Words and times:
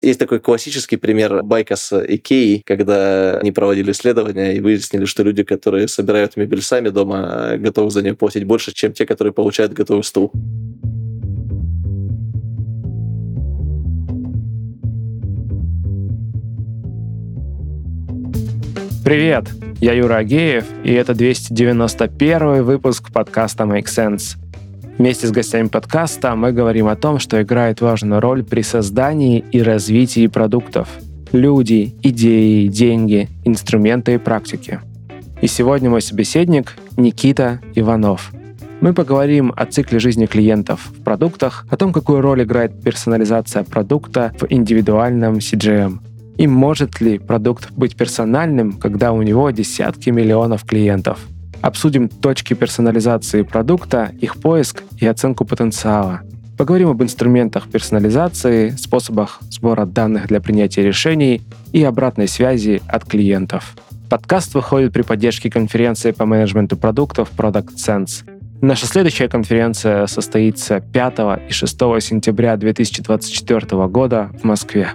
Есть 0.00 0.20
такой 0.20 0.38
классический 0.38 0.96
пример 0.96 1.42
байка 1.42 1.74
с 1.74 1.92
Икеей, 1.92 2.62
когда 2.64 3.38
они 3.38 3.50
проводили 3.50 3.90
исследования 3.90 4.54
и 4.54 4.60
выяснили, 4.60 5.06
что 5.06 5.24
люди, 5.24 5.42
которые 5.42 5.88
собирают 5.88 6.36
мебель 6.36 6.62
сами 6.62 6.90
дома, 6.90 7.56
готовы 7.56 7.90
за 7.90 8.02
нее 8.02 8.14
платить 8.14 8.44
больше, 8.44 8.72
чем 8.72 8.92
те, 8.92 9.06
которые 9.06 9.32
получают 9.32 9.72
готовый 9.72 10.04
стул. 10.04 10.30
Привет, 19.04 19.46
я 19.80 19.94
Юра 19.94 20.18
Агеев, 20.18 20.66
и 20.84 20.92
это 20.92 21.14
291 21.14 22.62
выпуск 22.62 23.12
подкаста 23.12 23.64
Make 23.64 23.86
Sense. 23.86 24.36
Вместе 24.98 25.28
с 25.28 25.30
гостями 25.30 25.68
подкаста 25.68 26.34
мы 26.34 26.50
говорим 26.50 26.88
о 26.88 26.96
том, 26.96 27.20
что 27.20 27.40
играет 27.40 27.80
важную 27.80 28.20
роль 28.20 28.42
при 28.42 28.62
создании 28.62 29.44
и 29.52 29.62
развитии 29.62 30.26
продуктов. 30.26 30.88
Люди, 31.30 31.94
идеи, 32.02 32.66
деньги, 32.66 33.28
инструменты 33.44 34.14
и 34.14 34.18
практики. 34.18 34.80
И 35.40 35.46
сегодня 35.46 35.88
мой 35.88 36.02
собеседник 36.02 36.74
Никита 36.96 37.60
Иванов. 37.76 38.32
Мы 38.80 38.92
поговорим 38.92 39.52
о 39.56 39.66
цикле 39.66 40.00
жизни 40.00 40.26
клиентов 40.26 40.90
в 40.90 41.04
продуктах, 41.04 41.64
о 41.70 41.76
том, 41.76 41.92
какую 41.92 42.20
роль 42.20 42.42
играет 42.42 42.82
персонализация 42.82 43.62
продукта 43.62 44.32
в 44.40 44.46
индивидуальном 44.50 45.36
CGM, 45.36 45.98
и 46.38 46.48
может 46.48 47.00
ли 47.00 47.20
продукт 47.20 47.70
быть 47.70 47.94
персональным, 47.94 48.72
когда 48.72 49.12
у 49.12 49.22
него 49.22 49.48
десятки 49.52 50.10
миллионов 50.10 50.64
клиентов. 50.64 51.20
Обсудим 51.60 52.08
точки 52.08 52.54
персонализации 52.54 53.42
продукта, 53.42 54.12
их 54.20 54.36
поиск 54.36 54.84
и 54.98 55.06
оценку 55.06 55.44
потенциала. 55.44 56.20
Поговорим 56.56 56.88
об 56.88 57.02
инструментах 57.02 57.68
персонализации, 57.68 58.70
способах 58.70 59.38
сбора 59.50 59.86
данных 59.86 60.28
для 60.28 60.40
принятия 60.40 60.82
решений 60.82 61.42
и 61.72 61.82
обратной 61.84 62.28
связи 62.28 62.82
от 62.88 63.04
клиентов. 63.04 63.76
Подкаст 64.08 64.54
выходит 64.54 64.92
при 64.92 65.02
поддержке 65.02 65.50
конференции 65.50 66.12
по 66.12 66.26
менеджменту 66.26 66.76
продуктов 66.76 67.30
Product 67.36 67.74
Sense. 67.76 68.24
Наша 68.60 68.86
следующая 68.86 69.28
конференция 69.28 70.06
состоится 70.06 70.80
5 70.80 71.18
и 71.48 71.52
6 71.52 71.78
сентября 72.00 72.56
2024 72.56 73.86
года 73.86 74.30
в 74.40 74.44
Москве. 74.44 74.90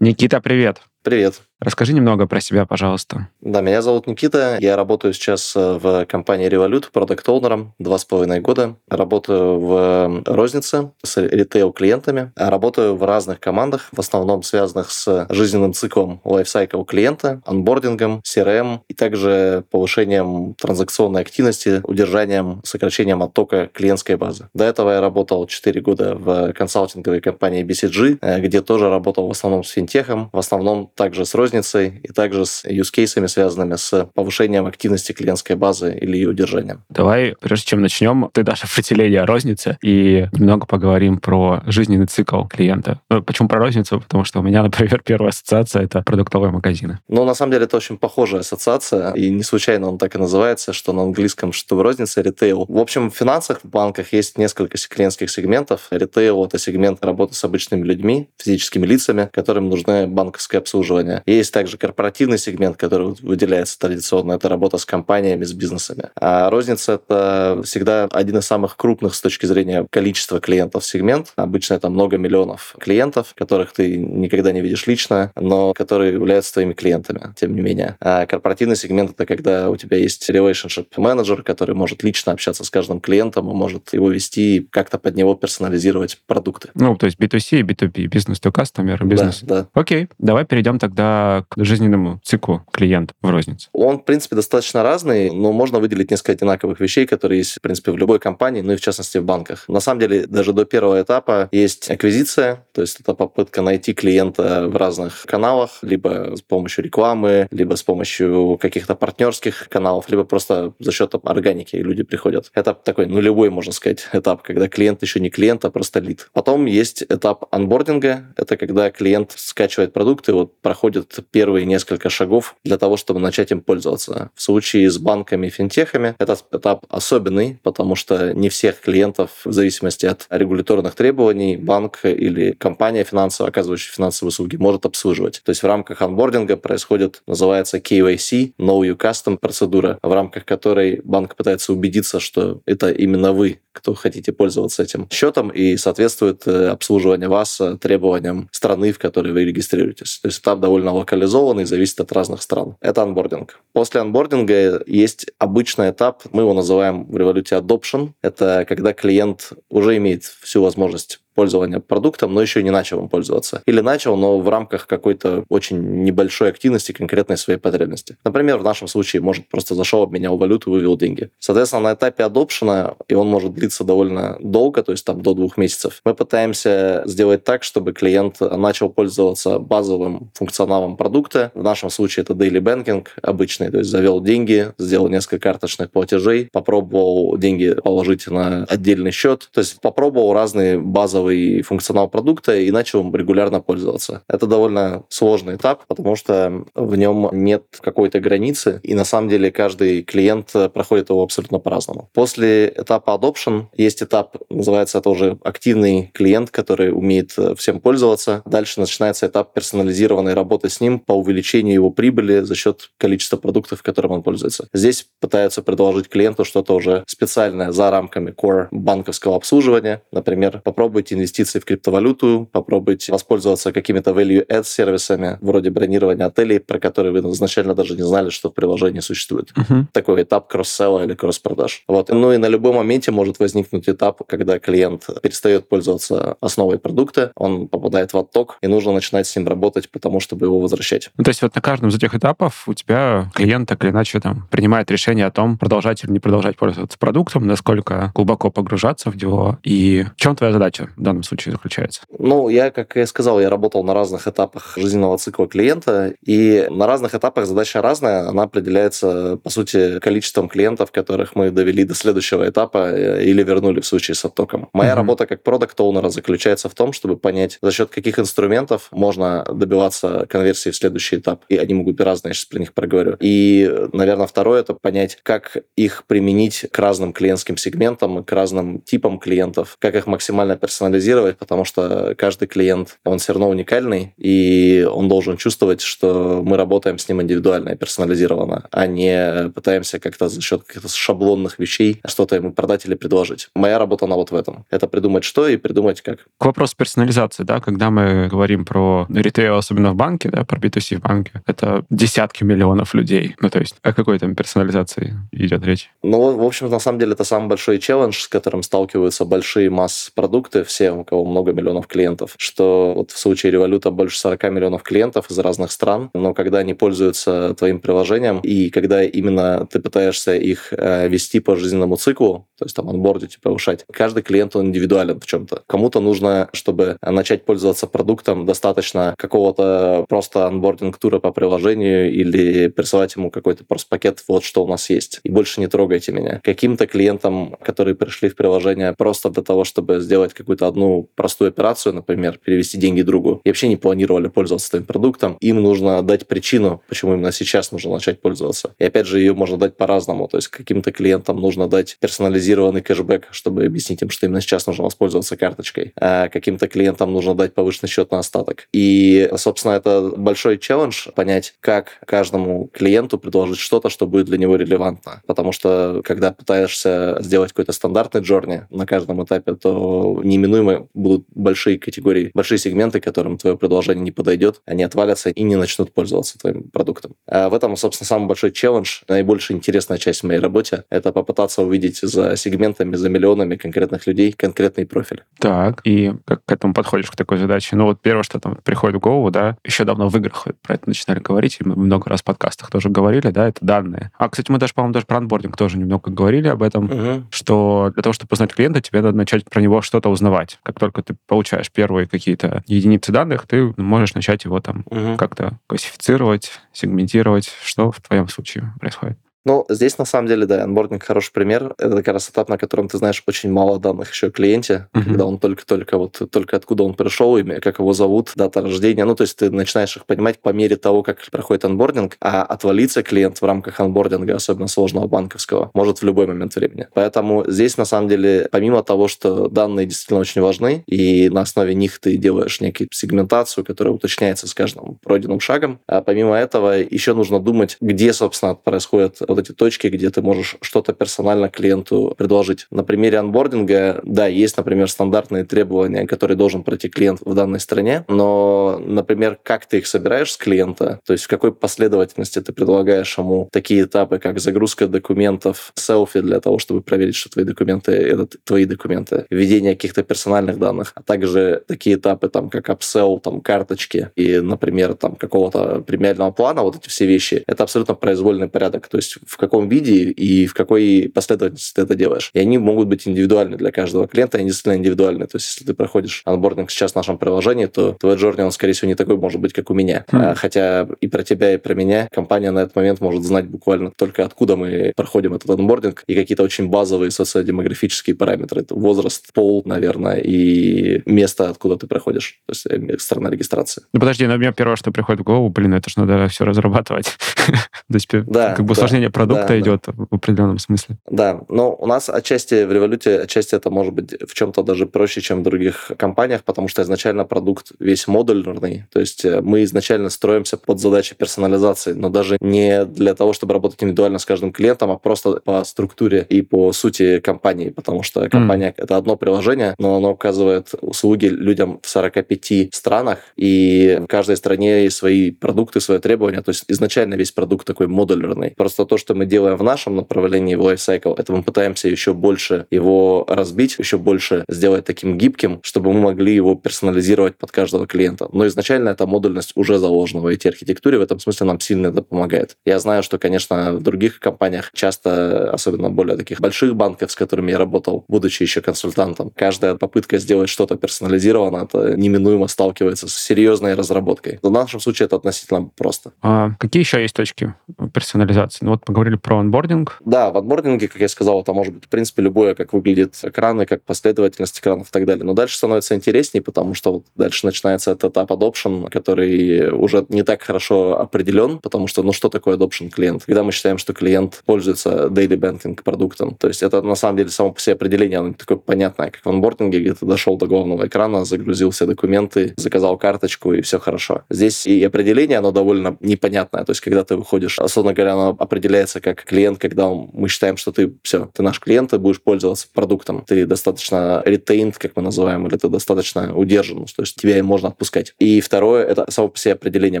Никита, 0.00 0.40
привет. 0.40 0.80
Привет. 1.02 1.42
Расскажи 1.60 1.92
немного 1.92 2.26
про 2.26 2.40
себя, 2.40 2.64
пожалуйста. 2.64 3.28
Да, 3.42 3.60
меня 3.60 3.82
зовут 3.82 4.06
Никита. 4.06 4.56
Я 4.60 4.76
работаю 4.76 5.12
сейчас 5.12 5.54
э, 5.54 5.78
в 5.78 6.06
компании 6.06 6.48
Revolut 6.48 6.86
продукт 6.90 7.28
оунером 7.28 7.74
два 7.78 7.98
с 7.98 8.06
половиной 8.06 8.40
года. 8.40 8.76
Работаю 8.88 9.60
в 9.60 10.22
рознице 10.24 10.92
с 11.02 11.20
ритейл-клиентами. 11.20 12.32
Работаю 12.34 12.96
в 12.96 13.04
разных 13.04 13.40
командах, 13.40 13.88
в 13.92 14.00
основном 14.00 14.42
связанных 14.42 14.90
с 14.90 15.26
жизненным 15.28 15.74
циклом 15.74 16.22
лайфсайкл 16.24 16.82
клиента, 16.84 17.42
анбордингом, 17.44 18.22
CRM 18.26 18.80
и 18.88 18.94
также 18.94 19.64
повышением 19.70 20.54
транзакционной 20.54 21.20
активности, 21.20 21.82
удержанием, 21.84 22.62
сокращением 22.64 23.22
оттока 23.22 23.66
клиентской 23.66 24.16
базы. 24.16 24.48
До 24.54 24.64
этого 24.64 24.92
я 24.92 25.02
работал 25.02 25.46
4 25.46 25.78
года 25.82 26.14
в 26.14 26.54
консалтинговой 26.54 27.20
компании 27.20 27.62
BCG, 27.64 28.16
э, 28.22 28.40
где 28.40 28.62
тоже 28.62 28.88
работал 28.88 29.28
в 29.28 29.32
основном 29.32 29.62
с 29.62 29.68
финтехом, 29.68 30.30
в 30.32 30.38
основном 30.38 30.90
также 30.94 31.26
с 31.26 31.34
розницей 31.34 31.49
розницей 31.50 32.00
и 32.02 32.12
также 32.12 32.46
с 32.46 32.64
use-кейсами, 32.64 33.26
связанными 33.26 33.76
с 33.76 34.08
повышением 34.14 34.66
активности 34.66 35.12
клиентской 35.12 35.56
базы 35.56 35.96
или 36.00 36.16
ее 36.16 36.28
удержанием. 36.28 36.82
Давай, 36.88 37.34
прежде 37.40 37.66
чем 37.66 37.82
начнем, 37.82 38.30
ты 38.32 38.42
дашь 38.42 38.64
определение 38.64 39.22
о 39.22 39.26
рознице 39.26 39.78
и 39.82 40.28
немного 40.32 40.66
поговорим 40.66 41.18
про 41.18 41.62
жизненный 41.66 42.06
цикл 42.06 42.44
клиента. 42.44 43.00
Ну, 43.10 43.22
почему 43.22 43.48
про 43.48 43.58
розницу? 43.58 44.00
Потому 44.00 44.24
что 44.24 44.40
у 44.40 44.42
меня, 44.42 44.62
например, 44.62 45.02
первая 45.04 45.30
ассоциация— 45.30 45.82
это 45.84 46.02
продуктовые 46.02 46.52
магазины. 46.52 47.00
Ну, 47.08 47.24
на 47.24 47.34
самом 47.34 47.52
деле, 47.52 47.64
это 47.64 47.76
очень 47.76 47.98
похожая 47.98 48.40
ассоциация, 48.40 49.12
и 49.12 49.30
не 49.30 49.42
случайно 49.42 49.88
он 49.88 49.98
так 49.98 50.14
и 50.14 50.18
называется, 50.18 50.72
что 50.72 50.92
на 50.92 51.02
английском, 51.02 51.52
что 51.52 51.76
в 51.76 51.82
рознице, 51.82 52.22
ритейл. 52.22 52.66
В 52.68 52.78
общем, 52.78 53.10
в 53.10 53.16
финансах, 53.16 53.60
в 53.62 53.68
банках 53.68 54.12
есть 54.12 54.38
несколько 54.38 54.78
клиентских 54.88 55.30
сегментов. 55.30 55.88
Ритейл— 55.90 56.44
это 56.46 56.58
сегмент 56.58 57.04
работы 57.04 57.34
с 57.34 57.44
обычными 57.44 57.84
людьми, 57.84 58.28
физическими 58.38 58.86
лицами, 58.86 59.28
которым 59.32 59.68
нужны 59.68 60.06
банковское 60.06 60.60
обслуживание. 60.60 61.22
И 61.26 61.39
есть 61.40 61.52
также 61.52 61.76
корпоративный 61.76 62.38
сегмент, 62.38 62.76
который 62.76 63.14
выделяется 63.20 63.78
традиционно. 63.78 64.32
Это 64.32 64.48
работа 64.48 64.78
с 64.78 64.86
компаниями, 64.86 65.44
с 65.44 65.52
бизнесами. 65.52 66.10
А 66.14 66.48
розница— 66.50 66.92
это 66.94 67.60
всегда 67.64 68.04
один 68.12 68.38
из 68.38 68.46
самых 68.46 68.76
крупных 68.76 69.14
с 69.14 69.20
точки 69.20 69.46
зрения 69.46 69.86
количества 69.90 70.40
клиентов 70.40 70.84
сегмент. 70.84 71.32
Обычно 71.36 71.74
это 71.74 71.90
много 71.90 72.16
миллионов 72.16 72.74
клиентов, 72.78 73.34
которых 73.34 73.72
ты 73.72 73.96
никогда 73.96 74.52
не 74.52 74.60
видишь 74.60 74.86
лично, 74.86 75.32
но 75.36 75.72
которые 75.72 76.12
являются 76.12 76.54
твоими 76.54 76.72
клиентами, 76.72 77.34
тем 77.36 77.54
не 77.54 77.60
менее. 77.60 77.96
А 78.00 78.26
корпоративный 78.26 78.76
сегмент— 78.76 79.10
это 79.12 79.26
когда 79.26 79.70
у 79.70 79.76
тебя 79.76 79.96
есть 79.96 80.28
relationship 80.30 80.86
менеджер, 80.96 81.42
который 81.42 81.74
может 81.74 82.02
лично 82.02 82.32
общаться 82.32 82.64
с 82.64 82.70
каждым 82.70 83.00
клиентом 83.00 83.50
и 83.50 83.54
может 83.54 83.92
его 83.92 84.10
вести 84.10 84.56
и 84.56 84.60
как-то 84.60 84.98
под 84.98 85.16
него 85.16 85.34
персонализировать 85.34 86.18
продукты. 86.26 86.70
Ну, 86.74 86.96
то 86.96 87.06
есть 87.06 87.18
B2C 87.18 87.60
и 87.60 87.62
B2B, 87.62 88.06
бизнес 88.06 88.38
to 88.40 88.52
customer, 88.52 89.02
бизнес. 89.04 89.40
Да, 89.42 89.62
да. 89.62 89.68
Окей, 89.74 90.08
давай 90.18 90.44
перейдем 90.44 90.78
тогда 90.78 91.29
к 91.48 91.62
жизненному 91.64 92.20
циклу 92.24 92.62
клиента 92.72 93.14
в 93.22 93.30
рознице? 93.30 93.68
Он, 93.72 93.98
в 93.98 94.04
принципе, 94.04 94.36
достаточно 94.36 94.82
разный, 94.82 95.30
но 95.30 95.52
можно 95.52 95.78
выделить 95.78 96.10
несколько 96.10 96.32
одинаковых 96.32 96.80
вещей, 96.80 97.06
которые 97.06 97.38
есть, 97.38 97.52
в 97.52 97.60
принципе, 97.60 97.92
в 97.92 97.96
любой 97.96 98.18
компании, 98.18 98.60
ну 98.60 98.72
и 98.72 98.76
в 98.76 98.80
частности 98.80 99.18
в 99.18 99.24
банках. 99.24 99.64
На 99.68 99.80
самом 99.80 100.00
деле, 100.00 100.26
даже 100.26 100.52
до 100.52 100.64
первого 100.64 101.00
этапа 101.00 101.48
есть 101.52 101.90
аквизиция, 101.90 102.66
то 102.72 102.80
есть 102.80 103.00
это 103.00 103.14
попытка 103.14 103.62
найти 103.62 103.92
клиента 103.94 104.68
в 104.68 104.76
разных 104.76 105.24
каналах, 105.26 105.78
либо 105.82 106.34
с 106.36 106.42
помощью 106.42 106.84
рекламы, 106.84 107.48
либо 107.50 107.74
с 107.74 107.82
помощью 107.82 108.58
каких-то 108.60 108.94
партнерских 108.94 109.68
каналов, 109.68 110.08
либо 110.08 110.24
просто 110.24 110.72
за 110.78 110.92
счет 110.92 111.14
органики 111.22 111.76
люди 111.76 112.02
приходят. 112.02 112.50
Это 112.54 112.74
такой 112.74 113.06
нулевой, 113.06 113.50
можно 113.50 113.72
сказать, 113.72 114.08
этап, 114.12 114.42
когда 114.42 114.68
клиент 114.68 115.02
еще 115.02 115.20
не 115.20 115.30
клиент, 115.30 115.64
а 115.64 115.70
просто 115.70 116.00
лид. 116.00 116.28
Потом 116.32 116.66
есть 116.66 117.02
этап 117.02 117.44
анбординга, 117.50 118.34
это 118.36 118.56
когда 118.56 118.90
клиент 118.90 119.32
скачивает 119.36 119.92
продукты, 119.92 120.32
вот 120.32 120.60
проходит 120.60 121.19
первые 121.20 121.66
несколько 121.66 122.10
шагов 122.10 122.56
для 122.64 122.78
того, 122.78 122.96
чтобы 122.96 123.20
начать 123.20 123.50
им 123.50 123.60
пользоваться. 123.60 124.30
В 124.34 124.42
случае 124.42 124.90
с 124.90 124.98
банками 124.98 125.48
и 125.48 125.50
финтехами 125.50 126.14
этот 126.18 126.44
этап 126.52 126.86
особенный, 126.88 127.58
потому 127.62 127.94
что 127.94 128.32
не 128.34 128.48
всех 128.48 128.80
клиентов, 128.80 129.30
в 129.44 129.52
зависимости 129.52 130.06
от 130.06 130.26
регуляторных 130.30 130.94
требований, 130.94 131.56
банк 131.56 132.00
или 132.04 132.52
компания 132.52 133.04
финансовая, 133.04 133.50
оказывающая 133.50 133.92
финансовые 133.92 134.30
услуги, 134.30 134.56
может 134.56 134.86
обслуживать. 134.86 135.42
То 135.44 135.50
есть 135.50 135.62
в 135.62 135.66
рамках 135.66 136.02
анбординга 136.02 136.56
происходит, 136.56 137.22
называется 137.26 137.78
KYC, 137.78 138.54
Know 138.58 138.80
You 138.80 138.96
Custom 138.96 139.38
процедура, 139.38 139.98
в 140.02 140.12
рамках 140.12 140.44
которой 140.44 141.00
банк 141.04 141.36
пытается 141.36 141.72
убедиться, 141.72 142.20
что 142.20 142.60
это 142.66 142.90
именно 142.90 143.32
вы, 143.32 143.60
кто 143.72 143.94
хотите 143.94 144.32
пользоваться 144.32 144.82
этим 144.82 145.08
счетом 145.10 145.48
и 145.48 145.76
соответствует 145.76 146.46
э, 146.46 146.68
обслуживание 146.68 147.28
вас 147.28 147.60
э, 147.60 147.76
требованиям 147.76 148.48
страны, 148.52 148.92
в 148.92 148.98
которой 148.98 149.32
вы 149.32 149.44
регистрируетесь. 149.44 150.18
То 150.18 150.28
есть 150.28 150.40
этап 150.40 150.60
довольно 150.60 150.90
локализованный, 151.10 151.64
зависит 151.64 152.00
от 152.00 152.12
разных 152.12 152.42
стран. 152.42 152.76
Это 152.80 153.02
анбординг. 153.02 153.60
После 153.72 154.00
анбординга 154.00 154.82
есть 154.86 155.26
обычный 155.38 155.90
этап, 155.90 156.22
мы 156.32 156.42
его 156.42 156.54
называем 156.54 157.04
в 157.04 157.16
революции 157.16 157.58
adoption. 157.58 158.12
Это 158.22 158.64
когда 158.68 158.92
клиент 158.92 159.52
уже 159.68 159.96
имеет 159.96 160.24
всю 160.24 160.62
возможность 160.62 161.20
пользования 161.34 161.80
продуктом, 161.80 162.34
но 162.34 162.42
еще 162.42 162.62
не 162.62 162.70
начал 162.70 163.00
им 163.00 163.08
пользоваться. 163.08 163.62
Или 163.66 163.80
начал, 163.80 164.16
но 164.16 164.38
в 164.38 164.48
рамках 164.48 164.86
какой-то 164.86 165.44
очень 165.48 166.02
небольшой 166.04 166.48
активности 166.48 166.92
конкретной 166.92 167.36
своей 167.36 167.58
потребности. 167.58 168.16
Например, 168.24 168.58
в 168.58 168.64
нашем 168.64 168.88
случае, 168.88 169.22
может, 169.22 169.48
просто 169.48 169.74
зашел, 169.74 170.02
обменял 170.02 170.36
валюту, 170.36 170.70
вывел 170.70 170.96
деньги. 170.96 171.30
Соответственно, 171.38 171.82
на 171.82 171.94
этапе 171.94 172.24
адопшена, 172.24 172.94
и 173.08 173.14
он 173.14 173.28
может 173.28 173.54
длиться 173.54 173.84
довольно 173.84 174.36
долго, 174.40 174.82
то 174.82 174.92
есть 174.92 175.04
там 175.04 175.22
до 175.22 175.34
двух 175.34 175.56
месяцев, 175.56 176.00
мы 176.04 176.14
пытаемся 176.14 177.02
сделать 177.06 177.44
так, 177.44 177.62
чтобы 177.62 177.92
клиент 177.92 178.40
начал 178.40 178.90
пользоваться 178.90 179.58
базовым 179.58 180.30
функционалом 180.34 180.96
продукта. 180.96 181.52
В 181.54 181.62
нашем 181.62 181.90
случае 181.90 182.22
это 182.22 182.34
daily 182.34 182.60
banking 182.60 183.06
обычный, 183.22 183.70
то 183.70 183.78
есть 183.78 183.90
завел 183.90 184.20
деньги, 184.20 184.72
сделал 184.78 185.08
несколько 185.08 185.38
карточных 185.38 185.90
платежей, 185.90 186.48
попробовал 186.52 187.36
деньги 187.36 187.74
положить 187.74 188.26
на 188.26 188.64
отдельный 188.64 189.10
счет, 189.10 189.48
то 189.52 189.60
есть 189.60 189.80
попробовал 189.80 190.32
разные 190.32 190.78
базовые 190.78 191.19
базовый 191.20 191.62
функционал 191.62 192.08
продукта 192.08 192.56
и 192.56 192.70
начал 192.70 193.14
регулярно 193.14 193.60
пользоваться. 193.60 194.22
Это 194.28 194.46
довольно 194.46 195.04
сложный 195.08 195.56
этап, 195.56 195.86
потому 195.86 196.16
что 196.16 196.64
в 196.74 196.96
нем 196.96 197.28
нет 197.32 197.64
какой-то 197.80 198.20
границы, 198.20 198.80
и 198.82 198.94
на 198.94 199.04
самом 199.04 199.28
деле 199.28 199.50
каждый 199.50 200.02
клиент 200.02 200.52
проходит 200.72 201.10
его 201.10 201.22
абсолютно 201.22 201.58
по-разному. 201.58 202.08
После 202.14 202.68
этапа 202.68 203.10
adoption 203.10 203.66
есть 203.76 204.02
этап, 204.02 204.36
называется 204.50 204.98
это 204.98 205.10
уже 205.10 205.38
активный 205.44 206.10
клиент, 206.14 206.50
который 206.50 206.90
умеет 206.90 207.36
всем 207.56 207.80
пользоваться. 207.80 208.42
Дальше 208.46 208.80
начинается 208.80 209.26
этап 209.26 209.52
персонализированной 209.54 210.34
работы 210.34 210.68
с 210.68 210.80
ним 210.80 210.98
по 210.98 211.12
увеличению 211.12 211.74
его 211.74 211.90
прибыли 211.90 212.40
за 212.40 212.54
счет 212.54 212.90
количества 212.98 213.36
продуктов, 213.36 213.82
которым 213.82 214.12
он 214.12 214.22
пользуется. 214.22 214.68
Здесь 214.72 215.06
пытаются 215.20 215.62
предложить 215.62 216.08
клиенту 216.08 216.44
что-то 216.44 216.74
уже 216.74 217.04
специальное 217.06 217.72
за 217.72 217.90
рамками 217.90 218.30
core 218.30 218.68
банковского 218.70 219.36
обслуживания. 219.36 220.02
Например, 220.12 220.60
попробуйте 220.64 221.09
попробуйте 221.10 221.14
инвестиции 221.14 221.58
в 221.58 221.64
криптовалюту, 221.64 222.48
попробуйте 222.52 223.12
воспользоваться 223.12 223.72
какими-то 223.72 224.10
value-add 224.10 224.64
сервисами, 224.64 225.38
вроде 225.40 225.70
бронирования 225.70 226.26
отелей, 226.26 226.60
про 226.60 226.78
которые 226.78 227.12
вы 227.12 227.30
изначально 227.30 227.74
даже 227.74 227.96
не 227.96 228.02
знали, 228.02 228.30
что 228.30 228.48
в 228.48 228.54
приложении 228.54 229.00
существует. 229.00 229.52
Uh-huh. 229.56 229.84
Такой 229.92 230.22
этап 230.22 230.48
кросс-селла 230.48 231.04
или 231.04 231.14
кросс-продаж. 231.14 231.82
Вот. 231.88 232.08
Ну 232.08 232.32
и 232.32 232.38
на 232.38 232.48
любом 232.48 232.76
моменте 232.76 233.10
может 233.10 233.40
возникнуть 233.40 233.88
этап, 233.88 234.22
когда 234.26 234.58
клиент 234.58 235.06
перестает 235.22 235.68
пользоваться 235.68 236.36
основой 236.40 236.78
продукта, 236.78 237.32
он 237.36 237.68
попадает 237.68 238.12
в 238.12 238.16
отток, 238.16 238.58
и 238.62 238.68
нужно 238.68 238.92
начинать 238.92 239.26
с 239.26 239.36
ним 239.36 239.48
работать, 239.48 239.90
потому 239.90 240.20
чтобы 240.20 240.46
его 240.46 240.60
возвращать. 240.60 241.10
Ну, 241.18 241.24
то 241.24 241.30
есть 241.30 241.42
вот 241.42 241.54
на 241.54 241.60
каждом 241.60 241.88
из 241.88 241.96
этих 241.96 242.14
этапов 242.14 242.68
у 242.68 242.74
тебя 242.74 243.30
клиент 243.34 243.68
так 243.68 243.84
или 243.84 243.90
иначе 243.90 244.20
там 244.20 244.46
принимает 244.50 244.90
решение 244.90 245.26
о 245.26 245.30
том, 245.30 245.58
продолжать 245.58 246.04
или 246.04 246.12
не 246.12 246.20
продолжать 246.20 246.56
пользоваться 246.56 246.98
продуктом, 246.98 247.46
насколько 247.46 248.12
глубоко 248.14 248.50
погружаться 248.50 249.10
в 249.10 249.16
него, 249.16 249.58
и 249.62 250.04
в 250.16 250.20
чем 250.20 250.36
твоя 250.36 250.52
задача 250.52 250.90
в 251.00 251.02
данном 251.02 251.22
случае 251.22 251.52
заключается? 251.52 252.02
Ну, 252.18 252.48
я, 252.48 252.70
как 252.70 252.94
я 252.96 253.06
сказал, 253.06 253.40
я 253.40 253.48
работал 253.48 253.82
на 253.82 253.94
разных 253.94 254.28
этапах 254.28 254.74
жизненного 254.76 255.16
цикла 255.18 255.48
клиента, 255.48 256.14
и 256.24 256.66
на 256.70 256.86
разных 256.86 257.14
этапах 257.14 257.46
задача 257.46 257.80
разная, 257.80 258.28
она 258.28 258.44
определяется, 258.44 259.38
по 259.42 259.50
сути, 259.50 259.98
количеством 260.00 260.48
клиентов, 260.48 260.92
которых 260.92 261.34
мы 261.34 261.50
довели 261.50 261.84
до 261.84 261.94
следующего 261.94 262.48
этапа 262.48 262.90
э, 262.90 263.24
или 263.24 263.42
вернули 263.42 263.80
в 263.80 263.86
случае 263.86 264.14
с 264.14 264.24
оттоком. 264.24 264.68
Моя 264.72 264.92
mm-hmm. 264.92 264.96
работа 264.96 265.26
как 265.26 265.42
продукт 265.42 265.80
оунера 265.80 266.10
заключается 266.10 266.68
в 266.68 266.74
том, 266.74 266.92
чтобы 266.92 267.16
понять, 267.16 267.58
за 267.62 267.72
счет 267.72 267.90
каких 267.90 268.18
инструментов 268.18 268.88
можно 268.90 269.44
добиваться 269.50 270.26
конверсии 270.28 270.70
в 270.70 270.76
следующий 270.76 271.16
этап. 271.16 271.44
И 271.48 271.56
они 271.56 271.74
могут 271.74 271.96
быть 271.96 272.06
разные, 272.06 272.30
я 272.30 272.34
сейчас 272.34 272.46
про 272.46 272.58
них 272.58 272.74
проговорю. 272.74 273.16
И, 273.20 273.88
наверное, 273.92 274.26
второе— 274.26 274.60
это 274.62 274.74
понять, 274.74 275.18
как 275.22 275.56
их 275.76 276.04
применить 276.06 276.66
к 276.70 276.78
разным 276.78 277.14
клиентским 277.14 277.56
сегментам, 277.56 278.22
к 278.22 278.32
разным 278.32 278.82
типам 278.82 279.18
клиентов, 279.18 279.76
как 279.78 279.94
их 279.94 280.06
максимально 280.06 280.56
персонализировать, 280.56 280.89
потому 281.38 281.64
что 281.64 282.14
каждый 282.16 282.48
клиент, 282.48 282.98
он 283.04 283.18
все 283.18 283.32
равно 283.32 283.48
уникальный, 283.48 284.14
и 284.16 284.86
он 284.90 285.08
должен 285.08 285.36
чувствовать, 285.36 285.80
что 285.80 286.42
мы 286.44 286.56
работаем 286.56 286.98
с 286.98 287.08
ним 287.08 287.22
индивидуально 287.22 287.70
и 287.70 287.76
персонализированно, 287.76 288.68
а 288.70 288.86
не 288.86 289.50
пытаемся 289.54 289.98
как-то 289.98 290.28
за 290.28 290.40
счет 290.40 290.62
каких-то 290.64 290.88
шаблонных 290.88 291.58
вещей 291.58 292.00
что-то 292.06 292.36
ему 292.36 292.52
продать 292.52 292.86
или 292.86 292.94
предложить. 292.94 293.48
Моя 293.54 293.78
работа, 293.78 294.06
она 294.06 294.16
вот 294.16 294.30
в 294.30 294.34
этом. 294.34 294.64
Это 294.70 294.86
придумать 294.86 295.24
что 295.24 295.48
и 295.48 295.56
придумать 295.56 296.00
как. 296.00 296.26
К 296.38 296.44
вопросу 296.44 296.74
персонализации, 296.76 297.44
да, 297.44 297.60
когда 297.60 297.90
мы 297.90 298.28
говорим 298.28 298.64
про 298.64 299.06
ритейл, 299.08 299.56
особенно 299.56 299.92
в 299.92 299.94
банке, 299.94 300.28
да, 300.30 300.44
про 300.44 300.58
B2C 300.58 300.96
в 300.98 301.00
банке, 301.00 301.42
это 301.46 301.84
десятки 301.90 302.44
миллионов 302.44 302.94
людей. 302.94 303.36
Ну, 303.40 303.50
то 303.50 303.58
есть 303.58 303.76
о 303.82 303.92
какой 303.92 304.18
там 304.18 304.34
персонализации 304.34 305.16
идет 305.32 305.64
речь? 305.64 305.90
Ну, 306.02 306.36
в 306.36 306.44
общем, 306.44 306.68
на 306.68 306.78
самом 306.78 306.98
деле, 306.98 307.12
это 307.12 307.24
самый 307.24 307.48
большой 307.48 307.78
челлендж, 307.78 308.20
с 308.20 308.28
которым 308.28 308.62
сталкиваются 308.62 309.24
большие 309.24 309.70
масс-продукты, 309.70 310.64
все, 310.80 310.92
у 310.92 311.04
кого 311.04 311.26
много 311.26 311.52
миллионов 311.52 311.86
клиентов, 311.86 312.34
что 312.38 312.94
вот 312.96 313.10
в 313.10 313.18
случае 313.18 313.52
революта 313.52 313.90
больше 313.90 314.18
40 314.18 314.50
миллионов 314.50 314.82
клиентов 314.82 315.30
из 315.30 315.38
разных 315.38 315.72
стран, 315.72 316.08
но 316.14 316.32
когда 316.32 316.58
они 316.58 316.72
пользуются 316.72 317.54
твоим 317.54 317.80
приложением, 317.80 318.40
и 318.42 318.70
когда 318.70 319.02
именно 319.02 319.66
ты 319.70 319.78
пытаешься 319.78 320.34
их 320.34 320.72
э, 320.72 321.06
вести 321.08 321.40
по 321.40 321.56
жизненному 321.56 321.96
циклу, 321.96 322.46
то 322.58 322.64
есть 322.64 322.74
там 322.74 322.88
анбордить 322.88 323.34
и 323.34 323.40
повышать, 323.40 323.84
каждый 323.92 324.22
клиент, 324.22 324.56
он 324.56 324.68
индивидуален 324.68 325.20
в 325.20 325.26
чем-то. 325.26 325.64
Кому-то 325.66 326.00
нужно, 326.00 326.48
чтобы 326.54 326.96
начать 327.02 327.44
пользоваться 327.44 327.86
продуктом, 327.86 328.46
достаточно 328.46 329.14
какого-то 329.18 330.06
просто 330.08 330.46
анбординг-тура 330.46 331.18
по 331.18 331.30
приложению 331.30 332.10
или 332.10 332.68
присылать 332.68 333.16
ему 333.16 333.30
какой-то 333.30 333.64
просто 333.64 333.88
пакет, 333.90 334.24
вот 334.28 334.44
что 334.44 334.64
у 334.64 334.68
нас 334.68 334.88
есть, 334.88 335.20
и 335.24 335.30
больше 335.30 335.60
не 335.60 335.66
трогайте 335.66 336.12
меня. 336.12 336.40
Каким-то 336.42 336.86
клиентам, 336.86 337.56
которые 337.62 337.94
пришли 337.94 338.30
в 338.30 338.34
приложение 338.34 338.94
просто 338.96 339.28
для 339.28 339.42
того, 339.42 339.64
чтобы 339.64 340.00
сделать 340.00 340.32
какую-то 340.32 340.69
одну 340.70 341.08
простую 341.14 341.48
операцию, 341.48 341.94
например, 341.94 342.38
перевести 342.42 342.78
деньги 342.78 343.02
другу, 343.02 343.40
и 343.44 343.48
вообще 343.48 343.68
не 343.68 343.76
планировали 343.76 344.28
пользоваться 344.28 344.70
твоим 344.70 344.86
продуктом, 344.86 345.36
им 345.40 345.62
нужно 345.62 346.02
дать 346.02 346.26
причину, 346.26 346.82
почему 346.88 347.14
именно 347.14 347.32
сейчас 347.32 347.72
нужно 347.72 347.92
начать 347.92 348.20
пользоваться. 348.20 348.74
И 348.78 348.84
опять 348.84 349.06
же, 349.06 349.20
ее 349.20 349.34
можно 349.34 349.56
дать 349.56 349.76
по-разному. 349.76 350.28
То 350.28 350.38
есть 350.38 350.48
каким-то 350.48 350.92
клиентам 350.92 351.40
нужно 351.40 351.68
дать 351.68 351.96
персонализированный 352.00 352.82
кэшбэк, 352.82 353.28
чтобы 353.30 353.64
объяснить 353.64 354.02
им, 354.02 354.10
что 354.10 354.26
именно 354.26 354.40
сейчас 354.40 354.66
нужно 354.66 354.84
воспользоваться 354.84 355.36
карточкой. 355.36 355.92
А 355.96 356.28
каким-то 356.28 356.68
клиентам 356.68 357.12
нужно 357.12 357.34
дать 357.34 357.54
повышенный 357.54 357.88
счет 357.88 358.10
на 358.10 358.18
остаток. 358.18 358.68
И, 358.72 359.30
собственно, 359.36 359.72
это 359.72 360.12
большой 360.16 360.58
челлендж 360.58 361.08
понять, 361.14 361.54
как 361.60 361.98
каждому 362.06 362.68
клиенту 362.72 363.18
предложить 363.18 363.58
что-то, 363.58 363.90
что 363.90 364.06
будет 364.06 364.26
для 364.26 364.38
него 364.38 364.56
релевантно. 364.56 365.22
Потому 365.26 365.52
что, 365.52 366.02
когда 366.04 366.32
пытаешься 366.32 367.18
сделать 367.20 367.52
какой-то 367.52 367.72
стандартный 367.72 368.20
джорни 368.20 368.66
на 368.70 368.86
каждом 368.86 369.22
этапе, 369.24 369.54
то 369.54 370.20
неминуемо 370.60 370.88
будут 370.94 371.26
большие 371.34 371.78
категории, 371.78 372.30
большие 372.34 372.58
сегменты, 372.58 373.00
которым 373.00 373.38
твое 373.38 373.56
предложение 373.56 374.04
не 374.04 374.10
подойдет, 374.10 374.60
они 374.66 374.82
отвалятся 374.82 375.30
и 375.30 375.42
не 375.42 375.56
начнут 375.56 375.92
пользоваться 375.92 376.38
твоим 376.38 376.64
продуктом. 376.70 377.14
А 377.26 377.48
в 377.48 377.54
этом, 377.54 377.76
собственно, 377.76 378.06
самый 378.06 378.26
большой 378.26 378.52
челлендж, 378.52 379.02
наибольшая 379.08 379.56
интересная 379.56 379.98
часть 379.98 380.20
в 380.20 380.26
моей 380.26 380.40
работе, 380.40 380.84
это 380.90 381.12
попытаться 381.12 381.62
увидеть 381.62 381.98
за 382.00 382.36
сегментами, 382.36 382.96
за 382.96 383.08
миллионами 383.08 383.56
конкретных 383.56 384.06
людей 384.06 384.32
конкретный 384.32 384.86
профиль. 384.86 385.24
Так, 385.38 385.80
и 385.84 386.12
как 386.24 386.44
к 386.44 386.52
этому 386.52 386.74
подходишь, 386.74 387.10
к 387.10 387.16
такой 387.16 387.38
задаче? 387.38 387.76
Ну 387.76 387.84
вот 387.84 388.00
первое, 388.00 388.22
что 388.22 388.38
там 388.40 388.56
приходит 388.62 388.96
в 388.96 389.00
голову, 389.00 389.30
да, 389.30 389.56
еще 389.64 389.84
давно 389.84 390.08
в 390.08 390.16
играх 390.16 390.46
про 390.62 390.74
это 390.74 390.88
начинали 390.88 391.20
говорить, 391.20 391.58
и 391.60 391.64
мы 391.64 391.76
много 391.76 392.08
раз 392.08 392.20
в 392.20 392.24
подкастах 392.24 392.70
тоже 392.70 392.88
говорили, 392.88 393.30
да, 393.30 393.48
это 393.48 393.58
данные. 393.64 394.10
А, 394.18 394.28
кстати, 394.28 394.50
мы 394.50 394.58
даже, 394.58 394.74
по-моему, 394.74 394.94
даже 394.94 395.06
про 395.06 395.18
анбординг 395.18 395.56
тоже 395.56 395.78
немного 395.78 396.10
говорили 396.10 396.48
об 396.48 396.62
этом, 396.62 396.84
угу. 396.84 397.26
что 397.30 397.90
для 397.94 398.02
того, 398.02 398.12
чтобы 398.12 398.28
познать 398.28 398.54
клиента, 398.54 398.80
тебе 398.80 399.00
надо 399.00 399.16
начать 399.16 399.44
про 399.44 399.60
него 399.60 399.82
что-то 399.82 400.08
узнавать. 400.08 400.49
Как 400.62 400.78
только 400.78 401.02
ты 401.02 401.16
получаешь 401.26 401.70
первые 401.70 402.06
какие-то 402.06 402.62
единицы 402.66 403.12
данных, 403.12 403.46
ты 403.46 403.72
можешь 403.76 404.14
начать 404.14 404.44
его 404.44 404.60
там 404.60 404.84
угу. 404.86 405.16
как-то 405.16 405.58
классифицировать, 405.66 406.52
сегментировать, 406.72 407.50
что 407.62 407.92
в 407.92 408.00
твоем 408.00 408.28
случае 408.28 408.72
происходит. 408.80 409.18
Ну, 409.44 409.64
здесь 409.68 409.96
на 409.98 410.04
самом 410.04 410.28
деле, 410.28 410.46
да, 410.46 410.64
анбординг 410.64 411.02
хороший 411.02 411.32
пример. 411.32 411.74
Это 411.78 411.96
как 412.02 412.08
раз 412.08 412.28
этап, 412.28 412.48
на 412.48 412.58
котором 412.58 412.88
ты 412.88 412.98
знаешь 412.98 413.22
очень 413.26 413.50
мало 413.50 413.78
данных 413.78 414.10
еще 414.10 414.26
о 414.26 414.30
клиенте, 414.30 414.88
uh-huh. 414.92 415.02
когда 415.02 415.24
он 415.24 415.38
только-только 415.38 415.96
вот, 415.96 416.20
только 416.30 416.56
откуда 416.56 416.82
он 416.82 416.94
пришел, 416.94 417.36
имя, 417.38 417.60
как 417.60 417.78
его 417.78 417.92
зовут, 417.92 418.32
дата 418.36 418.60
рождения. 418.60 419.04
Ну, 419.04 419.14
то 419.14 419.22
есть 419.22 419.38
ты 419.38 419.50
начинаешь 419.50 419.96
их 419.96 420.04
понимать 420.04 420.40
по 420.40 420.50
мере 420.50 420.76
того, 420.76 421.02
как 421.02 421.18
проходит 421.30 421.64
анбординг, 421.64 422.16
а 422.20 422.42
отвалиться 422.42 423.02
клиент 423.02 423.40
в 423.40 423.44
рамках 423.44 423.80
анбординга, 423.80 424.34
особенно 424.34 424.68
сложного 424.68 425.06
банковского, 425.06 425.70
может 425.72 425.98
в 425.98 426.04
любой 426.04 426.26
момент 426.26 426.54
времени. 426.54 426.88
Поэтому 426.92 427.44
здесь, 427.46 427.78
на 427.78 427.86
самом 427.86 428.08
деле, 428.08 428.48
помимо 428.50 428.82
того, 428.82 429.08
что 429.08 429.48
данные 429.48 429.86
действительно 429.86 430.20
очень 430.20 430.42
важны, 430.42 430.84
и 430.86 431.30
на 431.30 431.42
основе 431.42 431.74
них 431.74 431.98
ты 431.98 432.16
делаешь 432.16 432.60
некую 432.60 432.88
сегментацию, 432.92 433.64
которая 433.64 433.94
уточняется 433.94 434.46
с 434.46 434.54
каждым 434.54 434.98
пройденным 435.02 435.40
шагом, 435.40 435.80
а 435.86 436.02
помимо 436.02 436.34
этого 436.34 436.78
еще 436.78 437.14
нужно 437.14 437.40
думать, 437.40 437.78
где, 437.80 438.12
собственно, 438.12 438.54
происходит 438.54 439.18
вот 439.30 439.38
эти 439.38 439.52
точки, 439.52 439.86
где 439.86 440.10
ты 440.10 440.22
можешь 440.22 440.56
что-то 440.60 440.92
персонально 440.92 441.48
клиенту 441.48 442.14
предложить. 442.18 442.66
На 442.70 442.84
примере 442.84 443.18
анбординга, 443.18 444.00
да, 444.04 444.26
есть, 444.26 444.56
например, 444.56 444.90
стандартные 444.90 445.44
требования, 445.44 446.06
которые 446.06 446.36
должен 446.36 446.62
пройти 446.62 446.88
клиент 446.88 447.20
в 447.24 447.34
данной 447.34 447.60
стране, 447.60 448.04
но, 448.08 448.80
например, 448.84 449.38
как 449.42 449.66
ты 449.66 449.78
их 449.78 449.86
собираешь 449.86 450.32
с 450.32 450.36
клиента, 450.36 451.00
то 451.06 451.12
есть 451.12 451.24
в 451.24 451.28
какой 451.28 451.52
последовательности 451.52 452.40
ты 452.40 452.52
предлагаешь 452.52 453.16
ему 453.16 453.48
такие 453.52 453.84
этапы, 453.84 454.18
как 454.18 454.40
загрузка 454.40 454.86
документов, 454.88 455.72
селфи 455.74 456.20
для 456.20 456.40
того, 456.40 456.58
чтобы 456.58 456.82
проверить, 456.82 457.14
что 457.14 457.30
твои 457.30 457.44
документы— 457.44 457.92
это 457.92 458.26
твои 458.44 458.64
документы, 458.64 459.26
введение 459.30 459.74
каких-то 459.74 460.02
персональных 460.02 460.58
данных, 460.58 460.92
а 460.94 461.02
также 461.02 461.62
такие 461.66 461.96
этапы, 461.96 462.28
там, 462.28 462.50
как 462.50 462.68
upsell, 462.68 463.20
там, 463.20 463.40
карточки 463.40 464.10
и, 464.16 464.40
например, 464.40 464.94
там, 464.94 465.14
какого-то 465.14 465.80
премиального 465.80 466.30
плана, 466.32 466.62
вот 466.62 466.76
эти 466.76 466.88
все 466.88 467.06
вещи, 467.06 467.44
это 467.46 467.62
абсолютно 467.62 467.94
произвольный 467.94 468.48
порядок. 468.48 468.88
То 468.88 468.96
есть 468.96 469.18
в 469.26 469.36
каком 469.36 469.68
виде 469.68 470.10
и 470.10 470.46
в 470.46 470.54
какой 470.54 471.10
последовательности 471.12 471.74
ты 471.74 471.82
это 471.82 471.94
делаешь. 471.94 472.30
И 472.32 472.38
они 472.38 472.58
могут 472.58 472.88
быть 472.88 473.06
индивидуальны 473.06 473.56
для 473.56 473.70
каждого 473.70 474.06
клиента, 474.06 474.38
они 474.38 474.46
действительно 474.46 474.76
индивидуальны. 474.76 475.26
То 475.26 475.36
есть, 475.36 475.48
если 475.48 475.64
ты 475.64 475.74
проходишь 475.74 476.22
анбординг 476.24 476.70
сейчас 476.70 476.92
в 476.92 476.96
нашем 476.96 477.18
приложении, 477.18 477.66
то 477.66 477.92
твой 477.92 478.16
джорни, 478.16 478.42
он, 478.42 478.52
скорее 478.52 478.72
всего, 478.72 478.88
не 478.88 478.94
такой 478.94 479.16
может 479.16 479.40
быть, 479.40 479.52
как 479.52 479.70
у 479.70 479.74
меня. 479.74 480.04
Mm. 480.10 480.34
Хотя 480.34 480.88
и 481.00 481.08
про 481.08 481.22
тебя, 481.22 481.54
и 481.54 481.56
про 481.58 481.74
меня 481.74 482.08
компания 482.12 482.50
на 482.50 482.60
этот 482.60 482.76
момент 482.76 483.00
может 483.00 483.24
знать 483.24 483.46
буквально 483.46 483.92
только 483.96 484.24
откуда 484.24 484.56
мы 484.56 484.92
проходим 484.96 485.34
этот 485.34 485.50
анбординг 485.50 486.02
и 486.06 486.14
какие-то 486.14 486.42
очень 486.42 486.68
базовые 486.68 487.10
социодемографические 487.10 488.16
параметры. 488.16 488.62
Это 488.62 488.74
возраст, 488.74 489.32
пол, 489.32 489.62
наверное, 489.64 490.16
и 490.16 491.02
место, 491.06 491.50
откуда 491.50 491.76
ты 491.76 491.86
проходишь. 491.86 492.40
То 492.46 492.52
есть 492.52 492.66
э, 492.66 492.98
страна 492.98 493.30
регистрации. 493.30 493.82
Ну, 493.92 494.00
подожди, 494.00 494.26
на 494.26 494.36
меня 494.36 494.52
первое, 494.52 494.76
что 494.76 494.90
приходит 494.90 495.20
в 495.20 495.24
голову, 495.24 495.48
блин, 495.48 495.74
это 495.74 495.90
же 495.90 495.98
надо 495.98 496.28
все 496.28 496.44
разрабатывать. 496.44 497.16
То 497.46 497.94
есть, 497.94 498.08
да, 498.10 498.54
как 498.54 498.64
бы 498.64 498.72
усложнение 498.72 499.09
развитие 499.10 499.12
продукта 499.12 499.48
да, 499.48 499.60
идет 499.60 499.82
да. 499.86 499.92
в 500.10 500.14
определенном 500.14 500.58
смысле. 500.58 500.98
Да, 501.10 501.40
но 501.48 501.74
у 501.74 501.86
нас 501.86 502.08
отчасти 502.08 502.64
в 502.64 502.72
революте, 502.72 503.20
отчасти 503.20 503.54
это 503.54 503.70
может 503.70 503.94
быть 503.94 504.14
в 504.26 504.34
чем-то 504.34 504.62
даже 504.62 504.86
проще, 504.86 505.20
чем 505.20 505.40
в 505.40 505.42
других 505.42 505.92
компаниях, 505.96 506.42
потому 506.44 506.68
что 506.68 506.82
изначально 506.82 507.24
продукт 507.24 507.72
весь 507.78 508.06
модульный, 508.06 508.84
то 508.92 509.00
есть 509.00 509.24
э, 509.24 509.40
мы 509.40 509.64
изначально 509.64 510.10
строимся 510.10 510.56
под 510.56 510.80
задачи 510.80 511.14
персонализации, 511.14 511.92
но 511.92 512.08
даже 512.08 512.36
не 512.40 512.84
для 512.84 513.14
того, 513.14 513.32
чтобы 513.32 513.54
работать 513.54 513.82
индивидуально 513.82 514.18
с 514.18 514.26
каждым 514.26 514.52
клиентом, 514.52 514.90
а 514.90 514.98
просто 514.98 515.40
по 515.40 515.64
структуре 515.64 516.26
и 516.28 516.42
по 516.42 516.72
сути 516.72 517.20
компании, 517.20 517.70
потому 517.70 518.02
что 518.02 518.28
компания 518.28 518.70
mm. 518.70 518.74
это 518.84 518.96
одно 518.96 519.16
приложение, 519.16 519.74
но 519.78 519.96
оно 519.96 520.10
оказывает 520.10 520.70
услуги 520.80 521.26
людям 521.26 521.80
в 521.82 521.88
45 521.88 522.74
странах, 522.74 523.18
и 523.36 523.98
в 524.00 524.06
каждой 524.06 524.36
стране 524.36 524.84
есть 524.84 524.96
свои 524.96 525.30
продукты, 525.30 525.80
свои 525.80 525.98
требования, 525.98 526.42
то 526.42 526.50
есть 526.50 526.64
изначально 526.68 527.14
весь 527.14 527.32
продукт 527.32 527.66
такой 527.66 527.86
модульный. 527.86 528.54
Просто 528.56 528.84
то, 528.84 528.96
что 529.00 529.14
мы 529.14 529.26
делаем 529.26 529.56
в 529.56 529.62
нашем 529.62 529.96
направлении 529.96 530.54
в 530.54 530.60
Lifecycle, 530.60 531.18
это 531.18 531.32
мы 531.32 531.42
пытаемся 531.42 531.88
еще 531.88 532.14
больше 532.14 532.66
его 532.70 533.24
разбить, 533.28 533.76
еще 533.78 533.98
больше 533.98 534.44
сделать 534.48 534.84
таким 534.84 535.18
гибким, 535.18 535.60
чтобы 535.62 535.92
мы 535.92 536.00
могли 536.00 536.34
его 536.34 536.54
персонализировать 536.54 537.36
под 537.36 537.50
каждого 537.50 537.86
клиента. 537.86 538.28
Но 538.32 538.46
изначально 538.46 538.90
эта 538.90 539.06
модульность 539.06 539.52
уже 539.56 539.78
заложена 539.78 540.20
в 540.20 540.26
IT-архитектуре, 540.26 540.98
в 540.98 541.02
этом 541.02 541.18
смысле 541.18 541.46
нам 541.46 541.60
сильно 541.60 541.88
это 541.88 542.02
помогает. 542.02 542.56
Я 542.64 542.78
знаю, 542.78 543.02
что, 543.02 543.18
конечно, 543.18 543.72
в 543.72 543.82
других 543.82 544.20
компаниях 544.20 544.70
часто, 544.74 545.50
особенно 545.50 545.90
более 545.90 546.16
таких 546.16 546.40
больших 546.40 546.76
банков, 546.76 547.10
с 547.10 547.16
которыми 547.16 547.50
я 547.50 547.58
работал, 547.58 548.04
будучи 548.08 548.42
еще 548.42 548.60
консультантом, 548.60 549.32
каждая 549.34 549.74
попытка 549.74 550.18
сделать 550.18 550.48
что-то 550.48 550.76
персонализировано, 550.76 551.64
это 551.64 551.96
неминуемо 551.96 552.46
сталкивается 552.48 553.08
с 553.08 553.14
серьезной 553.14 553.74
разработкой. 553.74 554.38
В 554.42 554.50
нашем 554.50 554.80
случае 554.80 555.06
это 555.06 555.16
относительно 555.16 555.70
просто. 555.76 556.12
А 556.22 556.50
какие 556.58 556.82
еще 556.82 557.00
есть 557.00 557.14
точки 557.14 557.54
персонализации? 557.92 558.64
Ну 558.64 558.72
вот 558.72 558.84
мы 558.90 558.94
говорили 558.94 559.16
про 559.16 559.38
онбординг. 559.38 559.98
Да, 560.04 560.30
в 560.30 560.38
онбординге, 560.38 560.88
как 560.88 561.00
я 561.00 561.08
сказал, 561.08 561.40
это 561.40 561.52
может 561.52 561.74
быть, 561.74 561.84
в 561.84 561.88
принципе, 561.88 562.22
любое, 562.22 562.54
как 562.54 562.72
выглядит 562.72 563.14
экраны, 563.22 563.64
как 563.64 563.82
последовательность 563.82 564.58
экранов 564.58 564.88
и 564.88 564.90
так 564.90 565.06
далее. 565.06 565.24
Но 565.24 565.32
дальше 565.32 565.56
становится 565.56 565.94
интереснее, 565.94 566.42
потому 566.42 566.74
что 566.74 566.94
вот 566.94 567.04
дальше 567.14 567.46
начинается 567.46 567.92
этот 567.92 568.12
этап 568.12 568.32
adoption, 568.32 568.90
который 568.90 569.70
уже 569.70 570.04
не 570.08 570.24
так 570.24 570.42
хорошо 570.42 571.00
определен, 571.00 571.58
потому 571.58 571.86
что, 571.86 572.02
ну, 572.02 572.12
что 572.12 572.28
такое 572.28 572.56
adoption 572.56 572.90
клиент? 572.90 573.24
Когда 573.24 573.44
мы 573.44 573.52
считаем, 573.52 573.78
что 573.78 573.92
клиент 573.92 574.42
пользуется 574.44 575.06
daily 575.06 575.36
banking 575.36 575.80
продуктом. 575.82 576.34
То 576.34 576.48
есть 576.48 576.62
это 576.62 576.82
на 576.82 576.96
самом 576.96 577.18
деле 577.18 577.30
само 577.30 577.52
по 577.52 577.60
себе 577.60 577.74
определение, 577.74 578.18
оно 578.18 578.28
не 578.28 578.34
такое 578.34 578.58
понятное, 578.58 579.10
как 579.10 579.24
в 579.24 579.28
онбординге, 579.28 579.80
где 579.80 579.94
ты 579.94 580.04
дошел 580.04 580.36
до 580.36 580.46
главного 580.46 580.88
экрана, 580.88 581.24
загрузил 581.24 581.70
все 581.70 581.86
документы, 581.86 582.54
заказал 582.56 582.98
карточку 582.98 583.52
и 583.52 583.60
все 583.60 583.78
хорошо. 583.78 584.22
Здесь 584.30 584.66
и 584.66 584.82
определение, 584.82 585.38
оно 585.38 585.52
довольно 585.52 585.96
непонятное. 586.00 586.64
То 586.64 586.72
есть 586.72 586.80
когда 586.80 587.04
ты 587.04 587.14
выходишь, 587.14 587.60
особенно 587.60 587.92
говоря, 587.92 588.14
оно 588.14 588.36
определяется 588.80 589.00
как 589.00 589.24
клиент, 589.24 589.58
когда 589.58 589.88
мы 589.90 590.28
считаем, 590.28 590.56
что 590.56 590.72
ты 590.72 590.92
все, 591.02 591.30
ты 591.34 591.42
наш 591.42 591.60
клиент, 591.60 591.90
ты 591.90 591.98
будешь 591.98 592.20
пользоваться 592.20 592.66
продуктом, 592.72 593.24
ты 593.26 593.46
достаточно 593.46 594.22
retained, 594.26 594.74
как 594.78 594.96
мы 594.96 595.02
называем, 595.02 595.46
или 595.46 595.56
ты 595.56 595.68
достаточно 595.68 596.34
удержан, 596.36 596.84
то 596.84 597.02
есть 597.02 597.16
тебя 597.16 597.38
и 597.38 597.42
можно 597.42 597.68
отпускать. 597.68 598.14
И 598.18 598.40
второе, 598.40 598.84
это 598.84 599.10
само 599.10 599.28
по 599.28 599.38
себе 599.38 599.54
определение 599.54 600.00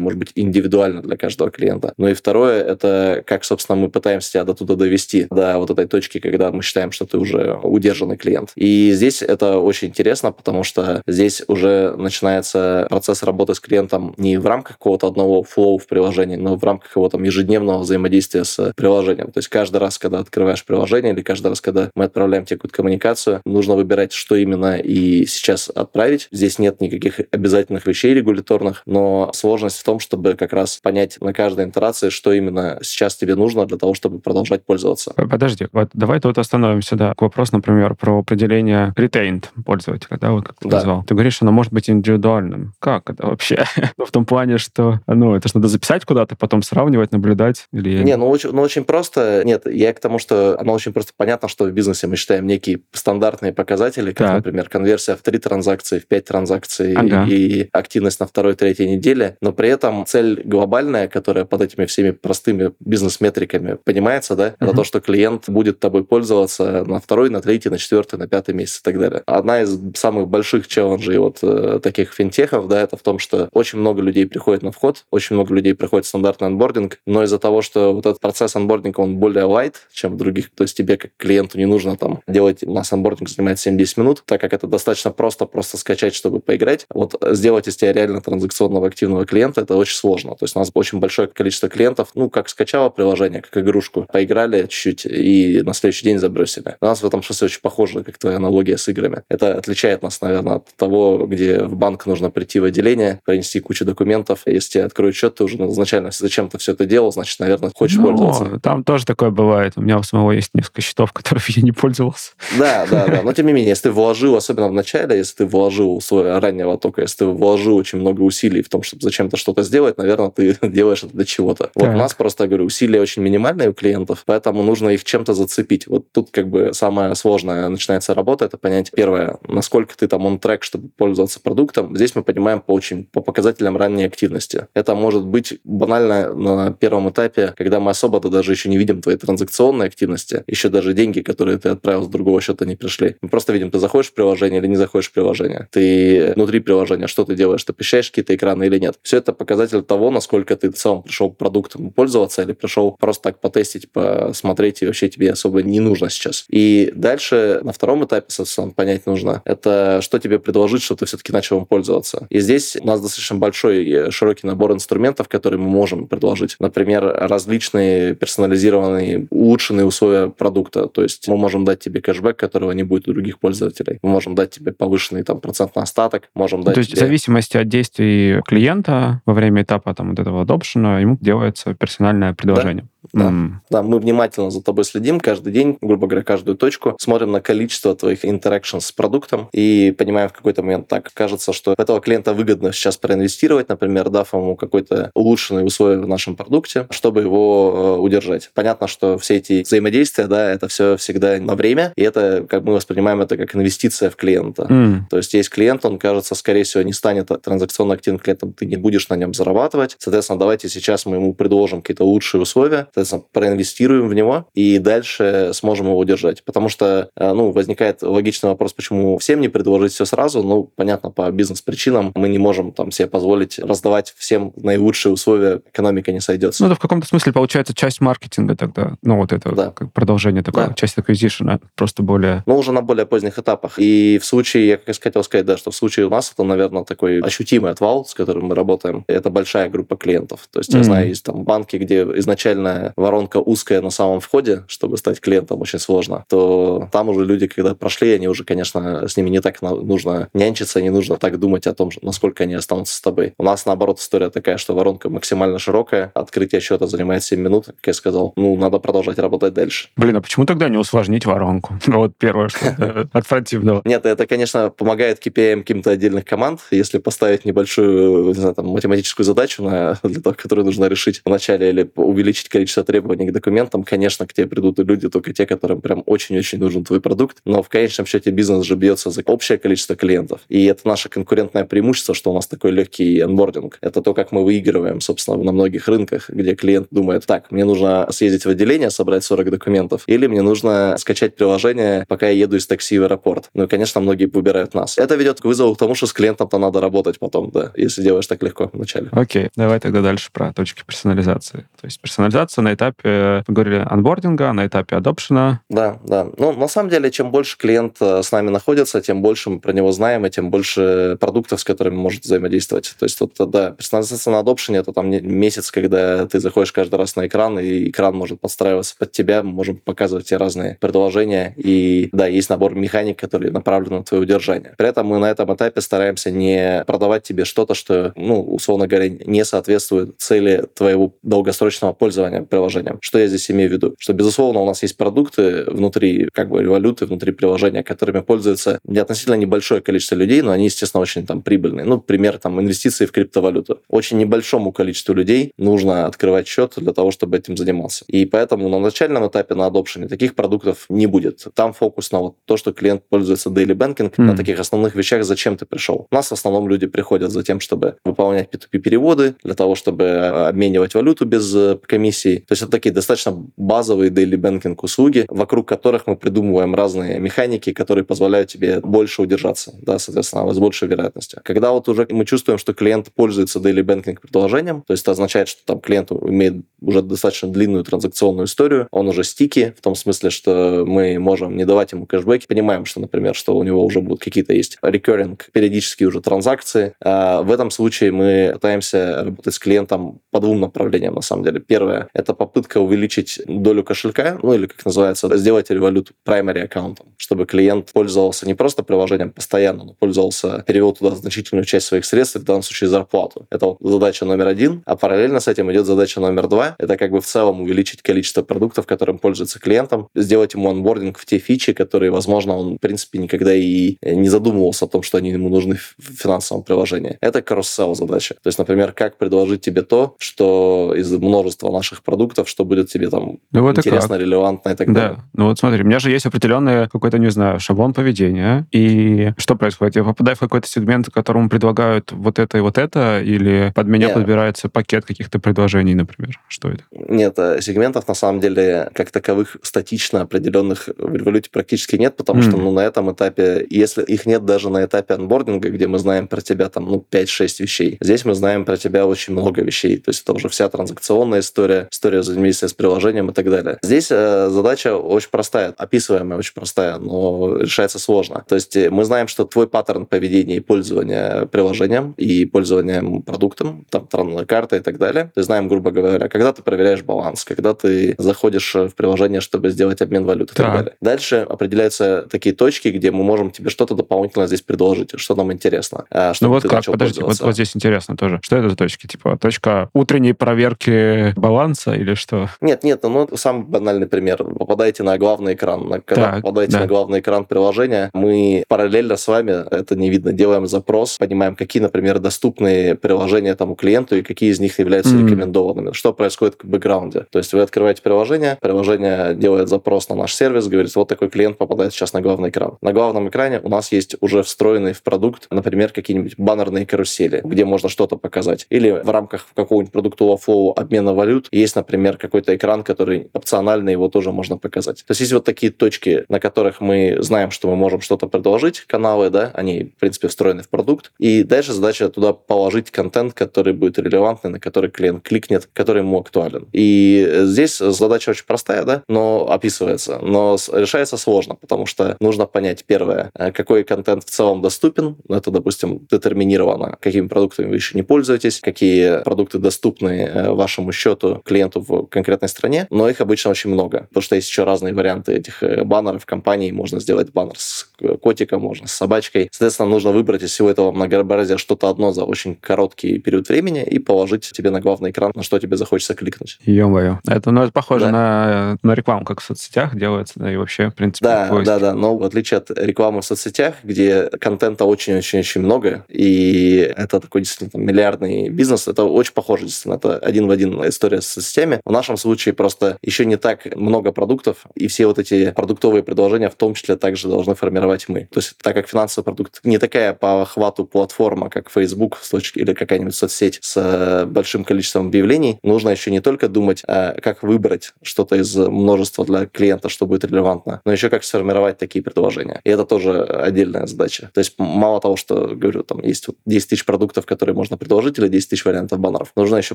может 0.00 0.18
быть 0.18 0.32
индивидуально 0.34 1.02
для 1.02 1.16
каждого 1.16 1.50
клиента. 1.50 1.92
Ну 1.96 2.08
и 2.08 2.14
второе, 2.14 2.62
это 2.62 3.22
как, 3.26 3.44
собственно, 3.44 3.76
мы 3.76 3.90
пытаемся 3.90 4.32
тебя 4.32 4.44
до 4.44 4.54
туда 4.54 4.74
довести, 4.74 5.26
до 5.30 5.58
вот 5.58 5.70
этой 5.70 5.86
точки, 5.86 6.18
когда 6.18 6.50
мы 6.50 6.62
считаем, 6.62 6.92
что 6.92 7.06
ты 7.06 7.18
уже 7.18 7.58
удержанный 7.62 8.16
клиент. 8.16 8.52
И 8.54 8.92
здесь 8.92 9.22
это 9.22 9.58
очень 9.58 9.88
интересно, 9.88 10.32
потому 10.32 10.64
что 10.64 11.02
здесь 11.06 11.42
уже 11.48 11.94
начинается 11.96 12.86
процесс 12.88 13.22
работы 13.22 13.54
с 13.54 13.60
клиентом 13.60 14.14
не 14.16 14.38
в 14.38 14.46
рамках 14.46 14.78
какого-то 14.78 15.06
одного 15.06 15.42
флоу 15.42 15.78
в 15.78 15.86
приложении, 15.86 16.36
но 16.36 16.56
в 16.56 16.64
рамках 16.64 16.96
его 16.96 17.08
там 17.08 17.22
ежедневного 17.22 17.80
взаимодействия 17.80 18.44
с 18.44 18.69
приложением. 18.74 19.30
То 19.32 19.38
есть 19.38 19.48
каждый 19.48 19.78
раз, 19.78 19.98
когда 19.98 20.18
открываешь 20.18 20.64
приложение 20.64 21.12
или 21.12 21.22
каждый 21.22 21.48
раз, 21.48 21.60
когда 21.60 21.90
мы 21.94 22.04
отправляем 22.04 22.44
тебе 22.44 22.56
какую-то 22.56 22.76
коммуникацию, 22.76 23.40
нужно 23.44 23.74
выбирать, 23.74 24.12
что 24.12 24.36
именно 24.36 24.76
и 24.76 25.26
сейчас 25.26 25.68
отправить. 25.68 26.28
Здесь 26.32 26.58
нет 26.58 26.80
никаких 26.80 27.20
обязательных 27.30 27.86
вещей 27.86 28.14
регуляторных, 28.14 28.82
но 28.86 29.30
сложность 29.34 29.78
в 29.78 29.84
том, 29.84 29.98
чтобы 29.98 30.34
как 30.34 30.52
раз 30.52 30.78
понять 30.82 31.18
на 31.20 31.32
каждой 31.32 31.68
итерации, 31.68 32.10
что 32.10 32.32
именно 32.32 32.78
сейчас 32.82 33.16
тебе 33.16 33.34
нужно 33.34 33.66
для 33.66 33.78
того, 33.78 33.94
чтобы 33.94 34.18
продолжать 34.18 34.64
пользоваться. 34.64 35.12
Подожди, 35.14 35.68
вот 35.72 35.90
давай 35.94 36.20
тут 36.20 36.38
остановимся, 36.38 36.96
да. 36.96 37.14
Вопрос, 37.18 37.52
например, 37.52 37.94
про 37.94 38.18
определение 38.18 38.92
retained 38.96 39.46
пользователя, 39.64 40.18
да, 40.18 40.32
вот 40.32 40.46
как 40.46 40.58
ты 40.58 40.68
да. 40.68 40.76
назвал. 40.76 41.04
Ты 41.04 41.14
говоришь, 41.14 41.40
оно 41.42 41.52
может 41.52 41.72
быть 41.72 41.88
индивидуальным. 41.90 42.74
Как 42.78 43.10
это 43.10 43.26
вообще? 43.26 43.64
ну, 43.98 44.04
в 44.04 44.10
том 44.10 44.24
плане, 44.24 44.58
что, 44.58 45.00
ну, 45.06 45.34
это 45.34 45.48
же 45.48 45.54
надо 45.56 45.68
записать 45.68 46.04
куда-то, 46.04 46.36
потом 46.36 46.62
сравнивать, 46.62 47.12
наблюдать? 47.12 47.66
Или... 47.72 48.02
Не, 48.02 48.16
ну 48.16 48.28
очень, 48.28 48.50
ну 48.60 48.64
очень 48.64 48.84
просто. 48.84 49.42
Нет, 49.44 49.62
я 49.66 49.94
к 49.94 50.00
тому, 50.00 50.18
что 50.18 50.58
оно 50.60 50.74
очень 50.74 50.92
просто 50.92 51.12
понятно, 51.16 51.48
что 51.48 51.64
в 51.64 51.72
бизнесе 51.72 52.06
мы 52.06 52.16
считаем 52.16 52.46
некие 52.46 52.80
стандартные 52.92 53.54
показатели, 53.54 54.12
как, 54.12 54.26
так. 54.26 54.36
например, 54.36 54.68
конверсия 54.68 55.16
в 55.16 55.22
три 55.22 55.38
транзакции, 55.38 55.98
в 55.98 56.06
пять 56.06 56.26
транзакций 56.26 56.94
ага. 56.94 57.24
и 57.26 57.70
активность 57.72 58.20
на 58.20 58.26
второй, 58.26 58.54
третьей 58.54 58.86
неделе. 58.90 59.38
Но 59.40 59.52
при 59.52 59.70
этом 59.70 60.04
цель 60.04 60.42
глобальная, 60.44 61.08
которая 61.08 61.46
под 61.46 61.62
этими 61.62 61.86
всеми 61.86 62.10
простыми 62.10 62.72
бизнес-метриками 62.80 63.78
понимается, 63.82 64.36
да, 64.36 64.48
угу. 64.48 64.66
это 64.66 64.76
то, 64.76 64.84
что 64.84 65.00
клиент 65.00 65.48
будет 65.48 65.80
тобой 65.80 66.04
пользоваться 66.04 66.84
на 66.84 67.00
второй, 67.00 67.30
на 67.30 67.40
третий, 67.40 67.70
на 67.70 67.78
четвертый, 67.78 68.18
на 68.18 68.28
пятый 68.28 68.54
месяц 68.54 68.80
и 68.80 68.82
так 68.82 68.98
далее. 68.98 69.22
Одна 69.24 69.62
из 69.62 69.78
самых 69.96 70.28
больших 70.28 70.68
челленджей 70.68 71.16
вот 71.16 71.38
э, 71.42 71.80
таких 71.82 72.12
финтехов, 72.12 72.68
да, 72.68 72.82
это 72.82 72.98
в 72.98 73.02
том, 73.02 73.18
что 73.18 73.48
очень 73.52 73.78
много 73.78 74.02
людей 74.02 74.26
приходит 74.26 74.62
на 74.62 74.70
вход, 74.70 75.06
очень 75.10 75.36
много 75.36 75.54
людей 75.54 75.74
приходит 75.74 76.04
в 76.04 76.08
стандартный 76.08 76.48
анбординг, 76.48 76.98
но 77.06 77.22
из-за 77.22 77.38
того, 77.38 77.62
что 77.62 77.94
вот 77.94 78.04
этот 78.04 78.20
процесс 78.20 78.39
анбординга, 78.56 79.00
он 79.00 79.16
более 79.16 79.44
light, 79.44 79.74
чем 79.92 80.14
в 80.14 80.16
других, 80.16 80.50
то 80.50 80.64
есть 80.64 80.76
тебе 80.76 80.96
как 80.96 81.10
клиенту 81.16 81.58
не 81.58 81.66
нужно 81.66 81.96
там 81.96 82.22
делать, 82.26 82.62
у 82.62 82.72
нас 82.72 82.92
анбординг 82.92 83.28
занимает 83.28 83.58
7-10 83.58 84.00
минут, 84.00 84.22
так 84.24 84.40
как 84.40 84.52
это 84.52 84.66
достаточно 84.66 85.10
просто, 85.10 85.46
просто 85.46 85.76
скачать, 85.76 86.14
чтобы 86.14 86.40
поиграть. 86.40 86.86
Вот 86.90 87.14
сделать 87.30 87.68
из 87.68 87.76
тебя 87.76 87.92
реально 87.92 88.20
транзакционного 88.20 88.86
активного 88.86 89.26
клиента, 89.26 89.60
это 89.60 89.76
очень 89.76 89.96
сложно. 89.96 90.32
То 90.32 90.44
есть 90.44 90.56
у 90.56 90.58
нас 90.58 90.70
очень 90.74 90.98
большое 90.98 91.28
количество 91.28 91.68
клиентов, 91.68 92.10
ну, 92.14 92.30
как 92.30 92.48
скачало 92.48 92.90
приложение, 92.90 93.42
как 93.42 93.56
игрушку, 93.62 94.06
поиграли 94.12 94.62
чуть-чуть 94.62 95.06
и 95.06 95.62
на 95.62 95.74
следующий 95.74 96.04
день 96.04 96.18
забросили. 96.18 96.76
У 96.80 96.86
нас 96.86 97.02
в 97.02 97.06
этом 97.06 97.22
смысле 97.22 97.46
очень 97.46 97.60
похоже, 97.60 98.02
как 98.04 98.18
твоя 98.18 98.36
аналогия 98.36 98.78
с 98.78 98.88
играми. 98.88 99.22
Это 99.28 99.54
отличает 99.54 100.02
нас, 100.02 100.20
наверное, 100.20 100.56
от 100.56 100.68
того, 100.76 101.26
где 101.26 101.62
в 101.62 101.76
банк 101.76 102.06
нужно 102.06 102.30
прийти 102.30 102.60
в 102.60 102.64
отделение, 102.64 103.20
принести 103.24 103.60
кучу 103.60 103.84
документов. 103.84 104.42
Если 104.46 104.72
тебе 104.72 104.84
откроют 104.84 105.16
счет, 105.16 105.34
ты 105.34 105.44
уже 105.44 105.56
изначально 105.56 106.10
зачем-то 106.10 106.58
все 106.58 106.72
это 106.72 106.86
делал, 106.86 107.12
значит, 107.12 107.38
наверное, 107.40 107.72
хочешь 107.74 107.98
ну, 107.98 108.04
пользоваться. 108.04 108.29
Там 108.62 108.84
тоже 108.84 109.04
такое 109.06 109.30
бывает. 109.30 109.74
У 109.76 109.82
меня 109.82 109.98
у 109.98 110.02
самого 110.02 110.32
есть 110.32 110.50
несколько 110.54 110.80
счетов, 110.80 111.12
которых 111.20 111.48
я 111.50 111.62
не 111.62 111.72
пользовался. 111.72 112.32
Да, 112.58 112.86
да, 112.90 113.06
да. 113.06 113.22
Но 113.22 113.32
тем 113.32 113.46
не 113.46 113.52
менее, 113.52 113.70
если 113.70 113.84
ты 113.84 113.90
вложил, 113.92 114.36
особенно 114.36 114.68
в 114.68 114.72
начале, 114.72 115.16
если 115.16 115.36
ты 115.36 115.46
вложил 115.46 116.00
свой 116.00 116.38
раннего 116.38 116.76
тока, 116.78 117.02
если 117.02 117.18
ты 117.18 117.26
вложил 117.26 117.76
очень 117.76 117.98
много 117.98 118.22
усилий 118.22 118.62
в 118.62 118.68
том, 118.68 118.82
чтобы 118.82 119.02
зачем-то 119.02 119.36
что-то 119.36 119.62
сделать, 119.62 119.98
наверное, 119.98 120.30
ты 120.30 120.56
делаешь 120.62 121.02
это 121.02 121.14
для 121.14 121.24
чего-то. 121.24 121.70
Вот 121.74 121.88
у 121.88 121.92
нас 121.92 122.14
просто, 122.14 122.46
говорю, 122.46 122.64
усилия 122.64 123.00
очень 123.00 123.22
минимальные 123.22 123.70
у 123.70 123.72
клиентов, 123.72 124.22
поэтому 124.26 124.62
нужно 124.62 124.90
их 124.90 125.04
чем-то 125.04 125.34
зацепить. 125.34 125.86
Вот 125.86 126.10
тут 126.12 126.30
как 126.30 126.48
бы 126.48 126.70
самое 126.72 127.14
сложное 127.14 127.68
начинается 127.68 128.14
работа, 128.14 128.44
это 128.44 128.58
понять, 128.58 128.90
первое, 128.94 129.38
насколько 129.46 129.96
ты 129.96 130.08
там 130.08 130.26
он 130.26 130.38
трек, 130.38 130.64
чтобы 130.64 130.88
пользоваться 130.88 131.40
продуктом. 131.40 131.96
Здесь 131.96 132.14
мы 132.14 132.22
понимаем 132.22 132.60
по 132.60 132.72
очень 132.72 133.04
по 133.04 133.20
показателям 133.20 133.76
ранней 133.76 134.04
активности. 134.04 134.66
Это 134.74 134.94
может 134.94 135.24
быть 135.24 135.58
банально 135.64 136.34
на 136.34 136.72
первом 136.72 137.10
этапе, 137.10 137.54
когда 137.56 137.80
мы 137.80 137.90
особо-то 138.20 138.28
даже 138.28 138.52
еще 138.52 138.68
не 138.68 138.78
видим 138.78 139.00
твоей 139.00 139.18
транзакционной 139.18 139.86
активности, 139.86 140.44
еще 140.46 140.68
даже 140.68 140.92
деньги, 140.92 141.20
которые 141.20 141.58
ты 141.58 141.70
отправил 141.70 142.04
с 142.04 142.08
другого 142.08 142.40
счета, 142.40 142.64
не 142.64 142.76
пришли. 142.76 143.16
Мы 143.22 143.28
просто 143.28 143.52
видим, 143.52 143.70
ты 143.70 143.78
заходишь 143.78 144.10
в 144.10 144.14
приложение 144.14 144.60
или 144.60 144.68
не 144.68 144.76
заходишь 144.76 145.08
в 145.08 145.12
приложение. 145.12 145.68
Ты 145.70 146.32
внутри 146.36 146.60
приложения 146.60 147.06
что 147.06 147.24
ты 147.24 147.34
делаешь, 147.34 147.64
ты 147.64 147.72
посещаешь 147.72 148.10
какие-то 148.10 148.34
экраны 148.34 148.64
или 148.64 148.78
нет. 148.78 148.96
Все 149.02 149.18
это 149.18 149.32
показатель 149.32 149.82
того, 149.82 150.10
насколько 150.10 150.56
ты 150.56 150.70
сам 150.72 151.02
пришел 151.02 151.30
продуктом 151.30 151.90
пользоваться 151.90 152.42
или 152.42 152.52
пришел 152.52 152.96
просто 153.00 153.24
так 153.24 153.40
потестить, 153.40 153.90
посмотреть, 153.90 154.82
и 154.82 154.86
вообще 154.86 155.08
тебе 155.08 155.32
особо 155.32 155.62
не 155.62 155.80
нужно 155.80 156.10
сейчас. 156.10 156.44
И 156.48 156.92
дальше 156.94 157.60
на 157.62 157.72
втором 157.72 158.04
этапе, 158.04 158.26
собственно, 158.28 158.70
понять 158.70 159.06
нужно, 159.06 159.42
это 159.44 160.00
что 160.02 160.18
тебе 160.18 160.38
предложить, 160.38 160.82
что 160.82 160.94
ты 160.94 161.06
все-таки 161.06 161.32
начал 161.32 161.58
им 161.58 161.66
пользоваться. 161.66 162.26
И 162.30 162.40
здесь 162.40 162.76
у 162.76 162.86
нас 162.86 163.00
достаточно 163.00 163.36
большой 163.36 164.10
широкий 164.10 164.46
набор 164.46 164.72
инструментов, 164.72 165.28
которые 165.28 165.60
мы 165.60 165.68
можем 165.68 166.06
предложить. 166.06 166.56
Например, 166.60 167.04
различные 167.04 168.09
персонализированные, 168.14 169.26
улучшенные 169.30 169.86
условия 169.86 170.28
продукта. 170.28 170.86
То 170.86 171.02
есть 171.02 171.28
мы 171.28 171.36
можем 171.36 171.64
дать 171.64 171.80
тебе 171.80 172.00
кэшбэк, 172.00 172.36
которого 172.36 172.72
не 172.72 172.82
будет 172.82 173.08
у 173.08 173.12
других 173.12 173.38
пользователей. 173.38 173.98
Мы 174.02 174.10
можем 174.10 174.34
дать 174.34 174.50
тебе 174.50 174.72
повышенный 174.72 175.22
там 175.22 175.40
процент 175.40 175.76
на 175.76 175.82
остаток, 175.82 176.30
можем 176.34 176.62
дать 176.62 176.74
То 176.74 176.80
есть 176.80 176.90
тебе... 176.90 177.02
в 177.02 177.04
зависимости 177.04 177.56
от 177.56 177.68
действий 177.68 178.42
клиента 178.46 179.22
во 179.26 179.34
время 179.34 179.62
этапа 179.62 179.94
там 179.94 180.10
вот 180.10 180.18
этого 180.18 180.44
adoption 180.44 181.00
ему 181.00 181.18
делается 181.20 181.74
персональное 181.74 182.34
предложение. 182.34 182.84
Да? 182.99 182.99
Да. 183.12 183.30
Mm. 183.30 183.50
да, 183.70 183.82
мы 183.82 183.98
внимательно 183.98 184.50
за 184.50 184.62
тобой 184.62 184.84
следим 184.84 185.20
каждый 185.20 185.52
день, 185.52 185.78
грубо 185.80 186.06
говоря, 186.06 186.24
каждую 186.24 186.56
точку, 186.56 186.96
смотрим 187.00 187.32
на 187.32 187.40
количество 187.40 187.94
твоих 187.94 188.24
интеракшн 188.24 188.78
с 188.78 188.92
продуктом 188.92 189.48
и 189.52 189.94
понимаем 189.96 190.28
в 190.28 190.32
какой-то 190.32 190.62
момент, 190.62 190.88
так, 190.88 191.10
кажется, 191.12 191.52
что 191.52 191.74
этого 191.76 192.00
клиента 192.00 192.34
выгодно 192.34 192.72
сейчас 192.72 192.96
проинвестировать, 192.96 193.68
например, 193.68 194.10
дав 194.10 194.32
ему 194.32 194.56
какой-то 194.56 195.10
улучшенный 195.14 195.64
условия 195.64 195.98
в 195.98 196.06
нашем 196.06 196.36
продукте, 196.36 196.86
чтобы 196.90 197.22
его 197.22 197.96
э, 197.98 198.00
удержать. 198.00 198.50
Понятно, 198.54 198.86
что 198.86 199.18
все 199.18 199.36
эти 199.36 199.62
взаимодействия, 199.62 200.26
да, 200.26 200.50
это 200.50 200.68
все 200.68 200.96
всегда 200.96 201.38
на 201.38 201.54
время, 201.54 201.92
и 201.96 202.02
это, 202.02 202.46
как 202.48 202.64
мы 202.64 202.74
воспринимаем 202.74 203.20
это 203.20 203.36
как 203.36 203.54
инвестиция 203.54 204.10
в 204.10 204.16
клиента. 204.16 204.62
Mm. 204.62 205.02
То 205.10 205.16
есть 205.16 205.34
есть 205.34 205.50
клиент, 205.50 205.84
он, 205.84 205.98
кажется, 205.98 206.34
скорее 206.34 206.64
всего, 206.64 206.82
не 206.82 206.92
станет 206.92 207.30
транзакционно 207.42 207.94
активным 207.94 208.20
клиентом, 208.20 208.52
ты 208.52 208.66
не 208.66 208.76
будешь 208.76 209.08
на 209.08 209.14
нем 209.14 209.34
зарабатывать. 209.34 209.96
Соответственно, 209.98 210.38
давайте 210.38 210.68
сейчас 210.68 211.06
мы 211.06 211.16
ему 211.16 211.34
предложим 211.34 211.82
какие-то 211.82 212.04
лучшие 212.04 212.40
условия, 212.40 212.86
соответственно, 213.04 213.24
проинвестируем 213.32 214.08
в 214.08 214.14
него 214.14 214.46
и 214.54 214.78
дальше 214.78 215.50
сможем 215.52 215.86
его 215.86 215.98
удержать. 215.98 216.44
Потому 216.44 216.68
что, 216.68 217.10
э, 217.16 217.32
ну, 217.32 217.50
возникает 217.50 218.02
логичный 218.02 218.50
вопрос, 218.50 218.72
почему 218.72 219.18
всем 219.18 219.40
не 219.40 219.48
предложить 219.48 219.92
все 219.92 220.04
сразу. 220.04 220.42
Ну, 220.42 220.70
понятно, 220.76 221.10
по 221.10 221.30
бизнес-причинам 221.30 222.12
мы 222.14 222.28
не 222.28 222.38
можем 222.38 222.72
там 222.72 222.90
себе 222.90 223.08
позволить 223.08 223.58
раздавать 223.58 224.14
всем 224.16 224.52
наилучшие 224.56 225.12
условия, 225.12 225.60
экономика 225.72 226.12
не 226.12 226.20
сойдется. 226.20 226.62
Ну, 226.62 226.68
это 226.68 226.76
в 226.76 226.80
каком-то 226.80 227.06
смысле 227.06 227.32
получается 227.32 227.74
часть 227.74 228.00
маркетинга 228.00 228.56
тогда. 228.56 228.96
Ну, 229.02 229.16
вот 229.16 229.32
это 229.32 229.52
да. 229.52 229.72
продолжение 229.92 230.42
такое, 230.42 230.68
да. 230.68 230.74
часть 230.74 230.96
acquisition, 230.98 231.60
просто 231.74 232.02
более... 232.02 232.42
Ну, 232.46 232.56
уже 232.56 232.72
на 232.72 232.82
более 232.82 233.06
поздних 233.06 233.38
этапах. 233.38 233.74
И 233.78 234.18
в 234.20 234.24
случае, 234.24 234.68
я 234.68 234.76
как 234.76 235.00
хотел 235.00 235.24
сказать, 235.24 235.46
да, 235.46 235.56
что 235.56 235.70
в 235.70 235.76
случае 235.76 236.06
у 236.06 236.10
нас 236.10 236.32
это, 236.32 236.44
наверное, 236.44 236.84
такой 236.84 237.20
ощутимый 237.20 237.70
отвал, 237.70 238.04
с 238.04 238.14
которым 238.14 238.46
мы 238.46 238.54
работаем. 238.54 239.04
Это 239.06 239.30
большая 239.30 239.68
группа 239.68 239.96
клиентов. 239.96 240.48
То 240.50 240.60
есть, 240.60 240.72
mm-hmm. 240.72 240.78
я 240.78 240.84
знаю, 240.84 241.08
есть 241.08 241.24
там 241.24 241.44
банки, 241.44 241.76
где 241.76 242.02
изначально 242.02 242.89
воронка 242.96 243.38
узкая 243.38 243.80
на 243.80 243.90
самом 243.90 244.20
входе, 244.20 244.64
чтобы 244.66 244.96
стать 244.98 245.20
клиентом 245.20 245.60
очень 245.60 245.78
сложно, 245.78 246.24
то 246.28 246.88
там 246.92 247.08
уже 247.08 247.24
люди, 247.24 247.46
когда 247.46 247.74
прошли, 247.74 248.12
они 248.12 248.28
уже, 248.28 248.44
конечно, 248.44 249.08
с 249.08 249.16
ними 249.16 249.30
не 249.30 249.40
так 249.40 249.62
нужно 249.62 250.28
нянчиться, 250.34 250.82
не 250.82 250.90
нужно 250.90 251.16
так 251.16 251.38
думать 251.38 251.66
о 251.66 251.74
том, 251.74 251.90
насколько 252.02 252.44
они 252.44 252.54
останутся 252.54 252.96
с 252.96 253.00
тобой. 253.00 253.34
У 253.38 253.42
нас, 253.42 253.66
наоборот, 253.66 253.98
история 254.00 254.30
такая, 254.30 254.56
что 254.56 254.74
воронка 254.74 255.08
максимально 255.08 255.58
широкая, 255.58 256.10
открытие 256.14 256.60
счета 256.60 256.86
занимает 256.86 257.22
7 257.22 257.40
минут, 257.40 257.66
как 257.66 257.86
я 257.86 257.92
сказал. 257.92 258.32
Ну, 258.36 258.56
надо 258.56 258.78
продолжать 258.78 259.18
работать 259.18 259.54
дальше. 259.54 259.88
Блин, 259.96 260.16
а 260.16 260.20
почему 260.20 260.46
тогда 260.46 260.68
не 260.68 260.78
усложнить 260.78 261.26
воронку? 261.26 261.74
Вот 262.00 262.12
первое, 262.16 262.48
что 262.48 263.08
от 263.12 263.26
противного. 263.26 263.82
Нет, 263.84 264.06
это, 264.06 264.26
конечно, 264.26 264.70
помогает 264.70 265.24
KPI 265.24 265.58
каким-то 265.58 265.90
отдельных 265.90 266.24
команд. 266.24 266.60
Если 266.70 266.98
поставить 266.98 267.44
небольшую, 267.44 268.28
не 268.28 268.34
знаю, 268.34 268.54
там, 268.54 268.66
математическую 268.68 269.26
задачу, 269.26 269.62
на, 269.62 269.98
для 270.02 270.20
того, 270.20 270.34
которую 270.36 270.64
нужно 270.64 270.86
решить 270.86 271.20
вначале, 271.24 271.68
или 271.70 271.90
увеличить 271.96 272.48
количество 272.48 272.79
требований 272.84 273.26
к 273.26 273.32
документам, 273.32 273.82
конечно, 273.82 274.26
к 274.26 274.32
тебе 274.32 274.46
придут 274.46 274.78
люди, 274.78 275.08
только 275.08 275.32
те, 275.32 275.46
которым 275.46 275.80
прям 275.80 276.02
очень-очень 276.06 276.58
нужен 276.58 276.84
твой 276.84 277.00
продукт. 277.00 277.38
Но 277.44 277.62
в 277.62 277.68
конечном 277.68 278.06
счете 278.06 278.30
бизнес 278.30 278.64
же 278.64 278.76
бьется 278.76 279.10
за 279.10 279.22
общее 279.26 279.58
количество 279.58 279.96
клиентов. 279.96 280.40
И 280.48 280.64
это 280.64 280.86
наше 280.86 281.08
конкурентное 281.08 281.64
преимущество, 281.64 282.14
что 282.14 282.30
у 282.30 282.34
нас 282.34 282.46
такой 282.46 282.70
легкий 282.70 283.20
анбординг. 283.20 283.78
Это 283.80 284.02
то, 284.02 284.14
как 284.14 284.32
мы 284.32 284.44
выигрываем, 284.44 285.00
собственно, 285.00 285.36
на 285.36 285.52
многих 285.52 285.88
рынках, 285.88 286.30
где 286.30 286.54
клиент 286.54 286.88
думает, 286.90 287.26
так, 287.26 287.50
мне 287.50 287.64
нужно 287.64 288.08
съездить 288.10 288.44
в 288.44 288.48
отделение, 288.48 288.90
собрать 288.90 289.24
40 289.24 289.50
документов, 289.50 290.04
или 290.06 290.26
мне 290.26 290.42
нужно 290.42 290.96
скачать 290.98 291.36
приложение, 291.36 292.04
пока 292.08 292.26
я 292.26 292.32
еду 292.32 292.56
из 292.56 292.66
такси 292.66 292.98
в 292.98 293.04
аэропорт. 293.04 293.50
Ну 293.54 293.64
и, 293.64 293.66
конечно, 293.66 294.00
многие 294.00 294.26
выбирают 294.26 294.74
нас. 294.74 294.98
Это 294.98 295.14
ведет 295.16 295.40
к 295.40 295.44
вызову 295.44 295.74
к 295.74 295.78
тому, 295.78 295.94
что 295.94 296.06
с 296.06 296.12
клиентом-то 296.12 296.58
надо 296.58 296.80
работать 296.80 297.18
потом, 297.18 297.50
да, 297.50 297.72
если 297.76 298.02
делаешь 298.02 298.26
так 298.26 298.42
легко 298.42 298.70
вначале. 298.72 299.08
Окей, 299.12 299.44
okay. 299.44 299.50
давай 299.56 299.80
тогда 299.80 300.02
дальше 300.02 300.30
про 300.32 300.52
точки 300.52 300.82
персонализации. 300.86 301.66
То 301.80 301.86
есть 301.86 302.00
персонализация 302.00 302.62
на 302.70 302.74
этапе, 302.74 303.44
мы 303.46 303.54
говорили, 303.54 303.84
анбординга, 303.88 304.52
на 304.52 304.66
этапе 304.66 304.96
адопшена. 304.96 305.60
Да, 305.68 305.98
да. 306.04 306.28
Ну, 306.38 306.52
на 306.52 306.68
самом 306.68 306.90
деле, 306.90 307.10
чем 307.10 307.30
больше 307.30 307.58
клиент 307.58 307.96
э, 308.00 308.22
с 308.22 308.32
нами 308.32 308.50
находится, 308.50 309.00
тем 309.00 309.22
больше 309.22 309.50
мы 309.50 309.60
про 309.60 309.72
него 309.72 309.92
знаем, 309.92 310.24
и 310.26 310.30
тем 310.30 310.50
больше 310.50 311.16
продуктов, 311.20 311.60
с 311.60 311.64
которыми 311.64 311.96
может 311.96 312.24
взаимодействовать. 312.24 312.94
То 312.98 313.04
есть 313.04 313.20
вот, 313.20 313.32
да, 313.50 313.72
персонализация 313.72 314.32
на 314.32 314.40
адопшене 314.40 314.78
это 314.78 314.92
там 314.92 315.10
месяц, 315.10 315.70
когда 315.70 316.26
ты 316.26 316.40
заходишь 316.40 316.72
каждый 316.72 316.96
раз 316.96 317.16
на 317.16 317.26
экран, 317.26 317.58
и 317.58 317.90
экран 317.90 318.14
может 318.14 318.40
подстраиваться 318.40 318.94
под 318.98 319.12
тебя, 319.12 319.42
мы 319.42 319.52
можем 319.52 319.76
показывать 319.76 320.26
тебе 320.26 320.38
разные 320.38 320.76
предложения, 320.80 321.54
и 321.56 322.08
да, 322.12 322.26
есть 322.26 322.50
набор 322.50 322.74
механик, 322.74 323.18
которые 323.18 323.52
направлены 323.52 323.98
на 323.98 324.04
твое 324.04 324.22
удержание. 324.22 324.74
При 324.78 324.88
этом 324.88 325.06
мы 325.06 325.18
на 325.18 325.30
этом 325.30 325.52
этапе 325.54 325.80
стараемся 325.80 326.30
не 326.30 326.84
продавать 326.86 327.24
тебе 327.24 327.44
что-то, 327.44 327.74
что, 327.74 328.12
ну, 328.16 328.42
условно 328.42 328.86
говоря, 328.86 329.08
не 329.08 329.44
соответствует 329.44 330.14
цели 330.18 330.66
твоего 330.74 331.12
долгосрочного 331.22 331.92
пользования 331.92 332.42
приложением. 332.60 332.98
Что 333.00 333.18
я 333.18 333.26
здесь 333.26 333.50
имею 333.50 333.70
в 333.70 333.72
виду? 333.72 333.94
Что, 333.98 334.12
безусловно, 334.12 334.60
у 334.60 334.66
нас 334.66 334.82
есть 334.82 334.96
продукты 334.96 335.64
внутри, 335.64 336.28
как 336.32 336.50
бы, 336.50 336.62
валюты, 336.68 337.06
внутри 337.06 337.32
приложения, 337.32 337.82
которыми 337.82 338.20
пользуются 338.20 338.78
не 338.84 338.98
относительно 338.98 339.34
небольшое 339.34 339.80
количество 339.80 340.16
людей, 340.16 340.42
но 340.42 340.52
они, 340.52 340.66
естественно, 340.66 341.00
очень 341.00 341.26
там 341.26 341.40
прибыльные. 341.40 341.86
Ну, 341.86 341.98
пример, 341.98 342.38
там, 342.38 342.60
инвестиции 342.60 343.06
в 343.06 343.12
криптовалюту. 343.12 343.80
Очень 343.88 344.18
небольшому 344.18 344.72
количеству 344.72 345.14
людей 345.14 345.52
нужно 345.56 346.06
открывать 346.06 346.46
счет 346.46 346.74
для 346.76 346.92
того, 346.92 347.10
чтобы 347.10 347.38
этим 347.38 347.56
занимался. 347.56 348.04
И 348.08 348.26
поэтому 348.26 348.68
на 348.68 348.78
начальном 348.78 349.26
этапе, 349.26 349.54
на 349.54 349.66
адопшене, 349.66 350.08
таких 350.08 350.34
продуктов 350.34 350.86
не 350.88 351.06
будет. 351.06 351.46
Там 351.54 351.72
фокус 351.72 352.12
на 352.12 352.18
вот 352.18 352.34
то, 352.44 352.56
что 352.56 352.72
клиент 352.72 353.02
пользуется 353.08 353.48
daily 353.48 353.74
banking, 353.74 354.14
mm. 354.14 354.22
на 354.22 354.36
таких 354.36 354.60
основных 354.60 354.94
вещах, 354.94 355.24
зачем 355.24 355.56
ты 355.56 355.64
пришел. 355.64 356.06
У 356.10 356.14
нас 356.14 356.28
в 356.28 356.32
основном 356.32 356.68
люди 356.68 356.86
приходят 356.86 357.30
за 357.30 357.42
тем, 357.42 357.60
чтобы 357.60 357.96
выполнять 358.04 358.50
P2P-переводы, 358.52 359.34
для 359.42 359.54
того, 359.54 359.74
чтобы 359.74 360.04
э, 360.04 360.48
обменивать 360.48 360.94
валюту 360.94 361.24
без 361.24 361.54
э, 361.54 361.78
комиссий. 361.86 362.39
То 362.40 362.52
есть 362.52 362.62
это 362.62 362.70
такие 362.70 362.92
достаточно 362.92 363.44
базовые 363.56 364.10
daily 364.10 364.36
banking 364.36 364.76
услуги, 364.80 365.26
вокруг 365.28 365.68
которых 365.68 366.06
мы 366.06 366.16
придумываем 366.16 366.74
разные 366.74 367.18
механики, 367.18 367.72
которые 367.72 368.04
позволяют 368.04 368.48
тебе 368.48 368.80
больше 368.80 369.22
удержаться, 369.22 369.74
да, 369.82 369.98
соответственно, 369.98 370.52
с 370.52 370.58
большей 370.58 370.88
вероятностью. 370.88 371.40
Когда 371.44 371.72
вот 371.72 371.88
уже 371.88 372.06
мы 372.10 372.24
чувствуем, 372.24 372.58
что 372.58 372.74
клиент 372.74 373.10
пользуется 373.14 373.58
daily 373.58 373.82
banking 373.82 374.20
предложением, 374.20 374.82
то 374.86 374.92
есть 374.92 375.02
это 375.02 375.12
означает, 375.12 375.48
что 375.48 375.64
там 375.64 375.80
клиент 375.80 376.12
имеет 376.12 376.64
уже 376.80 377.02
достаточно 377.02 377.48
длинную 377.48 377.84
транзакционную 377.84 378.46
историю, 378.46 378.88
он 378.90 379.08
уже 379.08 379.24
стики, 379.24 379.74
в 379.76 379.80
том 379.80 379.94
смысле, 379.94 380.30
что 380.30 380.84
мы 380.86 381.18
можем 381.18 381.56
не 381.56 381.64
давать 381.64 381.92
ему 381.92 382.06
кэшбэки, 382.06 382.46
понимаем, 382.46 382.84
что, 382.84 383.00
например, 383.00 383.34
что 383.34 383.56
у 383.56 383.62
него 383.62 383.84
уже 383.84 384.00
будут 384.00 384.20
какие-то 384.20 384.52
есть 384.52 384.78
recurring, 384.82 385.38
периодические 385.52 386.08
уже 386.08 386.20
транзакции. 386.20 386.94
А 387.00 387.42
в 387.42 387.50
этом 387.50 387.70
случае 387.70 388.12
мы 388.12 388.50
пытаемся 388.54 389.24
работать 389.24 389.54
с 389.54 389.58
клиентом 389.58 390.20
по 390.30 390.40
двум 390.40 390.60
направлениям, 390.60 391.14
на 391.14 391.20
самом 391.20 391.44
деле. 391.44 391.60
Первое— 391.60 392.08
это 392.14 392.29
попытка 392.34 392.78
увеличить 392.78 393.40
долю 393.46 393.84
кошелька, 393.84 394.38
ну 394.42 394.54
или, 394.54 394.66
как 394.66 394.84
называется, 394.84 395.36
сделать 395.36 395.70
револют 395.70 396.12
primary 396.26 396.62
аккаунтом, 396.62 397.14
чтобы 397.16 397.46
клиент 397.46 397.92
пользовался 397.92 398.46
не 398.46 398.54
просто 398.54 398.82
приложением 398.82 399.30
постоянно, 399.30 399.84
но 399.84 399.94
пользовался, 399.94 400.64
перевел 400.66 400.92
туда 400.92 401.14
значительную 401.16 401.64
часть 401.64 401.86
своих 401.86 402.04
средств, 402.04 402.36
в 402.36 402.44
данном 402.44 402.62
случае 402.62 402.90
зарплату. 402.90 403.46
Это 403.50 403.66
вот 403.66 403.78
задача 403.80 404.24
номер 404.24 404.46
один, 404.46 404.82
а 404.86 404.96
параллельно 404.96 405.40
с 405.40 405.48
этим 405.48 405.70
идет 405.72 405.86
задача 405.86 406.20
номер 406.20 406.48
два. 406.48 406.74
Это 406.78 406.96
как 406.96 407.10
бы 407.10 407.20
в 407.20 407.26
целом 407.26 407.60
увеличить 407.60 408.02
количество 408.02 408.42
продуктов, 408.42 408.86
которым 408.86 409.18
пользуется 409.18 409.58
клиентом, 409.58 410.08
сделать 410.14 410.54
ему 410.54 410.70
онбординг 410.70 411.18
в 411.18 411.26
те 411.26 411.38
фичи, 411.38 411.72
которые, 411.72 412.10
возможно, 412.10 412.56
он, 412.56 412.76
в 412.76 412.78
принципе, 412.78 413.18
никогда 413.18 413.54
и 413.54 413.96
не 414.02 414.28
задумывался 414.28 414.84
о 414.84 414.88
том, 414.88 415.02
что 415.02 415.18
они 415.18 415.30
ему 415.30 415.48
нужны 415.48 415.76
в 415.76 416.16
финансовом 416.16 416.62
приложении. 416.62 417.18
Это 417.20 417.42
кросс-селл 417.42 417.94
задача. 417.94 418.34
То 418.34 418.48
есть, 418.48 418.58
например, 418.58 418.92
как 418.92 419.18
предложить 419.18 419.62
тебе 419.62 419.82
то, 419.82 420.16
что 420.18 420.94
из 420.96 421.10
множества 421.12 421.70
наших 421.70 422.02
продуктов, 422.02 422.19
что 422.46 422.64
будет 422.64 422.88
тебе 422.88 423.08
там 423.08 423.38
ну, 423.52 423.62
вот 423.62 423.78
интересно, 423.78 424.16
как. 424.16 424.20
релевантно 424.20 424.70
и 424.70 424.74
так 424.74 424.92
да. 424.92 425.00
далее. 425.00 425.18
Ну 425.34 425.46
вот 425.46 425.58
смотри, 425.58 425.82
у 425.82 425.86
меня 425.86 425.98
же 425.98 426.10
есть 426.10 426.26
определенный 426.26 426.88
какой-то, 426.88 427.18
не 427.18 427.30
знаю, 427.30 427.60
шаблон 427.60 427.92
поведения. 427.92 428.66
И 428.72 429.32
что 429.36 429.56
происходит? 429.56 429.96
Я 429.96 430.04
попадаю 430.04 430.36
в 430.36 430.40
какой-то 430.40 430.68
сегмент, 430.68 431.08
которому 431.10 431.48
предлагают 431.48 432.12
вот 432.12 432.38
это 432.38 432.58
и 432.58 432.60
вот 432.60 432.78
это, 432.78 433.20
или 433.20 433.72
под 433.74 433.86
меня 433.86 434.06
Нет. 434.06 434.14
подбирается 434.14 434.68
пакет 434.68 435.04
каких-то 435.04 435.38
предложений, 435.38 435.94
например? 435.94 436.40
Что 436.48 436.68
это? 436.68 436.84
Нет, 436.90 437.38
э, 437.38 437.60
сегментов 437.60 438.08
на 438.08 438.14
самом 438.14 438.40
деле 438.40 438.90
как 438.94 439.10
таковых 439.10 439.56
статично 439.62 440.22
определенных 440.22 440.88
в 440.96 441.14
революте 441.14 441.50
практически 441.50 441.96
нет, 441.96 442.16
потому 442.16 442.40
mm. 442.40 442.48
что 442.48 442.56
ну, 442.56 442.72
на 442.72 442.80
этом 442.80 443.12
этапе, 443.12 443.66
если 443.70 444.02
их 444.02 444.26
нет 444.26 444.44
даже 444.44 444.70
на 444.70 444.84
этапе 444.84 445.14
анбординга, 445.14 445.70
где 445.70 445.86
мы 445.86 445.98
знаем 445.98 446.28
про 446.28 446.40
тебя 446.40 446.68
там 446.68 446.86
ну 446.86 447.04
5-6 447.10 447.62
вещей, 447.62 447.98
здесь 448.00 448.24
мы 448.24 448.34
знаем 448.34 448.64
про 448.64 448.76
тебя 448.76 449.06
очень 449.06 449.32
много 449.32 449.62
вещей. 449.62 449.98
То 449.98 450.10
есть 450.10 450.22
это 450.22 450.32
уже 450.32 450.48
вся 450.48 450.68
транзакционная 450.68 451.40
история, 451.40 451.88
история 451.90 452.09
взаимодействия 452.18 452.68
с 452.68 452.74
приложением 452.74 453.30
и 453.30 453.32
так 453.32 453.48
далее. 453.48 453.78
Здесь 453.82 454.08
э, 454.10 454.48
задача 454.50 454.96
очень 454.96 455.30
простая, 455.30 455.74
описываемая 455.76 456.38
очень 456.38 456.54
простая, 456.54 456.98
но 456.98 457.58
решается 457.58 457.98
сложно. 457.98 458.44
То 458.48 458.56
есть 458.56 458.76
э, 458.76 458.90
мы 458.90 459.04
знаем, 459.04 459.28
что 459.28 459.44
твой 459.44 459.68
паттерн 459.68 460.06
поведения 460.06 460.56
и 460.56 460.60
пользования 460.60 461.46
приложением 461.46 462.14
и 462.16 462.44
пользованием 462.44 463.22
продуктом, 463.22 463.86
там, 463.90 464.06
карта 464.46 464.76
и 464.76 464.80
так 464.80 464.98
далее. 464.98 465.24
То 465.34 465.38
есть 465.38 465.46
знаем, 465.46 465.68
грубо 465.68 465.90
говоря, 465.90 466.28
когда 466.28 466.52
ты 466.52 466.62
проверяешь 466.62 467.02
баланс, 467.02 467.44
когда 467.44 467.74
ты 467.74 468.14
заходишь 468.18 468.74
в 468.74 468.90
приложение, 468.90 469.40
чтобы 469.40 469.70
сделать 469.70 470.02
обмен 470.02 470.24
валют 470.24 470.52
и 470.52 470.54
так, 470.54 470.66
так 470.66 470.76
далее. 470.76 470.96
Дальше 471.00 471.46
определяются 471.48 472.26
такие 472.30 472.54
точки, 472.54 472.88
где 472.88 473.10
мы 473.10 473.24
можем 473.24 473.50
тебе 473.50 473.70
что-то 473.70 473.94
дополнительно 473.94 474.46
здесь 474.46 474.62
предложить, 474.62 475.12
что 475.16 475.34
нам 475.34 475.52
интересно. 475.52 476.04
Э, 476.10 476.32
ну 476.40 476.48
вот 476.48 476.62
как, 476.64 476.84
подожди, 476.84 477.22
вот, 477.22 477.40
вот 477.40 477.54
здесь 477.54 477.74
интересно 477.74 478.16
тоже. 478.16 478.40
Что 478.42 478.56
это 478.56 478.70
за 478.70 478.76
точки? 478.76 479.06
Типа 479.06 479.36
точка 479.36 479.90
утренней 479.92 480.32
проверки 480.32 481.32
баланса 481.36 481.94
или 482.00 482.14
что? 482.14 482.48
Нет, 482.60 482.82
нет, 482.82 483.02
ну, 483.02 483.28
самый 483.34 483.64
банальный 483.64 484.06
пример. 484.06 484.42
Попадаете 484.42 485.02
на 485.02 485.18
главный 485.18 485.54
экран. 485.54 486.02
Когда 486.04 486.32
так, 486.32 486.42
попадаете 486.42 486.72
да. 486.72 486.80
на 486.80 486.86
главный 486.86 487.20
экран 487.20 487.44
приложения, 487.44 488.10
мы 488.12 488.64
параллельно 488.68 489.16
с 489.16 489.28
вами, 489.28 489.52
это 489.70 489.96
не 489.96 490.10
видно, 490.10 490.32
делаем 490.32 490.66
запрос, 490.66 491.18
понимаем, 491.18 491.56
какие, 491.56 491.82
например, 491.82 492.18
доступные 492.18 492.94
приложения 492.94 493.54
тому 493.54 493.74
клиенту 493.74 494.16
и 494.16 494.22
какие 494.22 494.50
из 494.50 494.60
них 494.60 494.78
являются 494.78 495.14
mm. 495.14 495.24
рекомендованными. 495.24 495.92
Что 495.92 496.12
происходит 496.12 496.56
в 496.62 496.66
бэкграунде. 496.66 497.26
То 497.30 497.38
есть 497.38 497.52
вы 497.52 497.60
открываете 497.60 498.02
приложение, 498.02 498.56
приложение 498.60 499.34
делает 499.34 499.68
запрос 499.68 500.08
на 500.08 500.14
наш 500.14 500.34
сервис, 500.34 500.68
говорит, 500.68 500.94
вот 500.96 501.08
такой 501.08 501.28
клиент 501.28 501.58
попадает 501.58 501.92
сейчас 501.92 502.12
на 502.12 502.20
главный 502.20 502.48
экран. 502.48 502.78
На 502.80 502.92
главном 502.92 503.28
экране 503.28 503.60
у 503.62 503.68
нас 503.68 503.92
есть 503.92 504.16
уже 504.20 504.42
встроенный 504.42 504.94
в 504.94 505.02
продукт, 505.02 505.46
например, 505.50 505.92
какие-нибудь 505.92 506.34
баннерные 506.38 506.86
карусели, 506.86 507.42
где 507.44 507.64
можно 507.64 507.88
что-то 507.88 508.16
показать. 508.16 508.66
Или 508.70 508.90
в 508.90 509.10
рамках 509.10 509.46
какого-нибудь 509.54 509.92
продуктового 509.92 510.38
флоу 510.38 510.72
обмена 510.76 511.12
валют 511.14 511.48
есть, 511.52 511.76
например, 511.76 511.89
какой-то 512.18 512.54
экран, 512.54 512.82
который 512.82 513.28
опционально 513.32 513.90
его 513.90 514.08
тоже 514.08 514.32
можно 514.32 514.56
показать. 514.56 515.04
То 515.06 515.12
есть 515.12 515.20
есть 515.20 515.32
вот 515.32 515.44
такие 515.44 515.72
точки, 515.72 516.24
на 516.28 516.40
которых 516.40 516.80
мы 516.80 517.16
знаем, 517.20 517.50
что 517.50 517.68
мы 517.68 517.76
можем 517.76 518.00
что-то 518.00 518.26
предложить, 518.26 518.80
каналы, 518.80 519.30
да, 519.30 519.50
они, 519.54 519.84
в 519.84 520.00
принципе, 520.00 520.28
встроены 520.28 520.62
в 520.62 520.68
продукт. 520.68 521.12
И 521.18 521.42
дальше 521.42 521.72
задача 521.72 522.08
туда 522.08 522.32
положить 522.32 522.90
контент, 522.90 523.34
который 523.34 523.72
будет 523.72 523.98
релевантный, 523.98 524.50
на 524.50 524.60
который 524.60 524.90
клиент 524.90 525.22
кликнет, 525.22 525.68
который 525.72 526.02
ему 526.02 526.18
актуален. 526.18 526.68
И 526.72 527.40
здесь 527.44 527.78
задача 527.78 528.30
очень 528.30 528.46
простая, 528.46 528.84
да, 528.84 529.02
но 529.08 529.50
описывается, 529.50 530.18
но 530.22 530.56
решается 530.72 531.16
сложно, 531.16 531.54
потому 531.54 531.86
что 531.86 532.16
нужно 532.20 532.46
понять, 532.46 532.84
первое, 532.84 533.30
э, 533.34 533.52
какой 533.52 533.84
контент 533.84 534.24
в 534.24 534.30
целом 534.30 534.62
доступен, 534.62 535.16
это, 535.28 535.50
допустим, 535.50 536.06
детерминировано, 536.10 536.96
какими 537.00 537.28
продуктами 537.28 537.68
вы 537.68 537.76
еще 537.76 537.96
не 537.96 538.02
пользуетесь, 538.02 538.60
какие 538.60 539.22
продукты 539.22 539.58
доступны 539.58 540.22
э, 540.22 540.50
вашему 540.50 540.92
счету 540.92 541.40
клиенту 541.44 541.79
в 541.80 542.06
конкретной 542.06 542.48
стране, 542.48 542.86
но 542.90 543.08
их 543.08 543.20
обычно 543.20 543.50
очень 543.50 543.70
много, 543.70 544.06
потому 544.08 544.22
что 544.22 544.36
есть 544.36 544.48
еще 544.48 544.64
разные 544.64 544.94
варианты 544.94 545.32
этих 545.32 545.62
э, 545.62 545.84
баннеров 545.84 546.26
компании, 546.26 546.70
можно 546.70 547.00
сделать 547.00 547.32
баннер 547.32 547.58
с 547.58 547.90
котиком, 548.22 548.62
можно 548.62 548.86
с 548.86 548.92
собачкой. 548.92 549.48
Соответственно, 549.52 549.88
нужно 549.88 550.12
выбрать 550.12 550.42
из 550.42 550.50
всего 550.50 550.70
этого 550.70 550.92
многообразия 550.92 551.58
что-то 551.58 551.88
одно 551.88 552.12
за 552.12 552.24
очень 552.24 552.56
короткий 552.56 553.18
период 553.18 553.48
времени 553.48 553.82
и 553.82 553.98
положить 553.98 554.50
тебе 554.50 554.70
на 554.70 554.80
главный 554.80 555.10
экран, 555.10 555.32
на 555.34 555.42
что 555.42 555.58
тебе 555.58 555.76
захочется 555.76 556.14
кликнуть. 556.14 556.58
Ё-моё. 556.64 557.18
Это, 557.26 557.50
ну, 557.50 557.62
это 557.62 557.72
похоже 557.72 558.06
да. 558.06 558.10
на, 558.10 558.78
на 558.82 558.94
рекламу, 558.94 559.24
как 559.24 559.40
в 559.40 559.44
соцсетях 559.44 559.96
делается, 559.96 560.34
да, 560.36 560.52
и 560.52 560.56
вообще, 560.56 560.90
в 560.90 560.94
принципе, 560.94 561.26
Да, 561.26 561.48
да, 561.64 561.78
да. 561.78 561.94
Но 561.94 562.16
в 562.16 562.24
отличие 562.24 562.58
от 562.58 562.70
рекламы 562.70 563.20
в 563.20 563.24
соцсетях, 563.24 563.76
где 563.82 564.28
контента 564.40 564.84
очень-очень-очень 564.84 565.60
много, 565.60 566.04
и 566.08 566.92
это 566.96 567.20
такой 567.20 567.42
действительно 567.42 567.82
миллиардный 567.82 568.48
бизнес, 568.48 568.88
это 568.88 569.04
очень 569.04 569.32
похоже, 569.32 569.64
действительно, 569.64 569.94
это 569.94 570.18
один 570.18 570.46
в 570.46 570.50
один 570.50 570.88
история 570.88 571.20
с 571.20 571.26
соцсетями. 571.26 571.69
В 571.84 571.92
нашем 571.92 572.16
случае 572.16 572.54
просто 572.54 572.98
еще 573.02 573.24
не 573.24 573.36
так 573.36 573.76
много 573.76 574.12
продуктов, 574.12 574.66
и 574.74 574.88
все 574.88 575.06
вот 575.06 575.18
эти 575.18 575.52
продуктовые 575.52 576.02
предложения 576.02 576.50
в 576.50 576.54
том 576.54 576.74
числе 576.74 576.96
также 576.96 577.28
должны 577.28 577.54
формировать 577.54 578.08
мы. 578.08 578.28
То 578.32 578.38
есть 578.38 578.54
так 578.62 578.74
как 578.74 578.88
финансовый 578.88 579.24
продукт 579.24 579.60
не 579.64 579.78
такая 579.78 580.14
по 580.14 580.42
охвату 580.42 580.84
платформа, 580.84 581.50
как 581.50 581.70
Facebook 581.70 582.18
или 582.54 582.74
какая-нибудь 582.74 583.14
соцсеть 583.14 583.58
с 583.62 583.76
э, 583.76 584.26
большим 584.26 584.64
количеством 584.64 585.08
объявлений, 585.08 585.58
нужно 585.62 585.90
еще 585.90 586.10
не 586.10 586.20
только 586.20 586.48
думать, 586.48 586.82
а 586.86 587.14
как 587.20 587.42
выбрать 587.42 587.92
что-то 588.02 588.36
из 588.36 588.56
множества 588.56 589.24
для 589.24 589.46
клиента, 589.46 589.88
что 589.88 590.06
будет 590.06 590.24
релевантно, 590.24 590.80
но 590.84 590.92
еще 590.92 591.08
как 591.10 591.24
сформировать 591.24 591.78
такие 591.78 592.02
предложения. 592.02 592.60
И 592.64 592.70
это 592.70 592.84
тоже 592.84 593.22
отдельная 593.22 593.86
задача. 593.86 594.30
То 594.32 594.38
есть 594.40 594.54
мало 594.58 595.00
того, 595.00 595.16
что, 595.16 595.48
говорю, 595.54 595.82
там 595.82 596.02
есть 596.02 596.26
10 596.46 596.68
тысяч 596.68 596.84
продуктов, 596.84 597.26
которые 597.26 597.54
можно 597.54 597.76
предложить, 597.76 598.18
или 598.18 598.28
10 598.28 598.50
тысяч 598.50 598.64
вариантов 598.64 598.98
баннеров, 598.98 599.32
нужно 599.36 599.56
еще 599.56 599.74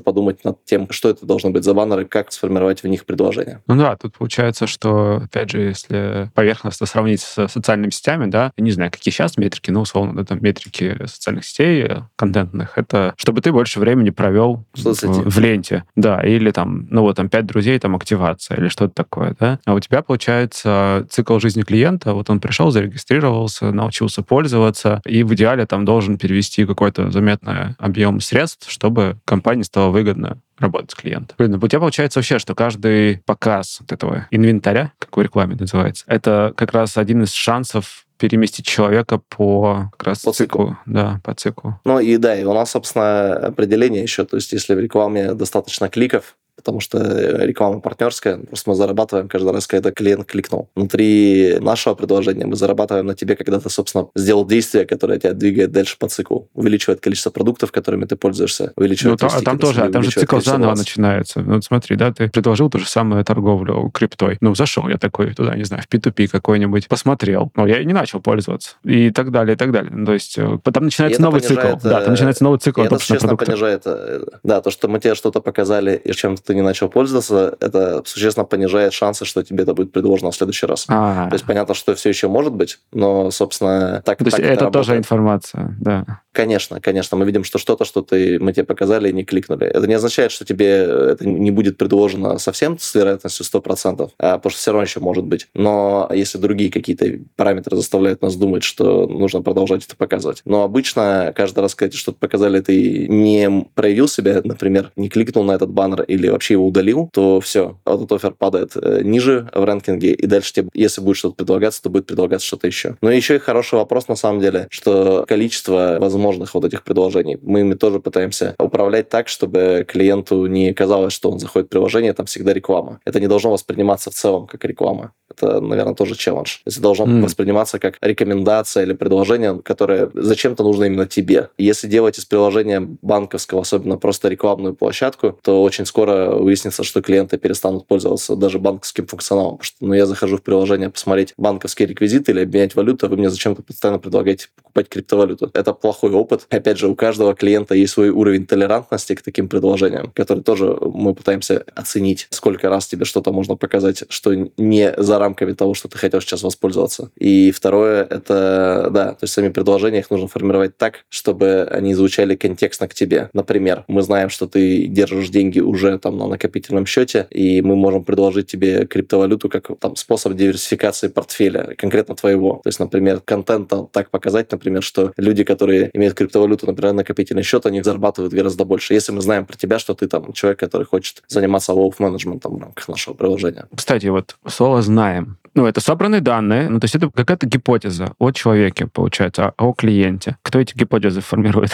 подумать 0.00 0.44
над 0.44 0.64
тем, 0.64 0.88
что 0.90 1.08
это 1.08 1.26
должно 1.26 1.50
быть 1.50 1.64
за 1.64 1.74
баннеры, 1.76 2.04
как 2.04 2.32
сформировать 2.32 2.82
в 2.82 2.88
них 2.88 3.04
предложение. 3.04 3.62
Ну 3.68 3.76
да, 3.76 3.96
тут 3.96 4.16
получается, 4.16 4.66
что, 4.66 5.22
опять 5.24 5.50
же, 5.50 5.60
если 5.60 6.30
поверхностно 6.34 6.86
сравнить 6.86 7.20
с 7.20 7.46
социальными 7.48 7.90
сетями, 7.90 8.26
да, 8.26 8.50
не 8.56 8.72
знаю, 8.72 8.90
какие 8.90 9.12
сейчас 9.12 9.36
метрики, 9.36 9.70
но 9.70 9.82
условно, 9.82 10.14
да, 10.16 10.24
там 10.24 10.38
метрики 10.40 10.96
социальных 11.06 11.44
сетей, 11.44 11.88
контентных, 12.16 12.78
это 12.78 13.14
чтобы 13.16 13.40
ты 13.40 13.52
больше 13.52 13.78
времени 13.78 14.10
провел 14.10 14.64
в, 14.74 14.82
в 14.82 15.38
ленте, 15.38 15.84
да, 15.94 16.20
или 16.22 16.50
там, 16.50 16.86
ну 16.90 17.02
вот 17.02 17.16
там 17.16 17.28
пять 17.28 17.46
друзей, 17.46 17.78
там 17.78 17.94
активация 17.94 18.56
или 18.56 18.68
что-то 18.68 18.94
такое, 18.94 19.36
да. 19.38 19.60
А 19.64 19.74
у 19.74 19.80
тебя 19.80 20.02
получается 20.02 21.06
цикл 21.10 21.38
жизни 21.38 21.62
клиента, 21.62 22.14
вот 22.14 22.30
он 22.30 22.40
пришел, 22.40 22.70
зарегистрировался, 22.70 23.70
научился 23.72 24.22
пользоваться, 24.22 25.02
и 25.04 25.22
в 25.22 25.34
идеале 25.34 25.66
там 25.66 25.84
должен 25.84 26.18
перевести 26.18 26.64
какой-то 26.64 27.10
заметный 27.10 27.74
объем 27.78 28.20
средств, 28.20 28.70
чтобы 28.70 29.18
компании 29.24 29.62
стало 29.62 29.90
выгодно 29.90 30.38
работать 30.58 30.90
с 30.90 30.94
клиентом. 30.94 31.36
Блин, 31.38 31.54
у 31.54 31.68
тебя 31.68 31.80
получается 31.80 32.18
вообще, 32.18 32.38
что 32.38 32.54
каждый 32.54 33.18
показ 33.26 33.78
вот 33.80 33.92
этого 33.92 34.26
инвентаря, 34.30 34.92
как 34.98 35.16
в 35.16 35.20
рекламе 35.20 35.56
называется, 35.56 36.04
это 36.06 36.52
как 36.56 36.72
раз 36.72 36.96
один 36.96 37.22
из 37.22 37.32
шансов 37.32 38.06
переместить 38.18 38.66
человека 38.66 39.20
по 39.28 39.90
как 39.92 40.08
раз 40.08 40.20
по 40.20 40.32
циклу. 40.32 40.68
циклу. 40.68 40.78
Да, 40.86 41.20
по 41.22 41.34
циклу. 41.34 41.80
Ну 41.84 41.98
и 41.98 42.16
да, 42.16 42.34
и 42.34 42.44
у 42.44 42.54
нас, 42.54 42.70
собственно, 42.70 43.34
определение 43.34 44.02
еще, 44.02 44.24
то 44.24 44.36
есть 44.36 44.52
если 44.52 44.74
в 44.74 44.80
рекламе 44.80 45.34
достаточно 45.34 45.88
кликов, 45.88 46.36
потому 46.56 46.80
что 46.80 46.98
реклама 47.44 47.80
партнерская, 47.80 48.38
просто 48.38 48.70
мы 48.70 48.76
зарабатываем 48.76 49.28
каждый 49.28 49.52
раз, 49.52 49.66
когда 49.66 49.92
клиент 49.92 50.26
кликнул. 50.26 50.68
Внутри 50.74 51.58
нашего 51.60 51.94
предложения 51.94 52.46
мы 52.46 52.56
зарабатываем 52.56 53.06
на 53.06 53.14
тебе, 53.14 53.36
когда 53.36 53.60
ты, 53.60 53.70
собственно, 53.70 54.08
сделал 54.14 54.46
действие, 54.46 54.86
которое 54.86 55.18
тебя 55.18 55.32
двигает 55.32 55.70
дальше 55.70 55.96
по 55.98 56.08
циклу, 56.08 56.48
увеличивает 56.54 57.00
количество 57.00 57.30
продуктов, 57.30 57.72
которыми 57.72 58.04
ты 58.06 58.16
пользуешься, 58.16 58.72
увеличивает... 58.76 59.20
Ну, 59.20 59.28
а 59.30 59.42
там 59.42 59.58
тоже, 59.58 59.82
а 59.82 59.90
там 59.90 60.02
же 60.02 60.10
цикл 60.10 60.40
заново 60.40 60.70
раз. 60.70 60.78
начинается. 60.78 61.40
Ну, 61.40 61.54
вот 61.54 61.64
смотри, 61.64 61.96
да, 61.96 62.12
ты 62.12 62.28
предложил 62.28 62.70
то 62.70 62.78
же 62.78 62.88
самое 62.88 63.24
торговлю 63.24 63.90
криптой. 63.92 64.38
Ну, 64.40 64.54
зашел 64.54 64.88
я 64.88 64.98
такой 64.98 65.34
туда, 65.34 65.54
не 65.54 65.64
знаю, 65.64 65.82
в 65.82 65.94
P2P 65.94 66.28
какой-нибудь, 66.28 66.88
посмотрел, 66.88 67.50
но 67.54 67.66
я 67.66 67.82
не 67.84 67.92
начал 67.92 68.20
пользоваться. 68.20 68.76
И 68.84 69.10
так 69.10 69.30
далее, 69.30 69.54
и 69.54 69.58
так 69.58 69.72
далее. 69.72 69.92
Ну, 69.92 70.06
то 70.06 70.14
есть 70.14 70.38
э, 70.38 70.58
там 70.62 70.84
начинается 70.84 71.20
новый 71.22 71.40
цикл. 71.40 71.76
Да, 71.82 72.00
там 72.00 72.10
начинается 72.10 72.44
новый 72.44 72.58
цикл. 72.58 72.82
И 72.82 72.86
это, 72.86 72.98
честно, 72.98 73.36
понижает... 73.36 73.82
Э, 73.84 74.24
да, 74.42 74.60
то, 74.60 74.70
что 74.70 74.88
мы 74.88 75.00
тебе 75.00 75.14
что-то 75.14 75.40
показали, 75.40 76.00
и 76.02 76.12
чем 76.12 76.36
ты 76.46 76.54
не 76.54 76.62
начал 76.62 76.88
пользоваться, 76.88 77.56
это 77.60 78.02
существенно 78.04 78.44
понижает 78.44 78.92
шансы, 78.92 79.24
что 79.24 79.42
тебе 79.42 79.64
это 79.64 79.74
будет 79.74 79.92
предложено 79.92 80.30
в 80.30 80.36
следующий 80.36 80.66
раз. 80.66 80.86
А-а-а. 80.88 81.28
То 81.28 81.34
есть 81.34 81.44
понятно, 81.44 81.74
что 81.74 81.94
все 81.94 82.08
еще 82.08 82.28
может 82.28 82.52
быть, 82.52 82.78
но, 82.92 83.30
собственно, 83.30 84.02
так 84.04 84.18
То 84.18 84.24
есть 84.24 84.36
так 84.36 84.46
это, 84.46 84.64
это 84.64 84.70
тоже 84.70 84.96
информация, 84.96 85.76
да. 85.80 86.20
Конечно, 86.32 86.80
конечно. 86.82 87.16
Мы 87.16 87.24
видим, 87.24 87.44
что 87.44 87.58
что-то, 87.58 87.86
что 87.86 88.02
ты, 88.02 88.38
мы 88.38 88.52
тебе 88.52 88.64
показали 88.64 89.08
и 89.08 89.12
не 89.12 89.24
кликнули. 89.24 89.66
Это 89.66 89.86
не 89.86 89.94
означает, 89.94 90.30
что 90.30 90.44
тебе 90.44 90.66
это 90.66 91.26
не 91.26 91.50
будет 91.50 91.78
предложено 91.78 92.36
совсем 92.38 92.78
с 92.78 92.94
вероятностью 92.94 93.46
100%, 93.46 94.10
а, 94.18 94.36
потому 94.36 94.50
что 94.50 94.60
все 94.60 94.70
равно 94.70 94.82
еще 94.82 95.00
может 95.00 95.24
быть. 95.24 95.48
Но 95.54 96.10
если 96.12 96.36
другие 96.36 96.70
какие-то 96.70 97.06
параметры 97.36 97.76
заставляют 97.76 98.20
нас 98.20 98.36
думать, 98.36 98.64
что 98.64 99.06
нужно 99.06 99.40
продолжать 99.40 99.86
это 99.86 99.96
показывать. 99.96 100.42
Но 100.44 100.62
обычно 100.62 101.32
каждый 101.34 101.60
раз, 101.60 101.74
когда 101.74 101.90
тебе 101.90 102.00
что-то 102.00 102.18
показали, 102.18 102.60
ты 102.60 103.08
не 103.08 103.66
проявил 103.74 104.06
себя, 104.06 104.42
например, 104.44 104.92
не 104.96 105.08
кликнул 105.08 105.42
на 105.42 105.52
этот 105.52 105.70
баннер 105.70 106.02
или 106.02 106.28
вообще 106.36 106.54
его 106.54 106.66
удалил, 106.66 107.08
то 107.12 107.40
все, 107.40 107.78
этот 107.84 108.12
офер 108.12 108.32
падает 108.32 108.72
э, 108.76 109.00
ниже 109.02 109.48
в 109.54 109.64
рэнкинге, 109.64 110.12
и 110.12 110.26
дальше 110.26 110.52
тебе, 110.52 110.68
если 110.74 111.00
будет 111.00 111.16
что-то 111.16 111.36
предлагаться, 111.36 111.82
то 111.82 111.90
будет 111.90 112.06
предлагаться 112.06 112.46
что-то 112.46 112.66
еще. 112.66 112.96
Но 113.00 113.10
еще 113.10 113.36
и 113.36 113.38
хороший 113.38 113.76
вопрос 113.76 114.08
на 114.08 114.16
самом 114.16 114.40
деле, 114.40 114.66
что 114.70 115.24
количество 115.26 115.96
возможных 116.00 116.54
вот 116.54 116.64
этих 116.64 116.82
предложений, 116.82 117.38
мы 117.42 117.60
ими 117.60 117.74
тоже 117.74 118.00
пытаемся 118.00 118.54
управлять 118.58 119.08
так, 119.08 119.28
чтобы 119.28 119.84
клиенту 119.88 120.46
не 120.46 120.72
казалось, 120.72 121.12
что 121.12 121.30
он 121.30 121.38
заходит 121.38 121.68
в 121.68 121.70
приложение, 121.70 122.12
там 122.12 122.26
всегда 122.26 122.52
реклама. 122.52 123.00
Это 123.04 123.20
не 123.20 123.26
должно 123.26 123.50
восприниматься 123.50 124.10
в 124.10 124.14
целом 124.14 124.46
как 124.46 124.64
реклама. 124.64 125.12
Это, 125.28 125.60
наверное, 125.60 125.94
тоже 125.94 126.14
челлендж. 126.14 126.58
Это 126.64 126.80
должно 126.80 127.06
mm. 127.06 127.22
восприниматься 127.22 127.78
как 127.78 127.98
рекомендация 128.00 128.84
или 128.84 128.92
предложение, 128.92 129.60
которое 129.62 130.10
зачем-то 130.14 130.62
нужно 130.62 130.84
именно 130.84 131.06
тебе. 131.06 131.50
Если 131.58 131.88
делать 131.88 132.18
из 132.18 132.24
приложения 132.24 132.80
банковского, 132.80 133.62
особенно 133.62 133.98
просто 133.98 134.28
рекламную 134.28 134.74
площадку, 134.74 135.38
то 135.42 135.62
очень 135.62 135.84
скоро 135.84 136.25
выяснится, 136.30 136.82
что 136.84 137.02
клиенты 137.02 137.38
перестанут 137.38 137.86
пользоваться 137.86 138.36
даже 138.36 138.58
банковским 138.58 139.06
функционалом. 139.06 139.58
Потому 139.58 139.64
что 139.64 139.76
ну, 139.80 139.94
я 139.94 140.06
захожу 140.06 140.36
в 140.36 140.42
приложение 140.42 140.90
посмотреть 140.90 141.34
банковские 141.36 141.88
реквизиты 141.88 142.32
или 142.32 142.40
обменять 142.40 142.74
валюту, 142.74 143.06
а 143.06 143.08
вы 143.08 143.16
мне 143.16 143.30
зачем-то 143.30 143.62
постоянно 143.62 143.98
предлагаете 143.98 144.48
покупать 144.56 144.88
криптовалюту. 144.88 145.50
Это 145.54 145.72
плохой 145.72 146.10
опыт. 146.12 146.46
Опять 146.50 146.78
же, 146.78 146.88
у 146.88 146.94
каждого 146.94 147.34
клиента 147.34 147.74
есть 147.74 147.92
свой 147.92 148.10
уровень 148.10 148.46
толерантности 148.46 149.14
к 149.14 149.22
таким 149.22 149.48
предложениям, 149.48 150.12
который 150.14 150.42
тоже 150.42 150.76
мы 150.80 151.14
пытаемся 151.14 151.64
оценить, 151.74 152.26
сколько 152.30 152.68
раз 152.68 152.86
тебе 152.86 153.04
что-то 153.04 153.32
можно 153.32 153.56
показать, 153.56 154.04
что 154.08 154.34
не 154.34 154.94
за 154.96 155.18
рамками 155.18 155.52
того, 155.52 155.74
что 155.74 155.88
ты 155.88 155.98
хотел 155.98 156.20
сейчас 156.20 156.42
воспользоваться. 156.42 157.10
И 157.16 157.50
второе, 157.50 158.04
это, 158.04 158.88
да, 158.92 159.10
то 159.10 159.24
есть 159.24 159.34
сами 159.34 159.48
предложения 159.48 160.00
их 160.00 160.10
нужно 160.10 160.28
формировать 160.28 160.76
так, 160.76 161.04
чтобы 161.08 161.68
они 161.70 161.94
звучали 161.94 162.36
контекстно 162.36 162.88
к 162.88 162.94
тебе. 162.94 163.30
Например, 163.32 163.84
мы 163.88 164.02
знаем, 164.02 164.30
что 164.30 164.46
ты 164.46 164.86
держишь 164.86 165.28
деньги 165.28 165.60
уже 165.60 165.98
там 165.98 166.15
на 166.16 166.26
накопительном 166.26 166.86
счете, 166.86 167.26
и 167.30 167.62
мы 167.62 167.76
можем 167.76 168.04
предложить 168.04 168.46
тебе 168.46 168.86
криптовалюту 168.86 169.48
как 169.48 169.70
там 169.78 169.96
способ 169.96 170.34
диверсификации 170.34 171.08
портфеля, 171.08 171.74
конкретно 171.76 172.14
твоего. 172.14 172.60
То 172.64 172.68
есть, 172.68 172.80
например, 172.80 173.20
контента 173.20 173.86
так 173.92 174.10
показать, 174.10 174.50
например, 174.52 174.82
что 174.82 175.12
люди, 175.16 175.44
которые 175.44 175.90
имеют 175.92 176.14
криптовалюту, 176.14 176.66
например, 176.66 176.92
накопительный 176.94 177.42
счет, 177.42 177.66
они 177.66 177.82
зарабатывают 177.82 178.32
гораздо 178.32 178.64
больше. 178.64 178.94
Если 178.94 179.12
мы 179.12 179.20
знаем 179.20 179.46
про 179.46 179.56
тебя, 179.56 179.78
что 179.78 179.94
ты 179.94 180.08
там 180.08 180.32
человек, 180.32 180.58
который 180.58 180.84
хочет 180.84 181.22
заниматься 181.28 181.72
wealth 181.72 181.96
менеджментом 181.98 182.56
в 182.56 182.62
рамках 182.62 182.88
нашего 182.88 183.14
приложения. 183.14 183.66
Кстати, 183.74 184.06
вот 184.06 184.36
слово 184.46 184.82
«знаем». 184.82 185.38
Ну, 185.56 185.66
это 185.66 185.80
собранные 185.80 186.20
данные, 186.20 186.68
ну, 186.68 186.78
то 186.78 186.84
есть 186.84 186.96
это 186.96 187.10
какая-то 187.10 187.46
гипотеза 187.46 188.12
о 188.18 188.30
человеке, 188.30 188.86
получается, 188.92 189.54
о 189.56 189.72
клиенте. 189.72 190.36
Кто 190.42 190.60
эти 190.60 190.76
гипотезы 190.76 191.22
формирует? 191.22 191.70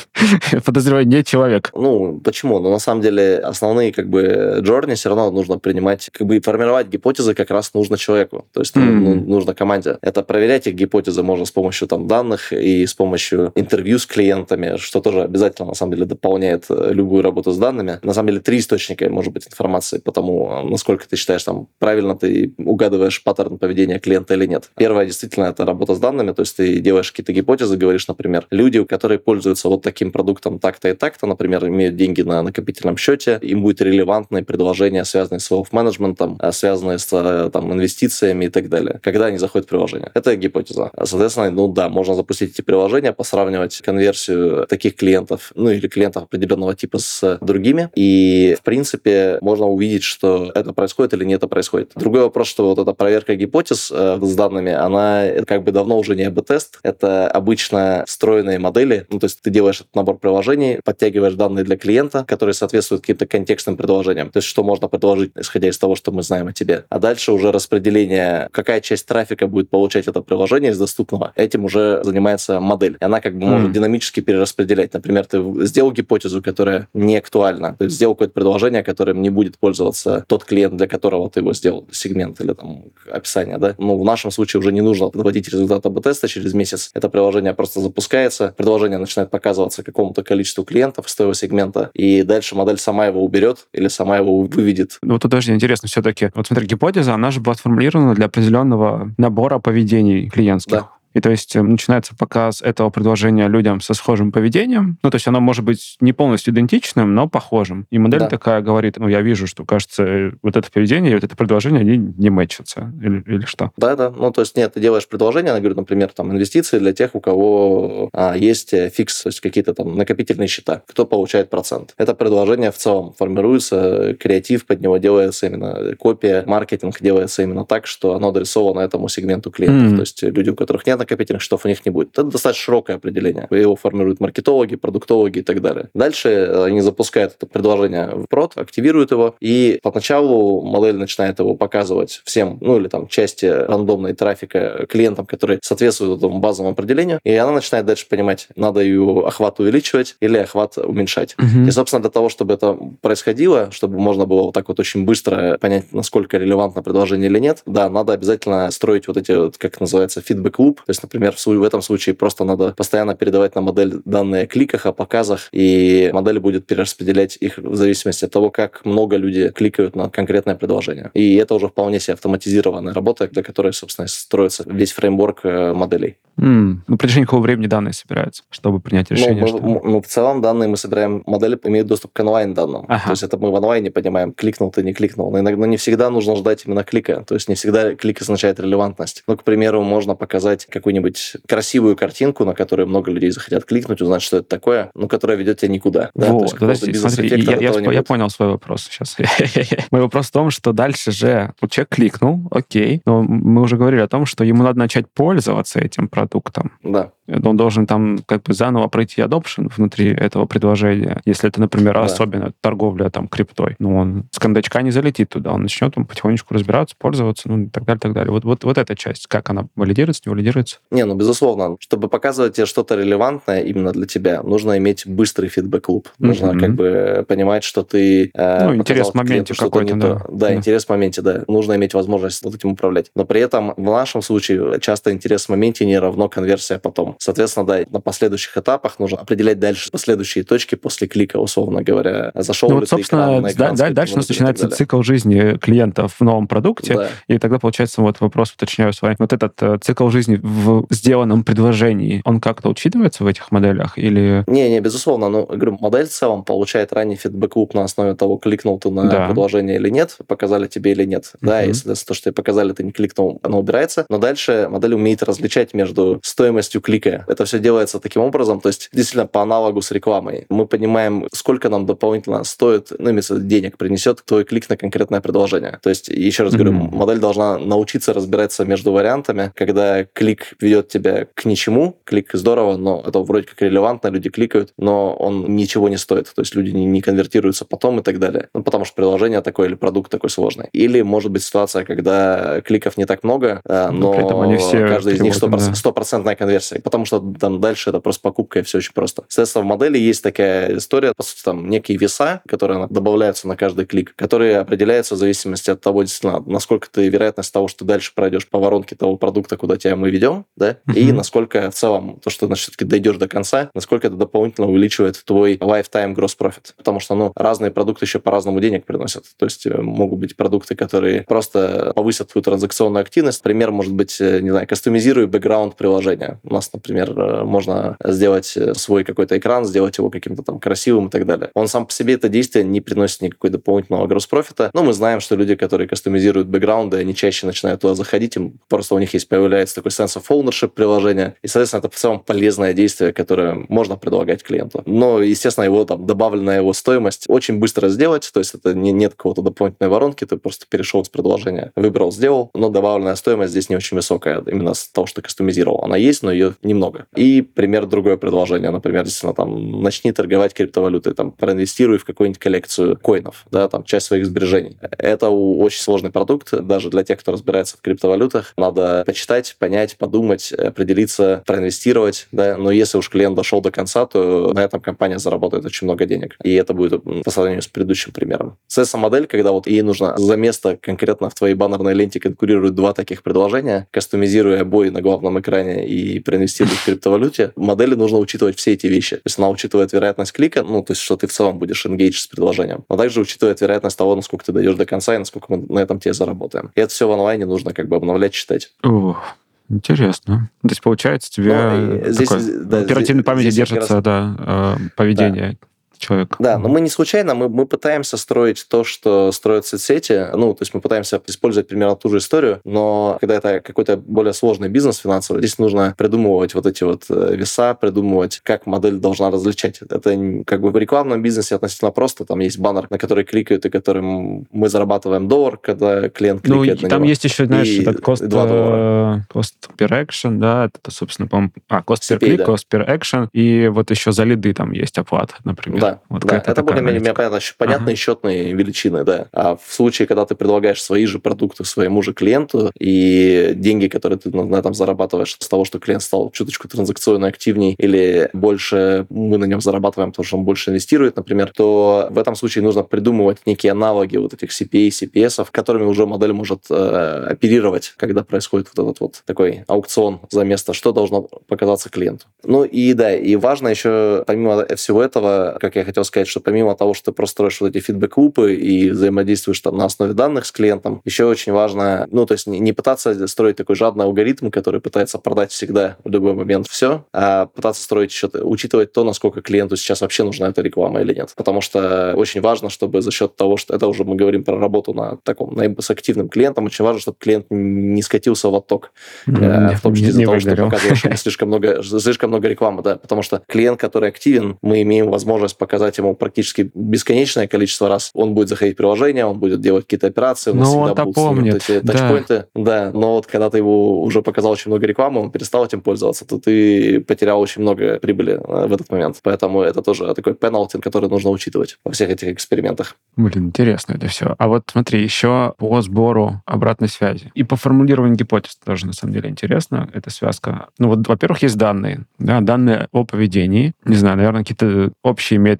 Подозреваю, 0.64 1.06
не 1.06 1.22
человек. 1.22 1.70
Ну, 1.74 2.22
почему? 2.24 2.58
Ну, 2.58 2.70
на 2.70 2.78
самом 2.78 3.02
деле, 3.02 3.36
основные, 3.36 3.92
как 3.92 4.08
бы, 4.08 4.60
джорни 4.60 4.94
все 4.94 5.10
равно 5.10 5.30
нужно 5.30 5.58
принимать, 5.58 6.08
как 6.10 6.26
бы, 6.26 6.40
формировать 6.40 6.88
гипотезы 6.88 7.34
как 7.34 7.50
раз 7.50 7.74
нужно 7.74 7.98
человеку. 7.98 8.46
То 8.54 8.60
есть, 8.60 8.74
ну, 8.74 9.14
нужно 9.14 9.52
команде. 9.52 9.98
Это 10.00 10.22
проверять 10.22 10.66
их 10.66 10.74
гипотезы 10.74 11.22
можно 11.22 11.44
с 11.44 11.50
помощью, 11.50 11.86
там, 11.86 12.06
данных 12.06 12.54
и 12.54 12.86
с 12.86 12.94
помощью 12.94 13.52
интервью 13.56 13.98
с 13.98 14.06
клиентами, 14.06 14.78
что 14.78 15.00
тоже 15.00 15.24
обязательно, 15.24 15.68
на 15.68 15.74
самом 15.74 15.92
деле, 15.92 16.06
дополняет 16.06 16.64
э, 16.70 16.92
любую 16.94 17.22
работу 17.22 17.50
с 17.50 17.58
данными. 17.58 17.98
На 18.02 18.14
самом 18.14 18.28
деле, 18.28 18.40
три 18.40 18.56
источника, 18.56 19.10
может 19.10 19.34
быть, 19.34 19.46
информации 19.46 19.98
по 19.98 20.12
тому, 20.12 20.62
насколько 20.62 21.06
ты 21.06 21.16
считаешь, 21.16 21.44
там, 21.44 21.68
правильно 21.78 22.16
ты 22.16 22.54
угадываешь 22.56 23.17
узнаешь 23.18 23.22
паттерн 23.22 23.58
поведения 23.58 23.98
клиента 23.98 24.34
или 24.34 24.46
нет. 24.46 24.70
Первое, 24.76 25.06
действительно, 25.06 25.46
это 25.46 25.64
работа 25.64 25.94
с 25.94 25.98
данными, 25.98 26.32
то 26.32 26.42
есть 26.42 26.56
ты 26.56 26.80
делаешь 26.80 27.10
какие-то 27.10 27.32
гипотезы, 27.32 27.76
говоришь, 27.76 28.08
например, 28.08 28.46
люди, 28.50 28.82
которые 28.84 29.18
пользуются 29.18 29.68
вот 29.68 29.82
таким 29.82 30.10
продуктом 30.10 30.58
так-то 30.58 30.88
и 30.88 30.94
так-то, 30.94 31.26
например, 31.26 31.66
имеют 31.66 31.96
деньги 31.96 32.22
на 32.22 32.42
накопительном 32.42 32.96
счете, 32.96 33.38
им 33.42 33.62
будет 33.62 33.82
релевантное 33.82 34.42
предложение, 34.42 35.04
связанное 35.04 35.40
с 35.40 35.50
wealth-менеджментом, 35.50 36.36
а, 36.38 36.52
связанное 36.52 36.98
с 36.98 37.08
э, 37.12 37.50
там, 37.52 37.72
инвестициями 37.72 38.46
и 38.46 38.48
так 38.48 38.68
далее, 38.68 39.00
когда 39.02 39.26
они 39.26 39.38
заходят 39.38 39.66
в 39.66 39.70
приложение. 39.70 40.10
Это 40.14 40.36
гипотеза. 40.36 40.90
Соответственно, 41.04 41.50
ну 41.50 41.68
да, 41.68 41.88
можно 41.88 42.14
запустить 42.14 42.50
эти 42.50 42.62
приложения, 42.62 43.12
посравнивать 43.12 43.80
конверсию 43.84 44.66
таких 44.66 44.96
клиентов, 44.96 45.52
ну 45.54 45.70
или 45.70 45.88
клиентов 45.88 46.24
определенного 46.24 46.74
типа 46.74 46.98
с 46.98 47.38
другими, 47.40 47.90
и, 47.94 48.56
в 48.58 48.62
принципе, 48.62 49.38
можно 49.40 49.66
увидеть, 49.66 50.02
что 50.02 50.50
это 50.54 50.72
происходит 50.72 51.14
или 51.14 51.24
не 51.24 51.34
это 51.34 51.48
происходит. 51.48 51.92
Другой 51.94 52.22
вопрос, 52.22 52.48
что 52.48 52.68
вот 52.68 52.78
эта 52.78 52.92
проверка 53.08 53.36
гипотез 53.36 53.90
э, 53.90 54.18
с 54.20 54.34
данными, 54.34 54.70
она 54.70 55.42
как 55.46 55.64
бы 55.64 55.72
давно 55.72 55.98
уже 55.98 56.14
не 56.14 56.24
АБ-тест, 56.24 56.78
это 56.82 57.26
обычно 57.26 58.04
встроенные 58.06 58.58
модели, 58.58 59.06
ну, 59.08 59.18
то 59.18 59.24
есть 59.24 59.40
ты 59.40 59.48
делаешь 59.48 59.80
этот 59.80 59.94
набор 59.94 60.18
приложений, 60.18 60.80
подтягиваешь 60.84 61.32
данные 61.32 61.64
для 61.64 61.78
клиента, 61.78 62.26
которые 62.28 62.52
соответствуют 62.52 63.00
каким-то 63.00 63.26
контекстным 63.26 63.78
предложениям, 63.78 64.28
то 64.30 64.36
есть 64.40 64.46
что 64.46 64.62
можно 64.62 64.88
предложить, 64.88 65.32
исходя 65.36 65.70
из 65.70 65.78
того, 65.78 65.94
что 65.94 66.12
мы 66.12 66.22
знаем 66.22 66.48
о 66.48 66.52
тебе. 66.52 66.84
А 66.90 66.98
дальше 66.98 67.32
уже 67.32 67.50
распределение, 67.50 68.50
какая 68.52 68.82
часть 68.82 69.06
трафика 69.06 69.46
будет 69.46 69.70
получать 69.70 70.06
это 70.06 70.20
приложение 70.20 70.72
из 70.72 70.78
доступного, 70.78 71.32
этим 71.34 71.64
уже 71.64 72.02
занимается 72.04 72.60
модель. 72.60 72.98
И 73.00 73.04
она 73.04 73.22
как 73.22 73.38
бы 73.38 73.46
mm. 73.46 73.48
может 73.48 73.72
динамически 73.72 74.20
перераспределять. 74.20 74.92
Например, 74.92 75.24
ты 75.24 75.42
сделал 75.64 75.92
гипотезу, 75.92 76.42
которая 76.42 76.88
не 76.92 77.16
актуальна, 77.16 77.74
то 77.78 77.84
есть 77.84 77.96
сделал 77.96 78.14
какое-то 78.14 78.34
предложение, 78.34 78.82
которым 78.82 79.22
не 79.22 79.30
будет 79.30 79.56
пользоваться 79.56 80.26
тот 80.28 80.44
клиент, 80.44 80.76
для 80.76 80.86
которого 80.86 81.30
ты 81.30 81.40
его 81.40 81.54
сделал, 81.54 81.88
сегмент 81.90 82.40
или 82.42 82.52
там 82.52 82.82
описания, 83.10 83.58
да. 83.58 83.74
Ну, 83.78 83.98
в 83.98 84.04
нашем 84.04 84.30
случае 84.30 84.60
уже 84.60 84.72
не 84.72 84.80
нужно 84.80 85.08
подводить 85.08 85.48
результат 85.48 85.84
АБ-теста 85.86 86.28
через 86.28 86.54
месяц. 86.54 86.90
Это 86.94 87.08
приложение 87.08 87.54
просто 87.54 87.80
запускается, 87.80 88.54
предложение 88.56 88.98
начинает 88.98 89.30
показываться 89.30 89.82
какому-то 89.82 90.22
количеству 90.22 90.64
клиентов 90.64 91.08
с 91.08 91.16
твоего 91.16 91.34
сегмента, 91.34 91.90
и 91.94 92.22
дальше 92.22 92.54
модель 92.54 92.78
сама 92.78 93.06
его 93.06 93.24
уберет 93.24 93.66
или 93.72 93.88
сама 93.88 94.16
его 94.18 94.42
выведет. 94.42 94.98
Ну, 95.02 95.18
тут 95.18 95.30
даже 95.30 95.54
интересно 95.54 95.88
все-таки. 95.88 96.30
Вот 96.34 96.46
смотри, 96.46 96.66
гипотеза, 96.66 97.14
она 97.14 97.30
же 97.30 97.40
была 97.40 97.54
сформулирована 97.54 98.14
для 98.14 98.26
определенного 98.26 99.12
набора 99.16 99.58
поведений 99.58 100.28
клиентских. 100.28 100.72
Да. 100.72 100.88
И 101.14 101.20
то 101.20 101.30
есть 101.30 101.56
э, 101.56 101.62
начинается 101.62 102.14
показ 102.14 102.62
этого 102.62 102.90
предложения 102.90 103.48
людям 103.48 103.80
со 103.80 103.94
схожим 103.94 104.32
поведением. 104.32 104.98
Ну, 105.02 105.10
то 105.10 105.16
есть 105.16 105.26
оно 105.26 105.40
может 105.40 105.64
быть 105.64 105.96
не 106.00 106.12
полностью 106.12 106.52
идентичным, 106.54 107.14
но 107.14 107.28
похожим. 107.28 107.86
И 107.90 107.98
модель 107.98 108.20
да. 108.20 108.28
такая 108.28 108.60
говорит, 108.60 108.98
ну, 108.98 109.08
я 109.08 109.20
вижу, 109.20 109.46
что, 109.46 109.64
кажется, 109.64 110.32
вот 110.42 110.56
это 110.56 110.70
поведение 110.70 111.12
и 111.12 111.14
вот 111.14 111.24
это 111.24 111.36
предложение, 111.36 111.80
они 111.80 111.96
не 111.96 112.30
мэчатся. 112.30 112.92
Или, 113.02 113.22
или 113.26 113.44
что? 113.46 113.72
Да, 113.76 113.96
да. 113.96 114.10
Ну, 114.10 114.30
то 114.30 114.42
есть 114.42 114.56
нет, 114.56 114.74
ты 114.74 114.80
делаешь 114.80 115.08
предложение, 115.08 115.52
она 115.52 115.60
говорит, 115.60 115.76
например, 115.76 116.10
там, 116.14 116.32
инвестиции 116.32 116.78
для 116.78 116.92
тех, 116.92 117.14
у 117.14 117.20
кого 117.20 118.10
а, 118.12 118.36
есть 118.36 118.72
э, 118.74 118.90
фикс, 118.90 119.22
то 119.22 119.28
есть 119.28 119.40
какие-то 119.40 119.74
там 119.74 119.96
накопительные 119.96 120.48
счета, 120.48 120.82
кто 120.86 121.06
получает 121.06 121.50
процент. 121.50 121.94
Это 121.96 122.14
предложение 122.14 122.70
в 122.70 122.76
целом 122.76 123.14
формируется, 123.14 124.14
креатив 124.14 124.66
под 124.66 124.80
него 124.80 124.98
делается 124.98 125.46
именно, 125.46 125.96
копия, 125.96 126.44
маркетинг 126.46 127.00
делается 127.00 127.42
именно 127.42 127.64
так, 127.64 127.86
что 127.86 128.14
оно 128.14 128.28
адресовано 128.28 128.80
этому 128.80 129.08
сегменту 129.08 129.50
клиентов. 129.50 129.92
Mm. 129.92 129.96
То 129.96 130.00
есть 130.00 130.22
люди, 130.22 130.50
у 130.50 130.54
которых 130.54 130.86
нет 130.86 130.98
накопительных 131.08 131.42
счетов 131.42 131.64
у 131.64 131.68
них 131.68 131.84
не 131.86 131.90
будет. 131.90 132.10
Это 132.12 132.24
достаточно 132.24 132.64
широкое 132.64 132.96
определение. 132.96 133.46
Его 133.50 133.76
формируют 133.76 134.20
маркетологи, 134.20 134.76
продуктологи 134.76 135.38
и 135.38 135.42
так 135.42 135.62
далее. 135.62 135.88
Дальше 135.94 136.28
э, 136.28 136.64
они 136.64 136.80
запускают 136.80 137.34
это 137.36 137.46
предложение 137.46 138.06
в 138.14 138.26
прод, 138.26 138.52
активируют 138.56 139.10
его, 139.10 139.34
и 139.40 139.80
поначалу 139.82 140.62
модель 140.62 140.96
начинает 140.96 141.38
его 141.38 141.54
показывать 141.54 142.20
всем, 142.24 142.58
ну 142.60 142.78
или 142.78 142.88
там 142.88 143.08
части 143.08 143.46
рандомной 143.46 144.12
трафика 144.12 144.86
клиентам, 144.88 145.26
которые 145.26 145.60
соответствуют 145.62 146.18
этому 146.18 146.38
базовому 146.38 146.72
определению, 146.72 147.20
и 147.24 147.34
она 147.34 147.52
начинает 147.52 147.86
дальше 147.86 148.06
понимать, 148.08 148.48
надо 148.56 148.80
ее 148.80 149.24
охват 149.26 149.60
увеличивать 149.60 150.16
или 150.20 150.38
охват 150.38 150.78
уменьшать. 150.78 151.36
Угу. 151.38 151.68
И, 151.68 151.70
собственно, 151.70 152.02
для 152.02 152.10
того, 152.10 152.28
чтобы 152.28 152.54
это 152.54 152.78
происходило, 153.00 153.70
чтобы 153.70 153.98
можно 153.98 154.26
было 154.26 154.42
вот 154.42 154.54
так 154.54 154.68
вот 154.68 154.80
очень 154.80 155.04
быстро 155.04 155.58
понять, 155.58 155.92
насколько 155.92 156.36
релевантно 156.38 156.82
предложение 156.82 157.28
или 157.28 157.38
нет, 157.38 157.62
да, 157.66 157.88
надо 157.88 158.12
обязательно 158.12 158.70
строить 158.70 159.08
вот 159.08 159.16
эти, 159.16 159.32
вот, 159.32 159.58
как 159.58 159.80
называется, 159.80 160.20
фидбэк-луп, 160.20 160.80
то 160.88 160.92
есть, 160.92 161.02
например, 161.02 161.34
в 161.36 161.62
этом 161.64 161.82
случае 161.82 162.14
просто 162.14 162.44
надо 162.44 162.72
постоянно 162.72 163.14
передавать 163.14 163.54
на 163.54 163.60
модель 163.60 164.00
данные 164.06 164.44
о 164.44 164.46
кликах, 164.46 164.86
о 164.86 164.92
показах, 164.94 165.50
и 165.52 166.08
модель 166.14 166.38
будет 166.38 166.66
перераспределять 166.66 167.36
их 167.42 167.58
в 167.58 167.74
зависимости 167.74 168.24
от 168.24 168.30
того, 168.30 168.48
как 168.48 168.86
много 168.86 169.16
люди 169.16 169.50
кликают 169.50 169.94
на 169.94 170.08
конкретное 170.08 170.54
предложение. 170.54 171.10
И 171.12 171.36
это 171.36 171.54
уже 171.56 171.68
вполне 171.68 172.00
себе 172.00 172.14
автоматизированная 172.14 172.94
работа, 172.94 173.28
для 173.28 173.42
которой, 173.42 173.74
собственно, 173.74 174.08
строится 174.08 174.64
весь 174.66 174.92
фреймворк 174.92 175.40
э, 175.44 175.74
моделей. 175.74 176.16
Mm. 176.38 176.76
Ну, 176.86 176.94
в 176.94 176.96
протяжении 176.96 177.24
какого 177.24 177.42
времени 177.42 177.66
данные 177.66 177.92
собираются, 177.92 178.44
чтобы 178.48 178.80
принять 178.80 179.10
решение? 179.10 179.34
Ну, 179.34 179.40
мы, 179.40 179.48
что... 179.48 179.88
ну, 179.88 180.00
в 180.00 180.06
целом 180.06 180.40
данные 180.40 180.68
мы 180.68 180.76
собираем, 180.76 181.22
модели 181.26 181.58
имеют 181.64 181.88
доступ 181.88 182.12
к 182.12 182.20
онлайн-данным. 182.20 182.84
Ага. 182.88 183.04
То 183.04 183.10
есть 183.10 183.22
это 183.24 183.36
мы 183.36 183.50
в 183.50 183.56
онлайне 183.56 183.90
понимаем, 183.90 184.32
кликнул 184.32 184.70
ты, 184.70 184.82
не 184.82 184.94
кликнул. 184.94 185.30
Но 185.32 185.40
иногда 185.40 185.66
не 185.66 185.76
всегда 185.76 186.10
нужно 186.10 186.36
ждать 186.36 186.64
именно 186.64 186.84
клика. 186.84 187.24
То 187.26 187.34
есть 187.34 187.48
не 187.48 187.56
всегда 187.56 187.94
клик 187.94 188.22
означает 188.22 188.60
релевантность. 188.60 189.24
Ну, 189.26 189.36
к 189.36 189.42
примеру, 189.42 189.82
можно 189.82 190.14
показать 190.14 190.66
какую-нибудь 190.78 191.36
красивую 191.46 191.96
картинку, 191.96 192.44
на 192.44 192.54
которую 192.54 192.88
много 192.88 193.10
людей 193.10 193.30
захотят 193.30 193.64
кликнуть, 193.64 194.00
узнать, 194.00 194.22
что 194.22 194.38
это 194.38 194.48
такое, 194.48 194.90
но 194.94 195.08
которая 195.08 195.36
ведет 195.36 195.58
тебя 195.60 195.72
никуда. 195.72 196.10
Да? 196.14 196.32
Вот, 196.32 196.58
подожди, 196.58 196.92
смотри, 196.94 197.28
я, 197.28 197.56
я, 197.56 197.92
я 197.92 198.02
понял 198.02 198.30
свой 198.30 198.48
вопрос 198.48 198.84
сейчас. 198.84 199.16
Мой 199.90 200.00
вопрос 200.00 200.28
в 200.28 200.32
том, 200.32 200.50
что 200.50 200.72
дальше 200.72 201.12
же 201.12 201.52
человек 201.70 201.88
кликнул, 201.90 202.48
окей, 202.50 203.02
но 203.04 203.22
мы 203.22 203.62
уже 203.62 203.76
говорили 203.76 204.00
о 204.00 204.08
том, 204.08 204.26
что 204.26 204.44
ему 204.44 204.62
надо 204.62 204.78
начать 204.78 205.06
пользоваться 205.12 205.80
этим 205.80 206.08
продуктом. 206.08 206.72
Да 206.82 207.12
он 207.28 207.56
должен 207.56 207.86
там 207.86 208.18
как 208.26 208.42
бы 208.42 208.54
заново 208.54 208.88
пройти 208.88 209.20
adoption 209.20 209.70
внутри 209.76 210.12
этого 210.12 210.46
предложения. 210.46 211.20
Если 211.24 211.48
это, 211.48 211.60
например, 211.60 211.94
да. 211.94 212.02
особенно 212.02 212.52
торговля 212.60 213.10
там 213.10 213.28
криптой, 213.28 213.76
ну, 213.78 213.96
он 213.96 214.24
с 214.30 214.38
кондачка 214.38 214.82
не 214.82 214.90
залетит 214.90 215.30
туда, 215.30 215.52
он 215.52 215.62
начнет 215.62 215.94
там 215.94 216.06
потихонечку 216.06 216.54
разбираться, 216.54 216.96
пользоваться, 216.98 217.48
ну, 217.48 217.64
и 217.64 217.66
так 217.66 217.84
далее, 217.84 218.00
так 218.00 218.12
далее. 218.12 218.32
Вот, 218.32 218.44
вот, 218.44 218.64
вот 218.64 218.78
эта 218.78 218.96
часть, 218.96 219.26
как 219.26 219.50
она 219.50 219.66
валидируется, 219.76 220.22
не 220.26 220.32
валидируется? 220.32 220.78
Не, 220.90 221.04
ну, 221.04 221.14
безусловно, 221.14 221.76
чтобы 221.80 222.08
показывать 222.08 222.54
тебе 222.54 222.66
что-то 222.66 222.94
релевантное 222.94 223.60
именно 223.62 223.92
для 223.92 224.06
тебя, 224.06 224.42
нужно 224.42 224.78
иметь 224.78 225.06
быстрый 225.06 225.48
фидбэк-луп. 225.48 226.08
Нужно 226.18 226.46
mm-hmm. 226.46 226.60
как 226.60 226.74
бы 226.74 227.24
понимать, 227.28 227.64
что 227.64 227.82
ты... 227.82 228.30
Э, 228.34 228.66
ну, 228.66 228.76
интерес 228.76 229.10
в 229.10 229.14
моменте 229.14 229.54
какой-то, 229.54 229.94
да. 229.96 230.14
Да, 230.14 230.26
да, 230.28 230.54
интерес 230.54 230.86
в 230.86 230.88
моменте, 230.88 231.22
да. 231.22 231.44
Нужно 231.46 231.74
иметь 231.76 231.94
возможность 231.94 232.42
вот 232.42 232.54
этим 232.54 232.70
управлять. 232.70 233.10
Но 233.14 233.24
при 233.24 233.40
этом 233.40 233.74
в 233.76 233.90
нашем 233.90 234.22
случае 234.22 234.80
часто 234.80 235.12
интерес 235.12 235.46
в 235.46 235.48
моменте 235.50 235.84
не 235.84 235.98
равно 235.98 236.28
конверсия 236.28 236.78
потом. 236.78 237.16
Соответственно, 237.18 237.66
да, 237.66 237.80
на 237.90 238.00
последующих 238.00 238.56
этапах 238.56 238.98
нужно 238.98 239.18
определять 239.18 239.58
дальше 239.58 239.90
последующие 239.90 240.44
точки 240.44 240.74
после 240.74 241.06
клика, 241.06 241.38
условно 241.38 241.82
говоря. 241.82 242.30
Зашел 242.34 242.70
ну, 242.70 242.76
вот, 242.80 242.88
собственно, 242.88 243.40
на 243.40 243.52
экран, 243.52 243.74
да, 243.74 243.90
дальше 243.90 244.14
у 244.14 244.16
нас 244.18 244.28
начинается 244.28 244.68
цикл 244.70 245.02
жизни 245.02 245.58
клиента 245.58 246.08
в 246.08 246.20
новом 246.20 246.46
продукте, 246.46 246.94
да. 246.94 247.08
и 247.26 247.38
тогда 247.38 247.58
получается 247.58 248.00
вот 248.00 248.20
вопрос, 248.20 248.52
уточняю 248.52 248.92
с 248.92 249.02
вами, 249.02 249.16
вот 249.18 249.32
этот 249.32 249.60
э, 249.62 249.78
цикл 249.82 250.08
жизни 250.08 250.38
в 250.42 250.86
сделанном 250.90 251.44
предложении, 251.44 252.22
он 252.24 252.40
как-то 252.40 252.68
учитывается 252.68 253.24
в 253.24 253.26
этих 253.26 253.50
моделях 253.50 253.98
или... 253.98 254.44
Не, 254.46 254.70
не, 254.70 254.80
безусловно, 254.80 255.28
ну, 255.28 255.46
говорю, 255.46 255.78
модель 255.80 256.06
в 256.06 256.10
целом 256.10 256.44
получает 256.44 256.92
ранний 256.92 257.16
фидбэк-луп 257.16 257.74
на 257.74 257.84
основе 257.84 258.14
того, 258.14 258.36
кликнул 258.36 258.78
ты 258.78 258.90
на 258.90 259.08
да. 259.08 259.26
предложение 259.26 259.76
или 259.76 259.90
нет, 259.90 260.16
показали 260.26 260.66
тебе 260.66 260.92
или 260.92 261.04
нет. 261.04 261.24
Uh-huh. 261.24 261.38
Да, 261.42 261.60
если 261.62 261.94
то, 261.94 262.14
что 262.14 262.24
тебе 262.24 262.32
показали, 262.32 262.72
ты 262.72 262.84
не 262.84 262.92
кликнул, 262.92 263.40
оно 263.42 263.58
убирается, 263.58 264.06
но 264.08 264.18
дальше 264.18 264.68
модель 264.70 264.94
умеет 264.94 265.22
различать 265.22 265.74
между 265.74 266.20
стоимостью 266.22 266.80
клика 266.80 267.07
гибкое. 267.08 267.24
Это 267.32 267.44
все 267.44 267.58
делается 267.58 268.00
таким 268.00 268.22
образом, 268.22 268.60
то 268.60 268.68
есть 268.68 268.88
действительно 268.92 269.26
по 269.26 269.42
аналогу 269.42 269.82
с 269.82 269.90
рекламой. 269.90 270.46
Мы 270.48 270.66
понимаем, 270.66 271.26
сколько 271.32 271.68
нам 271.68 271.86
дополнительно 271.86 272.44
стоит, 272.44 272.92
ну, 272.98 273.10
имеется 273.10 273.38
денег 273.38 273.76
принесет 273.76 274.22
твой 274.24 274.44
клик 274.44 274.68
на 274.68 274.76
конкретное 274.76 275.20
предложение. 275.20 275.78
То 275.82 275.90
есть, 275.90 276.08
еще 276.08 276.44
раз 276.44 276.54
mm-hmm. 276.54 276.56
говорю, 276.56 276.72
модель 276.72 277.18
должна 277.18 277.58
научиться 277.58 278.12
разбираться 278.12 278.64
между 278.64 278.92
вариантами, 278.92 279.52
когда 279.54 280.04
клик 280.04 280.54
ведет 280.60 280.88
тебя 280.88 281.26
к 281.34 281.44
ничему, 281.44 281.96
клик 282.04 282.30
здорово, 282.32 282.76
но 282.76 283.02
это 283.06 283.20
вроде 283.20 283.46
как 283.46 283.60
релевантно, 283.62 284.08
люди 284.08 284.30
кликают, 284.30 284.72
но 284.78 285.14
он 285.14 285.56
ничего 285.56 285.88
не 285.88 285.96
стоит, 285.96 286.32
то 286.34 286.42
есть 286.42 286.54
люди 286.54 286.70
не, 286.70 286.84
не 286.84 287.00
конвертируются 287.00 287.64
потом 287.64 288.00
и 288.00 288.02
так 288.02 288.18
далее. 288.18 288.48
Ну, 288.54 288.62
потому 288.62 288.84
что 288.84 288.94
приложение 288.94 289.40
такое 289.40 289.68
или 289.68 289.74
продукт 289.74 290.10
такой 290.10 290.30
сложный. 290.30 290.68
Или 290.72 291.02
может 291.02 291.30
быть 291.30 291.42
ситуация, 291.42 291.84
когда 291.84 292.60
кликов 292.62 292.96
не 292.96 293.04
так 293.04 293.24
много, 293.24 293.60
э, 293.64 293.90
но, 293.90 294.14
но 294.14 294.40
они 294.42 294.56
все 294.56 294.86
каждый 294.86 295.14
из 295.14 295.20
них 295.20 295.34
стопроцентная 295.34 296.34
да. 296.34 296.38
конверсия, 296.38 296.80
потому 296.80 296.97
что 297.04 297.20
там 297.38 297.60
дальше 297.60 297.90
это 297.90 298.00
просто 298.00 298.22
покупка 298.22 298.60
и 298.60 298.62
все 298.62 298.78
очень 298.78 298.92
просто. 298.92 299.24
Соответственно, 299.28 299.64
в 299.64 299.68
модели 299.68 299.98
есть 299.98 300.22
такая 300.22 300.76
история, 300.76 301.12
по 301.16 301.22
сути, 301.22 301.42
там 301.42 301.68
некие 301.68 301.98
веса, 301.98 302.42
которые 302.46 302.86
добавляются 302.88 303.48
на 303.48 303.56
каждый 303.56 303.86
клик, 303.86 304.14
которые 304.16 304.58
определяются 304.58 305.14
в 305.14 305.18
зависимости 305.18 305.70
от 305.70 305.80
того, 305.80 306.02
действительно, 306.02 306.42
насколько 306.46 306.88
ты 306.90 307.08
вероятность 307.08 307.52
того, 307.52 307.68
что 307.68 307.80
ты 307.80 307.84
дальше 307.84 308.12
пройдешь 308.14 308.48
по 308.48 308.58
воронке 308.58 308.96
того 308.96 309.16
продукта, 309.16 309.56
куда 309.56 309.76
тебя 309.76 309.96
мы 309.96 310.10
ведем, 310.10 310.46
да, 310.56 310.78
uh-huh. 310.86 310.94
и 310.94 311.12
насколько 311.12 311.70
в 311.70 311.74
целом 311.74 312.20
то, 312.22 312.30
что 312.30 312.46
значит, 312.46 312.68
все-таки 312.68 312.84
дойдешь 312.84 313.16
до 313.16 313.28
конца, 313.28 313.70
насколько 313.74 314.06
это 314.06 314.16
дополнительно 314.16 314.68
увеличивает 314.68 315.22
твой 315.24 315.56
lifetime 315.56 316.14
gross 316.14 316.36
profit. 316.38 316.74
Потому 316.76 317.00
что, 317.00 317.14
ну, 317.14 317.32
разные 317.34 317.70
продукты 317.70 318.04
еще 318.04 318.18
по-разному 318.18 318.60
денег 318.60 318.84
приносят. 318.84 319.24
То 319.36 319.46
есть 319.46 319.66
э, 319.66 319.76
могут 319.80 320.18
быть 320.18 320.36
продукты, 320.36 320.74
которые 320.74 321.22
просто 321.22 321.92
повысят 321.94 322.32
твою 322.32 322.42
транзакционную 322.42 323.02
активность. 323.02 323.42
Пример 323.42 323.70
может 323.70 323.94
быть, 323.94 324.20
э, 324.20 324.40
не 324.40 324.50
знаю, 324.50 324.66
кастомизируй 324.66 325.26
бэкграунд 325.26 325.76
приложения. 325.76 326.40
У 326.44 326.52
нас, 326.52 326.72
например, 326.72 326.87
э, 326.94 327.44
можно 327.44 327.96
сделать 328.04 328.56
свой 328.74 329.04
какой-то 329.04 329.38
экран, 329.38 329.64
сделать 329.64 329.98
его 329.98 330.10
каким-то 330.10 330.42
там 330.42 330.58
красивым 330.58 331.08
и 331.08 331.10
так 331.10 331.26
далее. 331.26 331.50
Он 331.54 331.68
сам 331.68 331.86
по 331.86 331.92
себе 331.92 332.14
это 332.14 332.28
действие 332.28 332.64
не 332.64 332.80
приносит 332.80 333.22
никакой 333.22 333.50
дополнительного 333.50 334.06
гросс-профита, 334.06 334.70
но 334.74 334.82
мы 334.82 334.92
знаем, 334.92 335.20
что 335.20 335.36
люди, 335.36 335.54
которые 335.54 335.88
кастомизируют 335.88 336.48
бэкграунды, 336.48 336.98
они 336.98 337.14
чаще 337.14 337.46
начинают 337.46 337.80
туда 337.80 337.94
заходить, 337.94 338.36
им 338.36 338.58
просто 338.68 338.94
у 338.94 338.98
них 338.98 339.14
есть 339.14 339.28
появляется 339.28 339.76
такой 339.76 339.90
sense 339.90 340.16
of 340.16 340.24
ownership 340.28 340.68
приложения, 340.68 341.34
и, 341.42 341.48
соответственно, 341.48 341.80
это 341.80 341.90
в 341.90 341.98
целом 341.98 342.20
полезное 342.20 342.72
действие, 342.72 343.12
которое 343.12 343.66
можно 343.68 343.96
предлагать 343.96 344.42
клиенту. 344.42 344.82
Но, 344.86 345.20
естественно, 345.20 345.64
его 345.64 345.84
там 345.84 346.06
добавленная 346.06 346.58
его 346.58 346.72
стоимость 346.72 347.24
очень 347.28 347.58
быстро 347.58 347.88
сделать, 347.88 348.30
то 348.32 348.40
есть 348.40 348.54
это 348.54 348.74
не, 348.74 348.92
нет 348.92 349.14
какого-то 349.14 349.42
дополнительной 349.42 349.90
воронки, 349.90 350.24
ты 350.24 350.36
просто 350.36 350.66
перешел 350.68 351.04
с 351.04 351.08
предложения, 351.08 351.72
выбрал, 351.76 352.12
сделал, 352.12 352.50
но 352.54 352.68
добавленная 352.68 353.14
стоимость 353.14 353.52
здесь 353.52 353.68
не 353.68 353.76
очень 353.76 353.96
высокая, 353.96 354.42
именно 354.46 354.74
с 354.74 354.88
того, 354.88 355.06
что 355.06 355.22
кастомизировал. 355.22 355.84
Она 355.84 355.96
есть, 355.96 356.22
но 356.22 356.32
ее 356.32 356.54
немного. 356.68 357.06
И 357.16 357.42
пример 357.42 357.86
другое 357.86 358.16
предложение, 358.16 358.70
например, 358.70 359.04
действительно, 359.04 359.34
там, 359.34 359.82
начни 359.82 360.12
торговать 360.12 360.54
криптовалютой, 360.54 361.14
там, 361.14 361.32
проинвестируй 361.32 361.98
в 361.98 362.04
какую-нибудь 362.04 362.38
коллекцию 362.38 362.96
коинов, 362.96 363.44
да, 363.50 363.68
там, 363.68 363.84
часть 363.84 364.06
своих 364.06 364.26
сбережений. 364.26 364.78
Это 364.98 365.30
очень 365.30 365.80
сложный 365.80 366.10
продукт, 366.10 366.52
даже 366.52 366.90
для 366.90 367.02
тех, 367.02 367.18
кто 367.18 367.32
разбирается 367.32 367.76
в 367.76 367.80
криптовалютах. 367.80 368.52
Надо 368.56 369.02
почитать, 369.06 369.56
понять, 369.58 369.96
подумать, 369.96 370.52
определиться, 370.52 371.42
проинвестировать, 371.46 372.28
да, 372.32 372.56
но 372.56 372.70
если 372.70 372.98
уж 372.98 373.08
клиент 373.08 373.34
дошел 373.34 373.60
до 373.60 373.70
конца, 373.70 374.06
то 374.06 374.52
на 374.52 374.60
этом 374.60 374.80
компания 374.80 375.18
заработает 375.18 375.64
очень 375.64 375.86
много 375.86 376.06
денег. 376.06 376.36
И 376.44 376.54
это 376.54 376.74
будет 376.74 377.02
по 377.24 377.30
сравнению 377.30 377.62
с 377.62 377.66
предыдущим 377.66 378.12
примером. 378.12 378.58
CSS-модель, 378.68 379.26
когда 379.26 379.52
вот 379.52 379.66
ей 379.66 379.82
нужно 379.82 380.16
за 380.16 380.36
место 380.36 380.76
конкретно 380.80 381.30
в 381.30 381.34
твоей 381.34 381.54
баннерной 381.54 381.94
ленте 381.94 382.20
конкурируют 382.20 382.74
два 382.74 382.92
таких 382.92 383.22
предложения, 383.22 383.86
кастомизируя 383.90 384.62
обои 384.62 384.88
на 384.90 385.00
главном 385.00 385.40
экране 385.40 385.86
и 385.86 386.20
проинвестируя 386.20 386.57
в 386.66 386.84
криптовалюте, 386.84 387.52
модели 387.56 387.94
нужно 387.94 388.18
учитывать 388.18 388.58
все 388.58 388.72
эти 388.72 388.86
вещи. 388.86 389.16
То 389.16 389.22
есть 389.26 389.38
она 389.38 389.48
учитывает 389.48 389.92
вероятность 389.92 390.32
клика, 390.32 390.62
ну, 390.62 390.82
то 390.82 390.92
есть 390.92 391.02
что 391.02 391.16
ты 391.16 391.26
в 391.26 391.32
целом 391.32 391.58
будешь 391.58 391.84
engage 391.86 392.12
с 392.12 392.26
предложением, 392.26 392.84
но 392.88 392.96
также 392.96 393.20
учитывает 393.20 393.60
вероятность 393.60 393.96
того, 393.96 394.14
насколько 394.16 394.44
ты 394.44 394.52
дойдешь 394.52 394.76
до 394.76 394.86
конца 394.86 395.14
и 395.14 395.18
насколько 395.18 395.46
мы 395.48 395.66
на 395.68 395.78
этом 395.80 396.00
тебе 396.00 396.14
заработаем. 396.14 396.70
И 396.74 396.80
это 396.80 396.92
все 396.92 397.08
в 397.08 397.12
онлайне 397.12 397.46
нужно 397.46 397.72
как 397.72 397.88
бы 397.88 397.96
обновлять, 397.96 398.32
читать. 398.32 398.72
Ох, 398.82 399.22
Интересно. 399.70 400.50
То 400.62 400.68
есть, 400.68 400.80
получается, 400.80 401.30
тебе 401.30 401.54
ну, 401.54 402.10
здесь, 402.10 402.30
да, 402.30 402.78
оперативной 402.78 403.22
памяти 403.22 403.54
держится 403.54 403.96
раз... 403.96 404.02
да, 404.02 404.36
э, 404.38 404.88
поведение. 404.96 405.58
Да 405.60 405.68
человек. 405.98 406.36
Да, 406.38 406.58
но 406.58 406.68
мы 406.68 406.80
не 406.80 406.88
случайно, 406.88 407.34
мы, 407.34 407.48
мы 407.48 407.66
пытаемся 407.66 408.16
строить 408.16 408.66
то, 408.68 408.84
что 408.84 409.32
строят 409.32 409.66
соцсети, 409.66 410.28
ну, 410.34 410.54
то 410.54 410.62
есть 410.62 410.74
мы 410.74 410.80
пытаемся 410.80 411.20
использовать 411.26 411.68
примерно 411.68 411.96
ту 411.96 412.08
же 412.08 412.18
историю, 412.18 412.60
но 412.64 413.16
когда 413.20 413.36
это 413.36 413.60
какой-то 413.60 413.96
более 413.96 414.32
сложный 414.32 414.68
бизнес 414.68 414.98
финансовый, 414.98 415.38
здесь 415.38 415.58
нужно 415.58 415.94
придумывать 415.96 416.54
вот 416.54 416.66
эти 416.66 416.84
вот 416.84 417.04
э, 417.10 417.36
веса, 417.36 417.74
придумывать, 417.74 418.40
как 418.42 418.66
модель 418.66 418.96
должна 418.96 419.30
различать. 419.30 419.80
Это 419.82 420.00
как 420.46 420.60
бы 420.60 420.70
в 420.70 420.76
рекламном 420.76 421.22
бизнесе 421.22 421.56
относительно 421.56 421.90
просто, 421.90 422.24
там 422.24 422.38
есть 422.40 422.58
баннер, 422.58 422.86
на 422.90 422.98
который 422.98 423.24
кликают 423.24 423.64
и 423.66 423.70
которым 423.70 424.46
мы 424.52 424.68
зарабатываем 424.68 425.28
доллар, 425.28 425.56
когда 425.56 426.08
клиент 426.08 426.46
ну, 426.46 426.60
кликает 426.60 426.82
ну, 426.82 426.86
на 426.86 426.90
там 426.90 427.02
него. 427.02 427.10
есть 427.10 427.24
еще, 427.24 427.46
знаешь, 427.46 427.68
и 427.68 427.82
этот 427.82 428.00
cost, 428.00 428.26
2 428.26 428.46
доллара. 428.46 429.26
Э, 429.30 429.32
cost 429.32 429.54
per 429.76 430.06
action, 430.06 430.38
да, 430.38 430.66
это, 430.66 430.90
собственно, 430.90 431.28
по 431.28 431.50
а, 431.68 431.80
cost 431.80 432.02
per 432.10 432.18
click, 432.18 432.36
да. 432.36 432.44
cost 432.44 432.64
per 432.70 432.88
action, 432.88 433.28
и 433.32 433.68
вот 433.68 433.90
еще 433.90 434.12
за 434.12 434.24
лиды 434.24 434.52
там 434.54 434.72
есть 434.72 434.98
оплата, 434.98 435.34
например. 435.44 435.80
Да, 435.80 435.87
да, 435.90 436.00
вот 436.08 436.24
да 436.24 436.42
это 436.44 436.62
более-менее 436.62 437.14
понятно, 437.14 437.40
понятные 437.56 437.92
ага. 437.92 437.96
счетные 437.96 438.52
величины, 438.52 439.04
да. 439.04 439.26
А 439.32 439.56
в 439.56 439.72
случае, 439.72 440.06
когда 440.06 440.24
ты 440.24 440.34
предлагаешь 440.34 440.82
свои 440.82 441.06
же 441.06 441.18
продукты 441.18 441.64
своему 441.64 442.02
же 442.02 442.12
клиенту, 442.12 442.70
и 442.78 443.52
деньги, 443.54 443.88
которые 443.88 444.18
ты 444.18 444.30
на 444.30 444.56
этом 444.56 444.74
зарабатываешь 444.74 445.36
с 445.38 445.48
того, 445.48 445.64
что 445.64 445.78
клиент 445.78 446.02
стал 446.02 446.30
чуточку 446.30 446.68
транзакционно 446.68 447.26
активней, 447.26 447.74
или 447.78 448.30
больше 448.32 449.06
мы 449.10 449.38
на 449.38 449.44
нем 449.44 449.60
зарабатываем, 449.60 450.12
потому 450.12 450.26
что 450.26 450.36
он 450.36 450.44
больше 450.44 450.70
инвестирует, 450.70 451.16
например, 451.16 451.52
то 451.54 452.08
в 452.10 452.18
этом 452.18 452.34
случае 452.34 452.64
нужно 452.64 452.82
придумывать 452.82 453.38
некие 453.46 453.72
аналоги 453.72 454.16
вот 454.16 454.34
этих 454.34 454.50
CPA, 454.50 454.88
CPS, 454.88 455.46
которыми 455.50 455.84
уже 455.84 456.06
модель 456.06 456.32
может 456.32 456.64
э, 456.70 457.26
оперировать, 457.30 457.94
когда 457.96 458.24
происходит 458.24 458.68
вот 458.74 458.88
этот 458.88 459.00
вот 459.00 459.22
такой 459.26 459.64
аукцион 459.66 460.20
за 460.30 460.44
место, 460.44 460.72
что 460.72 460.92
должно 460.92 461.22
показаться 461.22 461.90
клиенту. 461.90 462.26
Ну 462.44 462.64
и 462.64 462.92
да, 462.94 463.14
и 463.14 463.36
важно 463.36 463.68
еще, 463.68 464.24
помимо 464.26 464.66
всего 464.76 465.02
этого, 465.02 465.58
как 465.60 465.76
я 465.78 465.84
хотел 465.84 466.04
сказать, 466.04 466.28
что 466.28 466.40
помимо 466.40 466.74
того, 466.74 466.94
что 466.94 467.06
ты 467.06 467.12
просто 467.12 467.38
строишь 467.38 467.60
вот 467.60 467.74
эти 467.74 467.84
фидбэк-лупы 467.84 468.54
и 468.54 468.90
взаимодействуешь 468.90 469.60
там 469.60 469.76
на 469.76 469.84
основе 469.84 470.12
данных 470.12 470.46
с 470.46 470.52
клиентом, 470.52 471.00
еще 471.04 471.24
очень 471.24 471.52
важно, 471.52 472.08
ну, 472.10 472.26
то 472.26 472.32
есть 472.32 472.46
не, 472.46 472.72
пытаться 472.72 473.26
строить 473.28 473.56
такой 473.56 473.76
жадный 473.76 474.04
алгоритм, 474.04 474.50
который 474.50 474.80
пытается 474.80 475.18
продать 475.18 475.52
всегда 475.52 475.96
в 476.04 476.10
любой 476.10 476.34
момент 476.34 476.66
все, 476.68 477.04
а 477.12 477.46
пытаться 477.46 477.82
строить 477.82 478.10
еще, 478.10 478.28
учитывать 478.28 478.92
то, 478.92 479.04
насколько 479.04 479.40
клиенту 479.40 479.76
сейчас 479.76 480.00
вообще 480.00 480.24
нужна 480.24 480.48
эта 480.48 480.62
реклама 480.62 481.00
или 481.00 481.14
нет. 481.14 481.32
Потому 481.36 481.60
что 481.60 482.14
очень 482.16 482.40
важно, 482.40 482.70
чтобы 482.70 483.02
за 483.02 483.10
счет 483.10 483.36
того, 483.36 483.56
что 483.56 483.74
это 483.74 483.86
уже 483.86 484.04
мы 484.04 484.16
говорим 484.16 484.44
про 484.44 484.58
работу 484.58 484.92
на 484.94 485.18
таком, 485.22 485.54
на, 485.54 485.74
с 485.80 485.90
активным 485.90 486.28
клиентом, 486.28 486.64
очень 486.66 486.84
важно, 486.84 487.00
чтобы 487.00 487.18
клиент 487.18 487.46
не 487.50 488.02
скатился 488.02 488.48
в 488.48 488.54
отток, 488.54 488.92
mm, 489.26 489.76
в 489.76 489.80
том 489.80 489.94
числе 489.94 490.10
из-за 490.10 490.24
того, 490.24 490.40
что 490.40 490.56
показываешь 490.56 491.20
слишком 491.20 491.48
много, 491.48 491.82
слишком 492.00 492.30
много 492.30 492.48
рекламы, 492.48 492.82
да, 492.82 492.96
потому 492.96 493.22
что 493.22 493.42
клиент, 493.46 493.80
который 493.80 494.08
активен, 494.08 494.58
мы 494.62 494.82
имеем 494.82 495.10
возможность 495.10 495.56
показать 495.68 495.98
ему 495.98 496.14
практически 496.14 496.70
бесконечное 496.74 497.46
количество 497.46 497.88
раз. 497.88 498.10
Он 498.14 498.32
будет 498.32 498.48
заходить 498.48 498.74
в 498.74 498.78
приложение, 498.78 499.26
он 499.26 499.38
будет 499.38 499.60
делать 499.60 499.84
какие-то 499.84 500.06
операции, 500.06 500.52
у 500.52 500.54
нас 500.54 500.72
ну, 500.72 500.86
всегда 500.86 501.04
будут 501.04 501.14
помнит. 501.14 501.52
вот 501.52 501.62
эти 501.62 501.86
тачпоинты. 501.86 502.46
Да. 502.54 502.62
да, 502.64 502.90
но 502.98 503.16
вот 503.16 503.26
когда 503.26 503.50
ты 503.50 503.58
его 503.58 504.02
уже 504.02 504.22
показал 504.22 504.52
очень 504.52 504.70
много 504.70 504.86
рекламы, 504.86 505.20
он 505.20 505.30
перестал 505.30 505.66
этим 505.66 505.82
пользоваться, 505.82 506.26
то 506.26 506.38
ты 506.38 507.00
потерял 507.00 507.38
очень 507.38 507.60
много 507.60 507.98
прибыли 507.98 508.32
э, 508.32 508.66
в 508.66 508.72
этот 508.72 508.90
момент. 508.90 509.18
Поэтому 509.22 509.60
это 509.60 509.82
тоже 509.82 510.14
такой 510.14 510.34
пеналти, 510.34 510.78
который 510.78 511.10
нужно 511.10 511.28
учитывать 511.28 511.76
во 511.84 511.92
всех 511.92 512.08
этих 512.08 512.28
экспериментах. 512.28 512.96
Блин, 513.16 513.46
интересно 513.48 513.92
это 513.92 514.08
все. 514.08 514.34
А 514.38 514.48
вот 514.48 514.64
смотри, 514.72 515.02
еще 515.02 515.52
по 515.58 515.82
сбору 515.82 516.42
обратной 516.46 516.88
связи 516.88 517.30
и 517.34 517.42
по 517.42 517.56
формулированию 517.56 518.16
гипотез 518.16 518.56
тоже 518.56 518.86
на 518.86 518.94
самом 518.94 519.12
деле 519.12 519.28
интересно 519.28 519.90
эта 519.92 520.08
связка. 520.10 520.68
Ну 520.78 520.88
вот, 520.88 521.06
во-первых, 521.06 521.42
есть 521.42 521.58
данные, 521.58 522.06
да, 522.18 522.40
данные 522.40 522.88
о 522.92 523.04
поведении, 523.04 523.74
не 523.84 523.96
знаю, 523.96 524.16
наверное, 524.16 524.44
какие-то 524.44 524.92
общие 525.02 525.38
метрики 525.38 525.57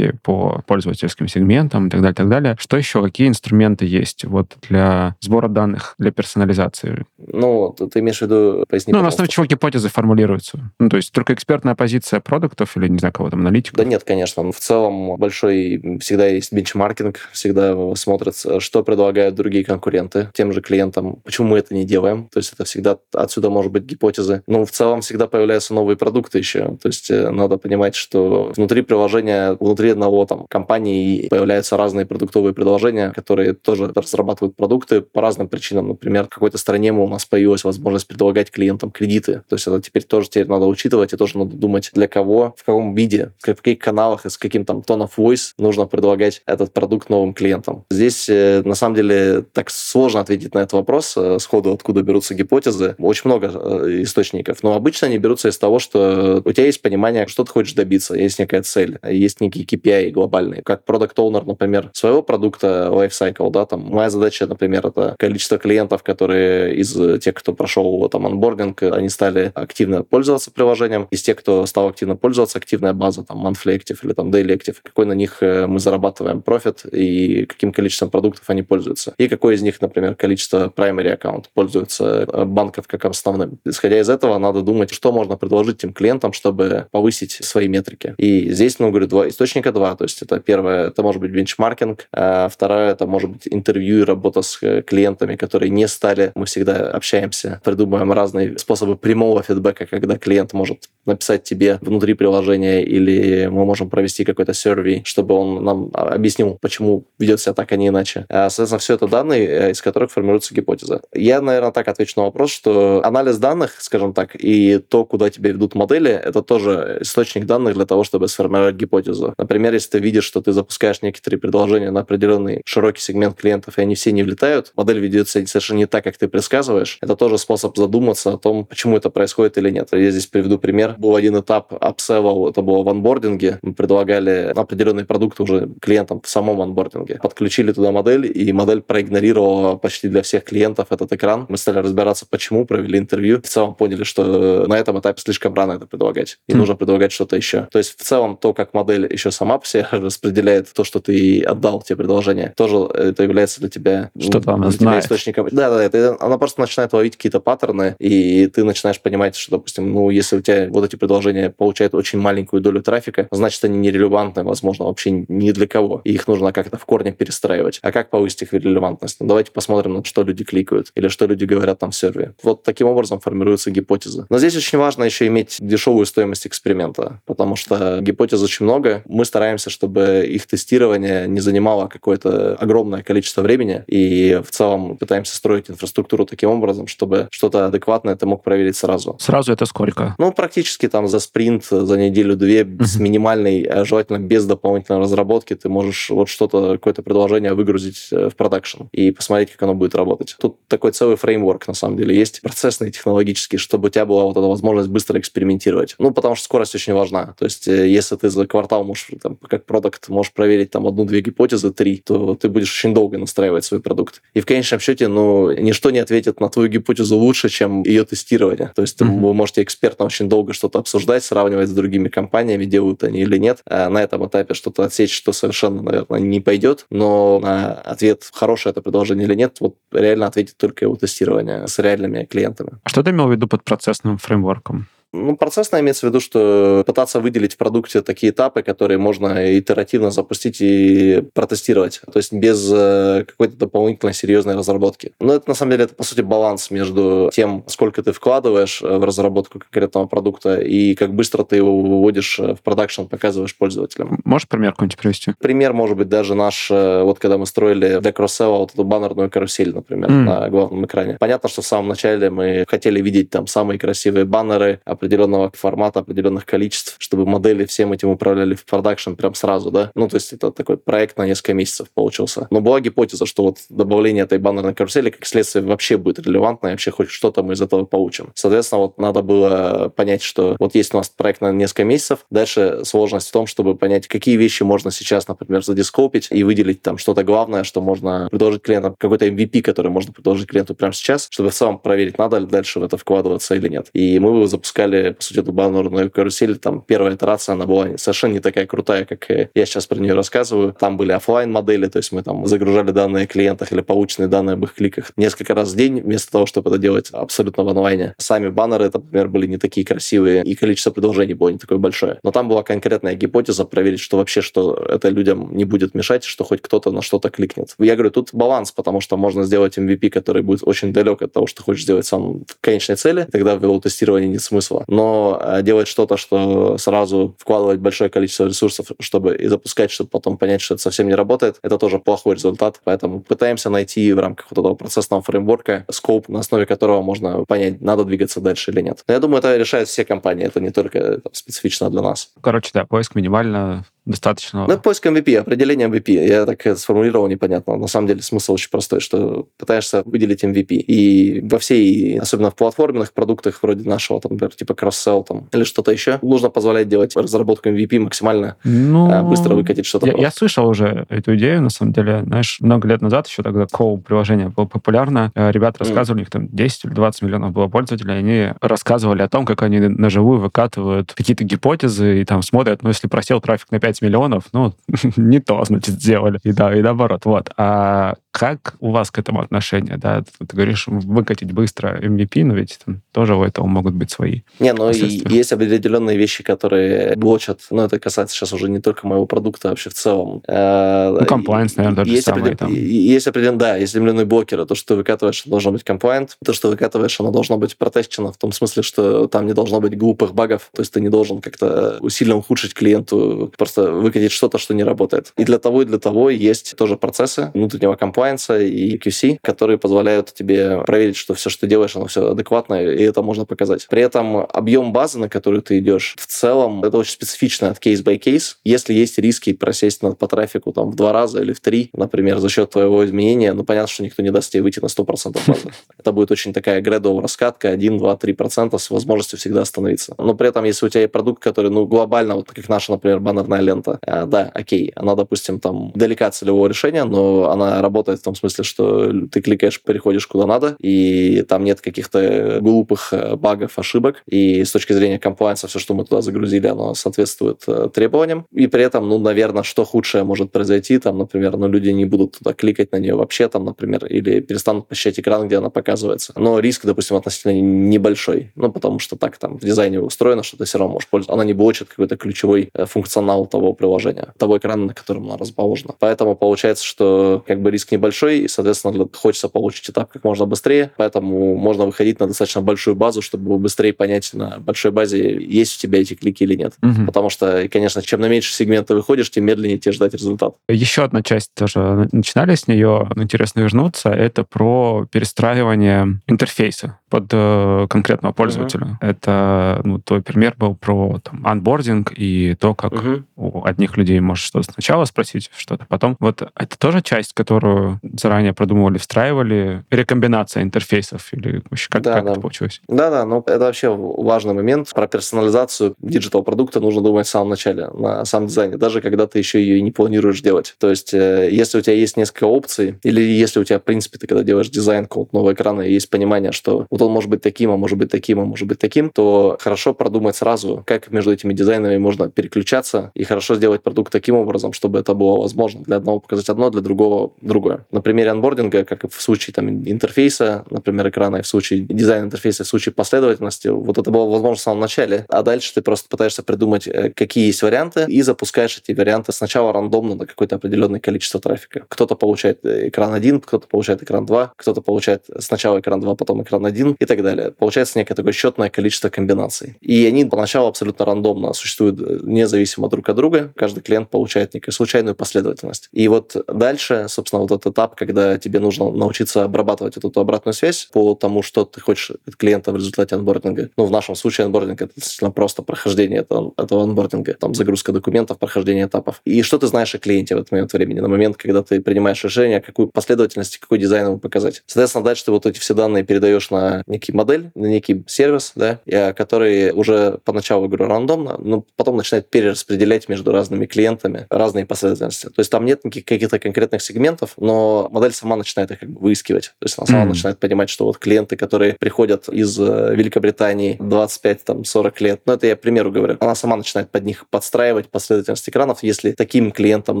по 0.22 0.62
пользовательским 0.66 1.28
сегментам 1.28 1.88
и 1.88 1.90
так 1.90 2.00
далее, 2.00 2.14
так 2.14 2.28
далее. 2.28 2.56
Что 2.58 2.76
еще? 2.76 3.02
Какие 3.02 3.28
инструменты 3.28 3.84
есть 3.84 4.24
вот 4.24 4.56
для 4.68 5.16
сбора 5.20 5.48
данных, 5.48 5.94
для 5.98 6.10
персонализации? 6.10 7.04
Ну, 7.18 7.72
ты 7.72 8.00
имеешь 8.00 8.18
в 8.18 8.22
виду... 8.22 8.64
Поясни, 8.68 8.92
ну, 8.92 9.02
на 9.02 9.08
основе 9.08 9.28
чего 9.28 9.46
гипотезы 9.46 9.88
формулируются? 9.88 10.72
Ну, 10.78 10.88
то 10.88 10.96
есть 10.96 11.12
только 11.12 11.34
экспертная 11.34 11.74
позиция 11.74 12.20
продуктов 12.20 12.76
или, 12.76 12.88
не 12.88 12.98
знаю, 12.98 13.12
кого 13.12 13.30
там, 13.30 13.40
аналитиков? 13.40 13.76
Да 13.76 13.84
нет, 13.84 14.04
конечно. 14.04 14.50
В 14.52 14.58
целом 14.58 15.16
большой 15.16 15.98
всегда 16.00 16.26
есть 16.26 16.52
бенчмаркинг, 16.52 17.30
всегда 17.32 17.94
смотрится, 17.94 18.60
что 18.60 18.82
предлагают 18.82 19.34
другие 19.34 19.64
конкуренты 19.64 20.30
тем 20.34 20.52
же 20.52 20.60
клиентам, 20.60 21.16
почему 21.24 21.48
мы 21.48 21.58
это 21.58 21.74
не 21.74 21.84
делаем. 21.84 22.28
То 22.32 22.38
есть 22.38 22.52
это 22.52 22.64
всегда 22.64 22.98
отсюда 23.12 23.50
может 23.50 23.72
быть 23.72 23.84
гипотезы. 23.84 24.42
Ну, 24.46 24.64
в 24.64 24.70
целом 24.70 25.00
всегда 25.00 25.26
появляются 25.26 25.74
новые 25.74 25.96
продукты 25.96 26.38
еще. 26.38 26.76
То 26.82 26.88
есть 26.88 27.10
э, 27.10 27.30
надо 27.30 27.56
понимать, 27.58 27.94
что 27.94 28.52
внутри 28.56 28.82
приложения 28.82 29.56
внутри 29.62 29.90
одного 29.90 30.26
там 30.26 30.46
компании 30.48 31.28
появляются 31.28 31.76
разные 31.76 32.06
продуктовые 32.06 32.54
предложения, 32.54 33.10
которые 33.10 33.54
тоже 33.54 33.92
разрабатывают 33.94 34.56
продукты 34.56 35.00
по 35.00 35.20
разным 35.20 35.48
причинам. 35.48 35.88
Например, 35.88 36.24
в 36.26 36.28
какой-то 36.28 36.58
стране 36.58 36.92
у 36.92 37.08
нас 37.08 37.24
появилась 37.24 37.64
возможность 37.64 38.08
предлагать 38.08 38.50
клиентам 38.50 38.90
кредиты. 38.90 39.42
То 39.48 39.56
есть 39.56 39.66
это 39.66 39.80
теперь 39.80 40.04
тоже 40.04 40.28
теперь 40.28 40.48
надо 40.48 40.66
учитывать 40.66 41.12
и 41.12 41.16
тоже 41.16 41.38
надо 41.38 41.56
думать, 41.56 41.90
для 41.94 42.08
кого, 42.08 42.54
в 42.56 42.64
каком 42.64 42.94
виде, 42.94 43.32
в 43.38 43.46
каких 43.46 43.78
каналах 43.78 44.26
и 44.26 44.30
с 44.30 44.36
каким 44.36 44.64
там 44.64 44.80
tone 44.80 45.06
of 45.06 45.10
voice 45.16 45.52
нужно 45.58 45.86
предлагать 45.86 46.42
этот 46.46 46.72
продукт 46.72 47.08
новым 47.08 47.34
клиентам. 47.34 47.84
Здесь, 47.90 48.28
э, 48.28 48.62
на 48.64 48.74
самом 48.74 48.96
деле, 48.96 49.44
так 49.52 49.70
сложно 49.70 50.20
ответить 50.20 50.54
на 50.54 50.60
этот 50.60 50.72
вопрос 50.72 51.14
э, 51.16 51.38
сходу, 51.38 51.72
откуда 51.72 52.02
берутся 52.02 52.34
гипотезы. 52.34 52.94
Очень 52.98 53.30
много 53.30 53.50
э, 53.52 54.02
источников. 54.02 54.62
Но 54.62 54.74
обычно 54.74 55.08
они 55.08 55.18
берутся 55.18 55.48
из 55.48 55.58
того, 55.58 55.78
что 55.78 56.42
у 56.44 56.52
тебя 56.52 56.66
есть 56.66 56.82
понимание, 56.82 57.26
что 57.26 57.44
ты 57.44 57.52
хочешь 57.52 57.74
добиться, 57.74 58.14
есть 58.14 58.38
некая 58.38 58.62
цель, 58.62 58.98
есть 59.08 59.40
некие 59.54 59.64
KPI 59.64 60.10
глобальные. 60.10 60.62
Как 60.62 60.84
продукт 60.84 61.18
owner 61.18 61.44
например, 61.44 61.90
своего 61.92 62.22
продукта 62.22 62.88
lifecycle, 62.90 63.50
да, 63.50 63.66
там, 63.66 63.86
моя 63.86 64.10
задача, 64.10 64.46
например, 64.46 64.86
это 64.86 65.16
количество 65.18 65.58
клиентов, 65.58 66.02
которые 66.02 66.76
из 66.76 67.20
тех, 67.20 67.34
кто 67.34 67.52
прошел 67.52 68.08
там 68.08 68.26
онбординг, 68.26 68.82
они 68.82 69.08
стали 69.08 69.52
активно 69.54 70.02
пользоваться 70.02 70.50
приложением, 70.50 71.08
из 71.10 71.22
тех, 71.22 71.36
кто 71.36 71.66
стал 71.66 71.88
активно 71.88 72.16
пользоваться, 72.16 72.58
активная 72.58 72.92
база, 72.92 73.24
там, 73.24 73.46
monthly 73.46 73.76
active 73.76 73.98
или 74.02 74.12
там 74.12 74.30
daily 74.30 74.56
active, 74.56 74.76
какой 74.82 75.06
на 75.06 75.12
них 75.12 75.42
э, 75.42 75.66
мы 75.66 75.78
зарабатываем 75.78 76.42
профит 76.42 76.84
и 76.92 77.46
каким 77.46 77.72
количеством 77.72 78.10
продуктов 78.10 78.48
они 78.48 78.62
пользуются. 78.62 79.14
И 79.18 79.28
какое 79.28 79.54
из 79.54 79.62
них, 79.62 79.80
например, 79.80 80.14
количество 80.14 80.72
primary 80.74 81.10
аккаунт 81.10 81.50
пользуются 81.54 82.26
э, 82.32 82.44
банков 82.44 82.86
как 82.86 83.04
основным. 83.04 83.58
Исходя 83.64 84.00
из 84.00 84.08
этого, 84.08 84.38
надо 84.38 84.62
думать, 84.62 84.92
что 84.92 85.12
можно 85.12 85.36
предложить 85.36 85.78
тем 85.78 85.92
клиентам, 85.92 86.32
чтобы 86.32 86.86
повысить 86.90 87.32
свои 87.32 87.68
метрики. 87.68 88.14
И 88.18 88.50
здесь, 88.50 88.78
ну, 88.78 88.90
говорю, 88.90 89.06
два 89.06 89.28
источника 89.32 89.72
два. 89.72 89.96
То 89.96 90.04
есть 90.04 90.22
это 90.22 90.40
первое, 90.40 90.88
это 90.88 91.02
может 91.02 91.20
быть 91.20 91.30
бенчмаркинг, 91.30 92.08
а 92.12 92.48
второе, 92.48 92.92
это 92.92 93.06
может 93.06 93.30
быть 93.30 93.48
интервью 93.50 94.00
и 94.00 94.04
работа 94.04 94.42
с 94.42 94.58
э, 94.62 94.82
клиентами, 94.82 95.36
которые 95.36 95.70
не 95.70 95.88
стали. 95.88 96.32
Мы 96.34 96.46
всегда 96.46 96.90
общаемся, 96.90 97.60
придумываем 97.64 98.12
разные 98.12 98.58
способы 98.58 98.96
прямого 98.96 99.42
фидбэка, 99.42 99.86
когда 99.86 100.18
клиент 100.18 100.52
может 100.52 100.88
написать 101.06 101.42
тебе 101.42 101.78
внутри 101.80 102.14
приложения, 102.14 102.82
или 102.84 103.46
мы 103.46 103.64
можем 103.64 103.90
провести 103.90 104.24
какой-то 104.24 104.54
сервей, 104.54 105.02
чтобы 105.04 105.34
он 105.34 105.64
нам 105.64 105.90
объяснил, 105.92 106.58
почему 106.60 107.04
ведет 107.18 107.40
себя 107.40 107.54
так, 107.54 107.72
а 107.72 107.76
не 107.76 107.88
иначе. 107.88 108.26
А, 108.28 108.50
соответственно, 108.50 108.78
все 108.78 108.94
это 108.94 109.08
данные, 109.08 109.46
э, 109.46 109.70
из 109.72 109.82
которых 109.82 110.10
формируется 110.12 110.54
гипотеза. 110.54 111.02
Я, 111.12 111.40
наверное, 111.40 111.72
так 111.72 111.88
отвечу 111.88 112.14
на 112.16 112.24
вопрос, 112.24 112.50
что 112.50 113.02
анализ 113.04 113.38
данных, 113.38 113.76
скажем 113.80 114.12
так, 114.12 114.36
и 114.38 114.78
то, 114.78 115.04
куда 115.04 115.30
тебя 115.30 115.50
ведут 115.50 115.74
модели, 115.74 116.10
это 116.10 116.42
тоже 116.42 116.98
источник 117.00 117.46
данных 117.46 117.74
для 117.74 117.86
того, 117.86 118.04
чтобы 118.04 118.28
сформировать 118.28 118.76
гипотезу. 118.76 119.21
Например, 119.38 119.72
если 119.72 119.90
ты 119.90 119.98
видишь, 119.98 120.24
что 120.24 120.40
ты 120.40 120.52
запускаешь 120.52 121.02
некоторые 121.02 121.40
предложения 121.40 121.90
на 121.90 122.00
определенный 122.00 122.62
широкий 122.64 123.00
сегмент 123.00 123.36
клиентов, 123.36 123.78
и 123.78 123.82
они 123.82 123.94
все 123.94 124.12
не 124.12 124.22
влетают, 124.22 124.72
модель 124.76 124.98
ведет 124.98 125.28
себя 125.28 125.46
совершенно 125.46 125.78
не 125.78 125.86
так, 125.86 126.04
как 126.04 126.16
ты 126.16 126.28
предсказываешь, 126.28 126.98
это 127.00 127.16
тоже 127.16 127.38
способ 127.38 127.76
задуматься 127.76 128.32
о 128.32 128.38
том, 128.38 128.64
почему 128.64 128.96
это 128.96 129.10
происходит 129.10 129.58
или 129.58 129.70
нет. 129.70 129.88
Я 129.92 130.10
здесь 130.10 130.26
приведу 130.26 130.58
пример. 130.58 130.94
Был 130.98 131.16
один 131.16 131.38
этап 131.38 131.72
апсева, 131.80 132.48
это 132.48 132.62
было 132.62 132.82
в 132.82 132.88
анбординге. 132.88 133.58
Мы 133.62 133.74
предлагали 133.74 134.52
определенные 134.54 135.04
продукты 135.04 135.42
уже 135.42 135.68
клиентам 135.80 136.20
в 136.20 136.28
самом 136.28 136.60
анбординге. 136.60 137.18
Подключили 137.22 137.72
туда 137.72 137.92
модель, 137.92 138.30
и 138.32 138.52
модель 138.52 138.80
проигнорировала 138.80 139.76
почти 139.76 140.08
для 140.08 140.22
всех 140.22 140.44
клиентов 140.44 140.88
этот 140.90 141.12
экран. 141.12 141.46
Мы 141.48 141.56
стали 141.56 141.78
разбираться, 141.78 142.26
почему, 142.28 142.66
провели 142.66 142.98
интервью. 142.98 143.40
В 143.42 143.48
целом 143.48 143.74
поняли, 143.74 144.04
что 144.04 144.66
на 144.66 144.78
этом 144.78 144.98
этапе 144.98 145.20
слишком 145.20 145.54
рано 145.54 145.72
это 145.72 145.86
предлагать. 145.86 146.38
И 146.48 146.52
mm. 146.52 146.56
нужно 146.56 146.76
предлагать 146.76 147.12
что-то 147.12 147.36
еще. 147.36 147.68
То 147.70 147.78
есть 147.78 147.98
в 147.98 148.02
целом 148.02 148.36
то, 148.36 148.54
как 148.54 148.74
модель 148.74 149.11
еще 149.12 149.30
сама 149.30 149.58
по 149.58 149.66
себе 149.66 149.86
распределяет 149.92 150.72
то, 150.72 150.84
что 150.84 151.00
ты 151.00 151.42
отдал 151.42 151.82
тебе 151.82 151.96
предложение, 151.96 152.52
тоже 152.56 152.76
это 152.76 153.22
является 153.22 153.60
для 153.60 153.68
тебя, 153.68 154.10
что-то 154.18 154.52
она 154.52 154.70
знает. 154.70 155.04
источником. 155.04 155.48
Да, 155.50 155.70
да, 155.70 155.82
это, 155.82 156.16
она 156.20 156.38
просто 156.38 156.60
начинает 156.60 156.92
ловить 156.92 157.16
какие-то 157.16 157.40
паттерны, 157.40 157.96
и 157.98 158.46
ты 158.46 158.64
начинаешь 158.64 159.00
понимать, 159.00 159.36
что, 159.36 159.52
допустим, 159.52 159.92
ну, 159.92 160.10
если 160.10 160.36
у 160.36 160.40
тебя 160.40 160.68
вот 160.70 160.84
эти 160.84 160.96
предложения 160.96 161.50
получают 161.50 161.94
очень 161.94 162.18
маленькую 162.18 162.62
долю 162.62 162.82
трафика, 162.82 163.28
значит, 163.30 163.62
они 163.64 163.78
нерелевантны, 163.78 164.44
возможно, 164.44 164.86
вообще 164.86 165.10
ни 165.10 165.50
для 165.52 165.66
кого. 165.66 166.00
И 166.04 166.12
их 166.12 166.26
нужно 166.28 166.52
как-то 166.52 166.76
в 166.76 166.84
корне 166.84 167.12
перестраивать. 167.12 167.78
А 167.82 167.92
как 167.92 168.10
повысить 168.10 168.42
их 168.42 168.52
релевантность? 168.52 169.18
Ну, 169.20 169.26
давайте 169.26 169.52
посмотрим, 169.52 169.94
на 169.94 170.04
что 170.04 170.22
люди 170.22 170.44
кликают 170.44 170.90
или 170.94 171.08
что 171.08 171.26
люди 171.26 171.44
говорят 171.44 171.78
там 171.78 171.90
в 171.90 171.96
сервере. 171.96 172.34
Вот 172.42 172.62
таким 172.62 172.86
образом 172.86 173.20
формируются 173.20 173.70
гипотезы. 173.70 174.26
Но 174.28 174.38
здесь 174.38 174.56
очень 174.56 174.78
важно 174.78 175.04
еще 175.04 175.26
иметь 175.26 175.58
дешевую 175.60 176.06
стоимость 176.06 176.46
эксперимента, 176.46 177.20
потому 177.26 177.56
что 177.56 177.98
гипотез 178.00 178.42
очень 178.42 178.64
много. 178.64 179.01
Мы 179.06 179.24
стараемся, 179.24 179.70
чтобы 179.70 180.26
их 180.28 180.46
тестирование 180.46 181.26
не 181.28 181.40
занимало 181.40 181.88
какое-то 181.88 182.54
огромное 182.56 183.02
количество 183.02 183.42
времени, 183.42 183.84
и 183.86 184.40
в 184.44 184.50
целом 184.50 184.96
пытаемся 184.96 185.36
строить 185.36 185.70
инфраструктуру 185.70 186.26
таким 186.26 186.50
образом, 186.50 186.86
чтобы 186.86 187.28
что-то 187.30 187.66
адекватное 187.66 188.16
ты 188.16 188.26
мог 188.26 188.42
проверить 188.42 188.76
сразу. 188.76 189.16
Сразу 189.20 189.52
это 189.52 189.66
сколько? 189.66 190.14
Ну, 190.18 190.32
практически 190.32 190.88
там 190.88 191.08
за 191.08 191.20
спринт, 191.20 191.64
за 191.64 191.96
неделю-две, 191.96 192.62
uh-huh. 192.62 192.84
с 192.84 192.96
минимальной, 192.96 193.62
а 193.62 193.84
желательно 193.84 194.18
без 194.18 194.44
дополнительной 194.46 195.00
разработки, 195.00 195.54
ты 195.54 195.68
можешь 195.68 196.10
вот 196.10 196.28
что-то, 196.28 196.72
какое-то 196.72 197.02
предложение 197.02 197.54
выгрузить 197.54 198.08
э, 198.10 198.28
в 198.28 198.36
продакшн 198.36 198.84
и 198.92 199.10
посмотреть, 199.10 199.52
как 199.52 199.62
оно 199.62 199.74
будет 199.74 199.94
работать. 199.94 200.36
Тут 200.40 200.58
такой 200.68 200.92
целый 200.92 201.16
фреймворк, 201.16 201.66
на 201.68 201.74
самом 201.74 201.96
деле, 201.96 202.16
есть, 202.16 202.40
процессный, 202.42 202.90
технологический, 202.90 203.56
чтобы 203.56 203.88
у 203.88 203.90
тебя 203.90 204.06
была 204.06 204.24
вот 204.24 204.36
эта 204.36 204.46
возможность 204.46 204.88
быстро 204.88 205.18
экспериментировать. 205.18 205.94
Ну, 205.98 206.12
потому 206.12 206.34
что 206.34 206.44
скорость 206.44 206.74
очень 206.74 206.94
важна. 206.94 207.34
То 207.38 207.44
есть, 207.44 207.68
э, 207.68 207.88
если 207.88 208.16
ты 208.16 208.28
за 208.28 208.46
квартал 208.46 208.84
можешь, 208.92 209.08
там, 209.20 209.36
как 209.36 209.64
продукт, 209.66 210.08
можешь 210.08 210.32
проверить 210.32 210.70
там 210.70 210.86
одну-две 210.86 211.20
гипотезы, 211.20 211.72
три, 211.72 211.98
то 211.98 212.34
ты 212.34 212.48
будешь 212.48 212.72
очень 212.72 212.94
долго 212.94 213.18
настраивать 213.18 213.64
свой 213.64 213.80
продукт. 213.80 214.22
И 214.34 214.40
в 214.40 214.46
конечном 214.46 214.80
счете, 214.80 215.08
ну, 215.08 215.50
ничто 215.52 215.90
не 215.90 215.98
ответит 215.98 216.40
на 216.40 216.48
твою 216.48 216.68
гипотезу 216.68 217.16
лучше, 217.16 217.48
чем 217.48 217.82
ее 217.82 218.04
тестирование. 218.04 218.72
То 218.74 218.82
есть, 218.82 219.00
mm-hmm. 219.00 219.20
вы 219.20 219.34
можете 219.34 219.62
экспертно 219.62 220.04
очень 220.04 220.28
долго 220.28 220.52
что-то 220.52 220.78
обсуждать, 220.78 221.24
сравнивать 221.24 221.68
с 221.68 221.72
другими 221.72 222.08
компаниями, 222.08 222.64
делают 222.64 223.02
они 223.04 223.22
или 223.22 223.38
нет. 223.38 223.60
А 223.66 223.88
на 223.88 224.02
этом 224.02 224.26
этапе 224.26 224.54
что-то 224.54 224.84
отсечь, 224.84 225.14
что 225.14 225.32
совершенно, 225.32 225.82
наверное, 225.82 226.20
не 226.20 226.40
пойдет, 226.40 226.86
но 226.90 227.40
на 227.40 227.72
ответ, 227.72 228.28
хорошее 228.32 228.72
это 228.72 228.82
предложение 228.82 229.26
или 229.26 229.34
нет, 229.34 229.56
вот 229.60 229.76
реально 229.92 230.26
ответит 230.26 230.56
только 230.56 230.84
его 230.84 230.96
тестирование 230.96 231.66
с 231.66 231.78
реальными 231.78 232.24
клиентами. 232.24 232.72
А 232.82 232.88
что 232.88 233.02
ты 233.02 233.10
имел 233.10 233.28
в 233.28 233.32
виду 233.32 233.46
под 233.48 233.64
процессным 233.64 234.18
фреймворком? 234.18 234.86
Ну, 235.12 235.36
процессно 235.36 235.78
имеется 235.80 236.06
в 236.06 236.08
виду, 236.10 236.20
что 236.20 236.82
пытаться 236.86 237.20
выделить 237.20 237.54
в 237.54 237.56
продукте 237.58 238.00
такие 238.02 238.32
этапы, 238.32 238.62
которые 238.62 238.98
можно 238.98 239.58
итеративно 239.58 240.10
запустить 240.10 240.58
и 240.60 241.22
протестировать, 241.34 242.00
то 242.10 242.16
есть 242.16 242.32
без 242.32 242.70
э, 242.72 243.24
какой-то 243.28 243.56
дополнительной 243.56 244.14
серьезной 244.14 244.56
разработки. 244.56 245.12
Но 245.20 245.34
это, 245.34 245.48
на 245.50 245.54
самом 245.54 245.72
деле, 245.72 245.84
это, 245.84 245.94
по 245.94 246.02
сути, 246.02 246.22
баланс 246.22 246.70
между 246.70 247.30
тем, 247.32 247.64
сколько 247.66 248.02
ты 248.02 248.12
вкладываешь 248.12 248.80
э, 248.82 248.96
в 248.96 249.04
разработку 249.04 249.58
конкретного 249.58 250.06
продукта 250.06 250.60
и 250.60 250.94
как 250.94 251.14
быстро 251.14 251.44
ты 251.44 251.56
его 251.56 251.80
выводишь 251.82 252.38
э, 252.38 252.54
в 252.54 252.62
продакшн, 252.62 253.02
показываешь 253.04 253.56
пользователям. 253.56 254.20
Можешь 254.24 254.48
пример 254.48 254.72
какой-нибудь 254.72 254.98
привести? 254.98 255.34
Пример 255.38 255.74
может 255.74 255.98
быть 255.98 256.08
даже 256.08 256.34
наш, 256.34 256.70
вот 256.70 257.18
когда 257.18 257.36
мы 257.36 257.46
строили 257.46 257.98
для 258.00 258.12
кросселла 258.12 258.58
вот 258.58 258.72
эту 258.72 258.84
баннерную 258.84 259.30
карусель, 259.30 259.74
например, 259.74 260.10
mm. 260.10 260.22
на 260.22 260.48
главном 260.48 260.86
экране. 260.86 261.16
Понятно, 261.20 261.48
что 261.48 261.60
в 261.60 261.66
самом 261.66 261.88
начале 261.88 262.30
мы 262.30 262.64
хотели 262.68 263.00
видеть 263.00 263.30
там 263.30 263.46
самые 263.46 263.78
красивые 263.78 264.24
баннеры, 264.24 264.80
определенного 265.02 265.50
формата, 265.54 265.98
определенных 265.98 266.46
количеств, 266.46 266.94
чтобы 266.98 267.26
модели 267.26 267.64
всем 267.64 267.92
этим 267.92 268.10
управляли 268.10 268.54
в 268.54 268.64
продакшн 268.64 269.14
прям 269.14 269.34
сразу, 269.34 269.72
да. 269.72 269.90
Ну, 269.96 270.08
то 270.08 270.16
есть 270.16 270.32
это 270.32 270.52
такой 270.52 270.76
проект 270.76 271.18
на 271.18 271.26
несколько 271.26 271.54
месяцев 271.54 271.88
получился. 271.92 272.46
Но 272.50 272.60
была 272.60 272.80
гипотеза, 272.80 273.26
что 273.26 273.42
вот 273.42 273.58
добавление 273.68 274.22
этой 274.22 274.38
баннерной 274.38 274.74
карусели 274.74 275.10
как 275.10 275.26
следствие 275.26 275.64
вообще 275.64 275.96
будет 275.96 276.20
релевантно, 276.20 276.68
и 276.68 276.70
вообще 276.70 276.92
хоть 276.92 277.10
что-то 277.10 277.42
мы 277.42 277.54
из 277.54 277.60
этого 277.60 277.84
получим. 277.84 278.30
Соответственно, 278.34 278.82
вот 278.82 278.98
надо 278.98 279.22
было 279.22 279.92
понять, 279.94 280.22
что 280.22 280.54
вот 280.60 280.76
есть 280.76 280.94
у 280.94 280.98
нас 280.98 281.08
проект 281.08 281.40
на 281.40 281.50
несколько 281.50 281.84
месяцев, 281.84 282.24
дальше 282.30 282.84
сложность 282.84 283.28
в 283.28 283.32
том, 283.32 283.48
чтобы 283.48 283.74
понять, 283.74 284.06
какие 284.06 284.36
вещи 284.36 284.62
можно 284.62 284.92
сейчас, 284.92 285.26
например, 285.26 285.64
задископить 285.64 286.28
и 286.30 286.44
выделить 286.44 286.82
там 286.82 286.96
что-то 286.96 287.24
главное, 287.24 287.64
что 287.64 287.80
можно 287.80 288.28
предложить 288.30 288.62
клиентам, 288.62 288.94
какой-то 288.96 289.26
MVP, 289.26 289.62
который 289.62 289.90
можно 289.90 290.12
предложить 290.12 290.48
клиенту 290.48 290.76
прямо 290.76 290.92
сейчас, 290.92 291.26
чтобы 291.28 291.50
в 291.50 291.54
целом 291.54 291.80
проверить, 291.80 292.18
надо 292.18 292.38
ли 292.38 292.46
дальше 292.46 292.78
в 292.78 292.84
это 292.84 292.96
вкладываться 292.96 293.56
или 293.56 293.68
нет. 293.68 293.88
И 293.92 294.20
мы 294.20 294.30
его 294.30 294.46
запускали 294.46 294.91
запускали, 294.92 295.12
по 295.12 295.22
сути, 295.22 295.40
эту 295.40 295.52
баннерную 295.52 296.10
карусель, 296.10 296.56
там 296.58 296.82
первая 296.82 297.14
итерация, 297.14 297.54
она 297.54 297.66
была 297.66 297.96
совершенно 297.96 298.34
не 298.34 298.40
такая 298.40 298.66
крутая, 298.66 299.04
как 299.04 299.26
я 299.28 299.66
сейчас 299.66 299.86
про 299.86 299.98
нее 299.98 300.14
рассказываю. 300.14 300.74
Там 300.78 300.96
были 300.96 301.12
офлайн 301.12 301.50
модели 301.50 301.86
то 301.86 301.98
есть 301.98 302.12
мы 302.12 302.22
там 302.22 302.46
загружали 302.46 302.90
данные 302.90 303.24
о 303.24 303.26
клиентах 303.26 303.72
или 303.72 303.80
полученные 303.80 304.28
данные 304.28 304.54
об 304.54 304.64
их 304.64 304.74
кликах 304.74 305.12
несколько 305.16 305.54
раз 305.54 305.72
в 305.72 305.76
день, 305.76 306.00
вместо 306.00 306.30
того, 306.32 306.46
чтобы 306.46 306.70
это 306.70 306.78
делать 306.78 307.10
абсолютно 307.12 307.64
в 307.64 307.68
онлайне. 307.68 308.14
Сами 308.18 308.48
баннеры, 308.48 308.86
это, 308.86 308.98
например, 308.98 309.28
были 309.28 309.46
не 309.46 309.58
такие 309.58 309.86
красивые, 309.86 310.42
и 310.44 310.54
количество 310.54 310.90
предложений 310.90 311.34
было 311.34 311.50
не 311.50 311.58
такое 311.58 311.78
большое. 311.78 312.18
Но 312.22 312.30
там 312.30 312.48
была 312.48 312.62
конкретная 312.62 313.14
гипотеза 313.14 313.64
проверить, 313.64 314.00
что 314.00 314.16
вообще, 314.16 314.40
что 314.40 314.74
это 314.74 315.08
людям 315.08 315.54
не 315.56 315.64
будет 315.64 315.94
мешать, 315.94 316.24
что 316.24 316.44
хоть 316.44 316.62
кто-то 316.62 316.90
на 316.90 317.02
что-то 317.02 317.30
кликнет. 317.30 317.74
Я 317.78 317.94
говорю, 317.94 318.10
тут 318.10 318.30
баланс, 318.32 318.72
потому 318.72 319.00
что 319.00 319.16
можно 319.16 319.44
сделать 319.44 319.78
MVP, 319.78 320.10
который 320.10 320.42
будет 320.42 320.62
очень 320.62 320.92
далек 320.92 321.22
от 321.22 321.32
того, 321.32 321.46
что 321.46 321.62
хочешь 321.62 321.82
сделать 321.82 322.06
сам 322.06 322.44
в 322.46 322.56
конечной 322.60 322.96
цели, 322.96 323.26
тогда 323.30 323.56
в 323.56 323.62
его 323.62 323.78
тестировании 323.80 324.28
нет 324.28 324.42
смысла. 324.42 324.81
Но 324.88 325.40
э, 325.42 325.62
делать 325.62 325.88
что-то, 325.88 326.16
что 326.16 326.78
сразу 326.78 327.34
вкладывать 327.38 327.80
большое 327.80 328.10
количество 328.10 328.44
ресурсов, 328.46 328.88
чтобы 329.00 329.36
и 329.36 329.46
запускать, 329.46 329.90
чтобы 329.90 330.10
потом 330.10 330.36
понять, 330.36 330.60
что 330.60 330.74
это 330.74 330.82
совсем 330.82 331.08
не 331.08 331.14
работает, 331.14 331.56
это 331.62 331.78
тоже 331.78 331.98
плохой 331.98 332.34
результат. 332.34 332.80
Поэтому 332.84 333.20
пытаемся 333.20 333.70
найти 333.70 334.12
в 334.12 334.18
рамках 334.18 334.46
вот 334.50 334.58
этого 334.58 334.74
процессного 334.74 335.22
фреймворка 335.22 335.84
скоп, 335.90 336.28
на 336.28 336.40
основе 336.40 336.66
которого 336.66 337.02
можно 337.02 337.44
понять, 337.44 337.80
надо 337.80 338.04
двигаться 338.04 338.40
дальше 338.40 338.70
или 338.70 338.80
нет. 338.80 339.02
Но 339.08 339.14
я 339.14 339.20
думаю, 339.20 339.38
это 339.38 339.56
решают 339.56 339.88
все 339.88 340.04
компании, 340.04 340.46
это 340.46 340.60
не 340.60 340.70
только 340.70 341.18
там, 341.18 341.32
специфично 341.32 341.90
для 341.90 342.02
нас. 342.02 342.30
Короче, 342.40 342.70
да, 342.74 342.84
поиск 342.84 343.14
минимально 343.14 343.84
достаточно... 344.04 344.66
Ну, 344.66 344.78
поиск 344.78 345.06
MVP, 345.06 345.36
определение 345.36 345.88
MVP. 345.88 346.12
Я 346.26 346.46
так 346.46 346.78
сформулировал 346.78 347.28
непонятно. 347.28 347.76
На 347.76 347.86
самом 347.86 348.08
деле 348.08 348.22
смысл 348.22 348.54
очень 348.54 348.70
простой, 348.70 349.00
что 349.00 349.48
пытаешься 349.58 350.02
выделить 350.04 350.44
MVP. 350.44 350.74
И 350.74 351.40
во 351.42 351.58
всей, 351.58 352.18
особенно 352.18 352.50
в 352.50 352.56
платформенных 352.56 353.12
продуктах 353.12 353.62
вроде 353.62 353.88
нашего, 353.88 354.20
там, 354.20 354.32
например, 354.32 354.54
типа 354.54 354.74
кросс-селл 354.74 355.24
там, 355.24 355.48
или 355.52 355.64
что-то 355.64 355.92
еще, 355.92 356.18
нужно 356.22 356.50
позволять 356.50 356.88
делать 356.88 357.14
разработку 357.16 357.68
MVP 357.68 357.98
максимально 358.00 358.56
ну, 358.64 359.10
э, 359.10 359.22
быстро 359.22 359.54
выкатить 359.54 359.86
что-то. 359.86 360.06
Я, 360.06 360.14
я 360.16 360.30
слышал 360.30 360.66
уже 360.66 361.06
эту 361.08 361.36
идею, 361.36 361.62
на 361.62 361.70
самом 361.70 361.92
деле. 361.92 362.22
Знаешь, 362.24 362.58
много 362.60 362.88
лет 362.88 363.02
назад, 363.02 363.28
еще 363.28 363.42
тогда 363.42 363.66
Коу-приложение 363.66 364.48
было 364.48 364.66
популярно, 364.66 365.30
э, 365.34 365.50
ребята 365.50 365.80
рассказывали, 365.80 366.12
mm. 366.12 366.16
у 366.16 366.22
них 366.22 366.30
там 366.30 366.48
10 366.48 366.84
или 366.86 366.92
20 366.92 367.22
миллионов 367.22 367.52
было 367.52 367.68
пользователей, 367.68 368.18
они 368.18 368.54
рассказывали 368.60 369.22
о 369.22 369.28
том, 369.28 369.44
как 369.46 369.62
они 369.62 369.78
на 369.80 370.10
живую 370.10 370.40
выкатывают 370.40 371.12
какие-то 371.12 371.44
гипотезы 371.44 372.20
и 372.20 372.24
там 372.24 372.42
смотрят, 372.42 372.82
ну, 372.82 372.88
если 372.88 373.08
просел 373.08 373.40
трафик 373.40 373.70
на 373.70 373.80
5 373.80 373.91
5 373.92 374.02
миллионов, 374.02 374.44
ну, 374.52 374.72
не 375.16 375.40
то, 375.40 375.62
значит, 375.64 375.94
сделали. 375.94 376.38
И, 376.44 376.52
да, 376.52 376.74
и 376.74 376.80
наоборот. 376.82 377.24
Вот. 377.24 377.50
А 377.56 378.14
как 378.32 378.76
у 378.80 378.90
вас 378.90 379.10
к 379.10 379.18
этому 379.18 379.42
отношение? 379.42 379.98
Да? 379.98 380.22
Ты 380.22 380.56
говоришь, 380.56 380.86
выкатить 380.86 381.52
быстро 381.52 382.00
MVP, 382.00 382.44
но 382.44 382.54
ведь 382.54 382.78
там 382.84 383.02
тоже 383.12 383.36
у 383.36 383.44
этого 383.44 383.66
могут 383.66 383.92
быть 383.92 384.10
свои 384.10 384.40
Не, 384.58 384.72
ну 384.72 384.90
и 384.90 385.22
есть 385.28 385.52
определенные 385.52 386.16
вещи, 386.16 386.42
которые 386.42 387.14
блочат. 387.16 387.60
Ну, 387.70 387.82
это 387.82 387.98
касается 387.98 388.34
сейчас 388.34 388.54
уже 388.54 388.70
не 388.70 388.80
только 388.80 389.06
моего 389.06 389.26
продукта, 389.26 389.68
а 389.68 389.70
вообще 389.72 389.90
в 389.90 389.94
целом. 389.94 390.42
Э, 390.48 391.10
ну, 391.10 391.26
compliance, 391.26 391.74
наверное, 391.76 391.96
даже 391.96 392.10
есть 392.10 392.24
самый, 392.24 392.54
там. 392.54 392.72
Есть 392.72 393.26
определенные, 393.26 393.58
да, 393.58 393.76
есть 393.76 393.94
определенные 393.94 394.24
блокеры. 394.24 394.64
То, 394.64 394.74
что 394.74 394.94
ты 394.94 394.96
выкатываешь, 394.96 395.42
должно 395.44 395.72
быть 395.72 395.82
compliant. 395.82 396.30
То, 396.42 396.54
что 396.54 396.70
выкатываешь, 396.70 397.20
оно 397.20 397.30
должно 397.30 397.58
быть 397.58 397.76
протещено 397.76 398.32
в 398.32 398.38
том 398.38 398.52
смысле, 398.52 398.82
что 398.82 399.26
там 399.26 399.46
не 399.46 399.52
должно 399.52 399.80
быть 399.80 399.96
глупых 399.98 400.32
багов. 400.32 400.70
То 400.74 400.80
есть 400.80 400.94
ты 400.94 401.02
не 401.02 401.10
должен 401.10 401.42
как-то 401.42 402.00
сильно 402.08 402.36
ухудшить 402.36 402.72
клиенту, 402.72 403.52
просто 403.58 403.81
выкатить 403.90 404.32
что-то, 404.32 404.58
что 404.58 404.74
не 404.74 404.84
работает. 404.84 405.32
И 405.36 405.44
для 405.44 405.58
того, 405.58 405.82
и 405.82 405.84
для 405.84 405.98
того 405.98 406.30
есть 406.30 406.76
тоже 406.76 406.96
процессы 406.96 407.50
внутреннего 407.54 407.94
комплайенса 407.96 408.58
и 408.60 408.98
QC, 408.98 409.38
которые 409.42 409.78
позволяют 409.78 410.32
тебе 410.32 410.82
проверить, 410.86 411.16
что 411.16 411.34
все, 411.34 411.50
что 411.50 411.66
делаешь, 411.66 411.96
оно 411.96 412.06
все 412.06 412.30
адекватно, 412.30 412.82
и 412.82 413.02
это 413.02 413.22
можно 413.22 413.44
показать. 413.44 413.86
При 413.88 414.02
этом 414.02 414.36
объем 414.36 414.92
базы, 414.92 415.18
на 415.18 415.28
которую 415.28 415.62
ты 415.62 415.78
идешь, 415.78 416.14
в 416.18 416.26
целом, 416.26 416.84
это 416.84 416.98
очень 416.98 417.12
специфично 417.12 417.70
от 417.70 417.78
кейс 417.78 418.00
by 418.00 418.16
кейс. 418.16 418.58
Если 418.64 418.94
есть 418.94 419.18
риски 419.18 419.52
просесть 419.52 420.00
по 420.00 420.26
трафику 420.26 420.72
там 420.72 420.90
в 420.90 420.96
два 420.96 421.12
раза 421.12 421.40
или 421.42 421.52
в 421.52 421.60
три, 421.60 421.90
например, 421.92 422.38
за 422.38 422.48
счет 422.48 422.70
твоего 422.70 423.04
изменения, 423.04 423.52
ну, 423.52 423.64
понятно, 423.64 423.88
что 423.88 424.02
никто 424.02 424.22
не 424.22 424.30
даст 424.30 424.52
тебе 424.52 424.62
выйти 424.62 424.80
на 424.80 424.86
100% 424.86 425.38
базы. 425.46 425.70
Это 425.98 426.12
будет 426.12 426.30
очень 426.30 426.52
такая 426.52 426.80
градовая 426.80 427.22
раскатка, 427.22 427.68
1, 427.68 427.98
2, 427.98 428.14
3% 428.14 428.78
с 428.78 428.90
возможностью 428.90 429.38
всегда 429.38 429.62
остановиться. 429.62 430.14
Но 430.18 430.34
при 430.34 430.48
этом, 430.48 430.64
если 430.64 430.86
у 430.86 430.88
тебя 430.88 431.02
есть 431.02 431.12
продукт, 431.12 431.42
который, 431.42 431.70
ну, 431.70 431.86
глобально, 431.86 432.34
вот 432.34 432.50
как 432.50 432.68
наша, 432.68 432.92
например, 432.92 433.20
баннерная 433.20 433.60
лента, 433.72 433.98
а, 434.06 434.26
да, 434.26 434.50
окей, 434.54 434.92
она, 434.96 435.14
допустим, 435.14 435.60
там 435.60 435.92
далека 435.94 436.26
от 436.26 436.34
целевого 436.34 436.66
решения, 436.66 437.04
но 437.04 437.50
она 437.50 437.80
работает 437.82 438.20
в 438.20 438.22
том 438.22 438.34
смысле, 438.34 438.64
что 438.64 439.12
ты 439.28 439.40
кликаешь, 439.40 439.80
переходишь 439.80 440.26
куда 440.26 440.46
надо, 440.46 440.76
и 440.78 441.42
там 441.48 441.64
нет 441.64 441.80
каких-то 441.80 442.58
глупых 442.60 443.12
э, 443.12 443.36
багов, 443.36 443.78
ошибок, 443.78 444.22
и 444.26 444.64
с 444.64 444.72
точки 444.72 444.92
зрения 444.92 445.18
комплайнса 445.18 445.68
все, 445.68 445.78
что 445.78 445.94
мы 445.94 446.04
туда 446.04 446.20
загрузили, 446.20 446.66
оно 446.66 446.94
соответствует 446.94 447.62
э, 447.66 447.88
требованиям, 447.92 448.46
и 448.52 448.66
при 448.66 448.84
этом, 448.84 449.08
ну, 449.08 449.18
наверное, 449.18 449.62
что 449.62 449.84
худшее 449.84 450.24
может 450.24 450.52
произойти, 450.52 450.98
там, 450.98 451.18
например, 451.18 451.56
ну, 451.56 451.68
люди 451.68 451.90
не 451.90 452.04
будут 452.04 452.38
туда 452.38 452.52
кликать 452.52 452.92
на 452.92 452.96
нее 452.96 453.14
вообще, 453.14 453.48
там, 453.48 453.64
например, 453.64 454.06
или 454.06 454.40
перестанут 454.40 454.88
посещать 454.88 455.18
экран, 455.18 455.46
где 455.46 455.56
она 455.56 455.70
показывается. 455.70 456.32
Но 456.36 456.58
риск, 456.58 456.84
допустим, 456.84 457.16
относительно 457.16 457.60
небольшой, 457.60 458.52
ну, 458.54 458.70
потому 458.70 458.98
что 458.98 459.16
так 459.16 459.38
там 459.38 459.58
в 459.58 459.64
дизайне 459.64 460.00
устроено, 460.00 460.42
что 460.42 460.56
ты 460.56 460.64
все 460.64 460.78
равно 460.78 460.94
можешь 460.94 461.08
пользоваться. 461.08 461.34
Она 461.34 461.44
не 461.44 461.52
блочит 461.52 461.88
какой-то 461.88 462.16
ключевой 462.16 462.70
э, 462.74 462.86
функционал 462.86 463.46
того 463.46 463.61
приложения, 463.72 464.02
приложения, 464.02 464.28
того 464.38 464.58
экрана, 464.58 464.86
на 464.86 464.94
котором 464.94 465.24
она 465.24 465.36
расположена. 465.36 465.94
Поэтому 465.98 466.34
получается, 466.34 466.84
что 466.84 467.42
как 467.46 467.60
бы 467.60 467.70
риск 467.70 467.92
небольшой, 467.92 468.40
и, 468.40 468.48
соответственно, 468.48 469.08
хочется 469.14 469.48
получить 469.48 469.90
этап 469.90 470.10
как 470.12 470.24
можно 470.24 470.46
быстрее, 470.46 470.90
поэтому 470.96 471.56
можно 471.56 471.86
выходить 471.86 472.20
на 472.20 472.26
достаточно 472.26 472.60
большую 472.60 472.96
базу, 472.96 473.22
чтобы 473.22 473.58
быстрее 473.58 473.92
понять 473.92 474.30
на 474.32 474.58
большой 474.58 474.90
базе, 474.90 475.38
есть 475.40 475.78
у 475.78 475.80
тебя 475.80 476.00
эти 476.00 476.14
клики 476.14 476.42
или 476.42 476.54
нет. 476.54 476.74
Угу. 476.82 477.06
Потому 477.06 477.30
что, 477.30 477.68
конечно, 477.70 478.02
чем 478.02 478.20
на 478.20 478.28
меньше 478.28 478.52
сегмента 478.52 478.94
выходишь, 478.94 479.30
тем 479.30 479.44
медленнее 479.44 479.78
тебе 479.78 479.92
ждать 479.92 480.14
результат. 480.14 480.54
Еще 480.68 481.04
одна 481.04 481.22
часть 481.22 481.50
тоже 481.54 482.08
начинали 482.12 482.54
с 482.54 482.66
нее, 482.68 483.08
интересно 483.16 483.60
вернуться, 483.60 484.10
это 484.10 484.44
про 484.44 485.06
перестраивание 485.10 486.20
интерфейса 486.26 486.98
под 487.12 487.28
э, 487.30 487.86
конкретного 487.90 488.32
пользователя. 488.32 488.86
Uh-huh. 488.86 489.06
Это, 489.06 489.82
ну, 489.84 489.98
твой 489.98 490.22
пример 490.22 490.54
был 490.56 490.74
про 490.74 491.20
там, 491.22 491.46
анбординг 491.46 492.10
и 492.16 492.56
то, 492.58 492.74
как 492.74 492.94
uh-huh. 492.94 493.22
у 493.36 493.64
одних 493.66 493.98
людей 493.98 494.18
можешь 494.20 494.46
что-то 494.46 494.72
сначала 494.72 495.04
спросить, 495.04 495.50
что-то 495.54 495.84
потом. 495.86 496.16
Вот 496.20 496.40
это 496.40 496.78
тоже 496.78 497.02
часть, 497.02 497.34
которую 497.34 498.00
заранее 498.14 498.54
продумывали, 498.54 498.96
встраивали, 498.96 499.84
рекомбинация 499.90 500.62
интерфейсов 500.62 501.28
или 501.34 501.62
вообще 501.68 501.88
как, 501.90 502.00
да, 502.00 502.14
как 502.14 502.24
да. 502.24 502.30
это 502.32 502.40
получилось? 502.40 502.80
Да-да, 502.88 503.26
ну 503.26 503.44
это 503.46 503.58
вообще 503.58 503.94
важный 503.94 504.54
момент. 504.54 504.88
Про 504.94 505.06
персонализацию 505.06 505.94
digital-продукта 505.98 506.80
нужно 506.80 507.02
думать 507.02 507.26
в 507.26 507.30
самом 507.30 507.50
начале, 507.50 507.88
на 507.88 508.24
самом 508.24 508.46
дизайне, 508.46 508.78
даже 508.78 509.02
когда 509.02 509.26
ты 509.26 509.38
еще 509.38 509.60
ее 509.60 509.82
не 509.82 509.90
планируешь 509.90 510.40
делать. 510.40 510.76
То 510.78 510.88
есть, 510.88 511.12
э, 511.12 511.50
если 511.52 511.76
у 511.76 511.82
тебя 511.82 511.94
есть 511.94 512.16
несколько 512.16 512.44
опций, 512.44 512.98
или 513.02 513.20
если 513.20 513.60
у 513.60 513.64
тебя, 513.64 513.78
в 513.80 513.82
принципе, 513.82 514.16
ты 514.16 514.26
когда 514.26 514.42
делаешь 514.42 514.70
дизайн 514.70 515.04
какого-то 515.04 515.36
нового 515.36 515.52
экрана, 515.52 515.82
есть 515.82 516.08
понимание, 516.08 516.52
что 516.52 516.86
вот 516.88 517.01
он 517.06 517.12
может 517.12 517.30
быть 517.30 517.42
таким, 517.42 517.70
а 517.70 517.76
может 517.76 517.98
быть 517.98 518.10
таким, 518.10 518.40
а 518.40 518.44
может 518.44 518.66
быть 518.66 518.78
таким, 518.78 519.10
то 519.10 519.56
хорошо 519.60 519.94
продумать 519.94 520.36
сразу, 520.36 520.82
как 520.86 521.10
между 521.10 521.32
этими 521.32 521.52
дизайнами 521.52 521.98
можно 521.98 522.30
переключаться, 522.30 523.10
и 523.14 523.24
хорошо 523.24 523.54
сделать 523.54 523.82
продукт 523.82 524.12
таким 524.12 524.36
образом, 524.36 524.72
чтобы 524.72 524.98
это 524.98 525.14
было 525.14 525.40
возможно. 525.40 525.82
Для 525.82 525.96
одного 525.96 526.20
показать 526.20 526.48
одно, 526.48 526.70
для 526.70 526.80
другого 526.80 527.32
другое. 527.40 527.86
На 527.90 528.00
примере 528.00 528.30
онбординга, 528.30 528.84
как 528.84 529.04
и 529.04 529.08
в 529.08 529.20
случае 529.20 529.54
там, 529.54 529.68
интерфейса, 529.68 530.64
например, 530.70 531.08
экрана, 531.08 531.36
и 531.36 531.42
в 531.42 531.46
случае 531.46 531.80
дизайна 531.80 532.26
интерфейса, 532.26 532.64
в 532.64 532.66
случае 532.66 532.92
последовательности, 532.94 533.68
вот 533.68 533.98
это 533.98 534.10
было 534.10 534.28
возможно 534.28 534.56
в 534.56 534.60
самом 534.60 534.80
начале, 534.80 535.24
а 535.28 535.42
дальше 535.42 535.74
ты 535.74 535.82
просто 535.82 536.08
пытаешься 536.08 536.42
придумать, 536.42 536.86
э, 536.86 537.10
какие 537.10 537.46
есть 537.46 537.62
варианты, 537.62 538.04
и 538.08 538.22
запускаешь 538.22 538.78
эти 538.78 538.96
варианты 538.96 539.32
сначала 539.32 539.72
рандомно 539.72 540.14
на 540.14 540.26
какое-то 540.26 540.56
определенное 540.56 541.00
количество 541.00 541.40
трафика. 541.40 541.84
Кто-то 541.88 542.14
получает 542.14 542.64
э, 542.64 542.88
экран 542.88 543.12
1, 543.12 543.40
кто-то 543.40 543.66
получает 543.66 544.02
экран 544.02 544.26
2, 544.26 544.52
кто-то 544.56 544.80
получает 544.80 545.24
сначала 545.38 545.80
экран 545.80 546.00
2, 546.00 546.14
потом 546.14 546.42
экран 546.42 546.64
1, 546.66 546.91
и 546.98 547.04
так 547.06 547.22
далее. 547.22 547.52
Получается 547.52 547.98
некое 547.98 548.14
такое 548.14 548.32
счетное 548.32 548.70
количество 548.70 549.08
комбинаций. 549.08 549.76
И 549.80 550.06
они 550.06 550.24
поначалу 550.24 550.68
абсолютно 550.68 551.04
рандомно 551.04 551.52
существуют 551.52 552.00
э, 552.00 552.20
независимо 552.22 552.88
друг 552.88 553.08
от 553.08 553.16
друга. 553.16 553.52
Каждый 553.56 553.82
клиент 553.82 554.10
получает 554.10 554.54
некую 554.54 554.72
случайную 554.72 555.14
последовательность. 555.14 555.88
И 555.92 556.08
вот 556.08 556.36
дальше, 556.46 557.06
собственно, 557.08 557.42
вот 557.42 557.50
этот 557.50 557.72
этап, 557.72 557.96
когда 557.96 558.38
тебе 558.38 558.60
нужно 558.60 558.90
научиться 558.90 559.44
обрабатывать 559.44 559.96
эту 559.96 560.12
обратную 560.20 560.54
связь 560.54 560.88
по 560.92 561.14
тому, 561.14 561.42
что 561.42 561.64
ты 561.64 561.80
хочешь 561.80 562.12
от 562.26 562.36
клиента 562.36 562.72
в 562.72 562.76
результате 562.76 563.16
анбординга. 563.16 563.70
Ну, 563.76 563.84
в 563.86 563.90
нашем 563.90 564.14
случае 564.14 564.46
анбординг— 564.46 564.80
это 564.82 564.92
действительно 564.94 565.30
просто 565.30 565.62
прохождение 565.62 566.20
этого, 566.20 566.52
этого 566.56 566.82
анбординга, 566.82 567.34
там 567.34 567.54
загрузка 567.54 567.92
документов, 567.92 568.38
прохождение 568.38 568.86
этапов. 568.86 569.20
И 569.24 569.42
что 569.42 569.58
ты 569.58 569.66
знаешь 569.66 569.94
о 569.94 569.98
клиенте 569.98 570.34
в 570.34 570.38
этот 570.38 570.52
момент 570.52 570.72
времени, 570.72 571.00
на 571.00 571.08
момент, 571.08 571.36
когда 571.36 571.62
ты 571.62 571.80
принимаешь 571.80 572.22
решение, 572.24 572.60
какую 572.60 572.88
последовательность, 572.88 573.58
какой 573.58 573.78
дизайн 573.78 574.06
ему 574.06 574.18
показать. 574.18 574.62
Соответственно, 574.66 575.04
дальше 575.04 575.24
ты 575.24 575.32
вот 575.32 575.46
эти 575.46 575.58
все 575.58 575.74
данные 575.74 576.04
передаешь 576.04 576.50
на 576.50 576.81
некий 576.86 577.12
модель, 577.12 577.50
на 577.54 577.66
некий 577.66 578.04
сервис, 578.06 578.52
да, 578.54 578.80
который 579.12 579.72
уже 579.72 580.18
поначалу, 580.24 580.68
говорю, 580.68 580.86
рандомно, 580.86 581.36
но 581.38 581.64
потом 581.76 581.96
начинает 581.96 582.30
перераспределять 582.30 583.08
между 583.08 583.32
разными 583.32 583.66
клиентами 583.66 584.26
разные 584.30 584.66
последовательности. 584.66 585.26
То 585.26 585.38
есть 585.38 585.50
там 585.50 585.64
нет 585.64 585.84
никаких 585.84 586.04
каких-то 586.04 586.38
конкретных 586.38 586.82
сегментов, 586.82 587.34
но 587.36 587.88
модель 587.90 588.12
сама 588.12 588.36
начинает 588.36 588.70
их 588.70 588.80
как 588.80 588.90
бы 588.90 589.00
выискивать. 589.00 589.54
То 589.58 589.64
есть 589.64 589.78
она 589.78 589.86
сама 589.86 590.04
mm. 590.04 590.08
начинает 590.08 590.38
понимать, 590.38 590.70
что 590.70 590.84
вот 590.84 590.98
клиенты, 590.98 591.36
которые 591.36 591.74
приходят 591.74 592.28
из 592.28 592.58
э, 592.58 592.94
Великобритании 592.94 593.76
25-40 593.78 594.94
лет, 595.00 595.22
ну 595.26 595.32
это 595.32 595.46
я 595.46 595.56
примеру 595.56 595.90
говорю, 595.90 596.16
она 596.20 596.34
сама 596.34 596.56
начинает 596.56 596.90
под 596.90 597.04
них 597.04 597.26
подстраивать 597.30 597.88
последовательность 597.88 598.48
экранов. 598.48 598.82
Если 598.82 599.12
таким 599.12 599.52
клиентам 599.52 600.00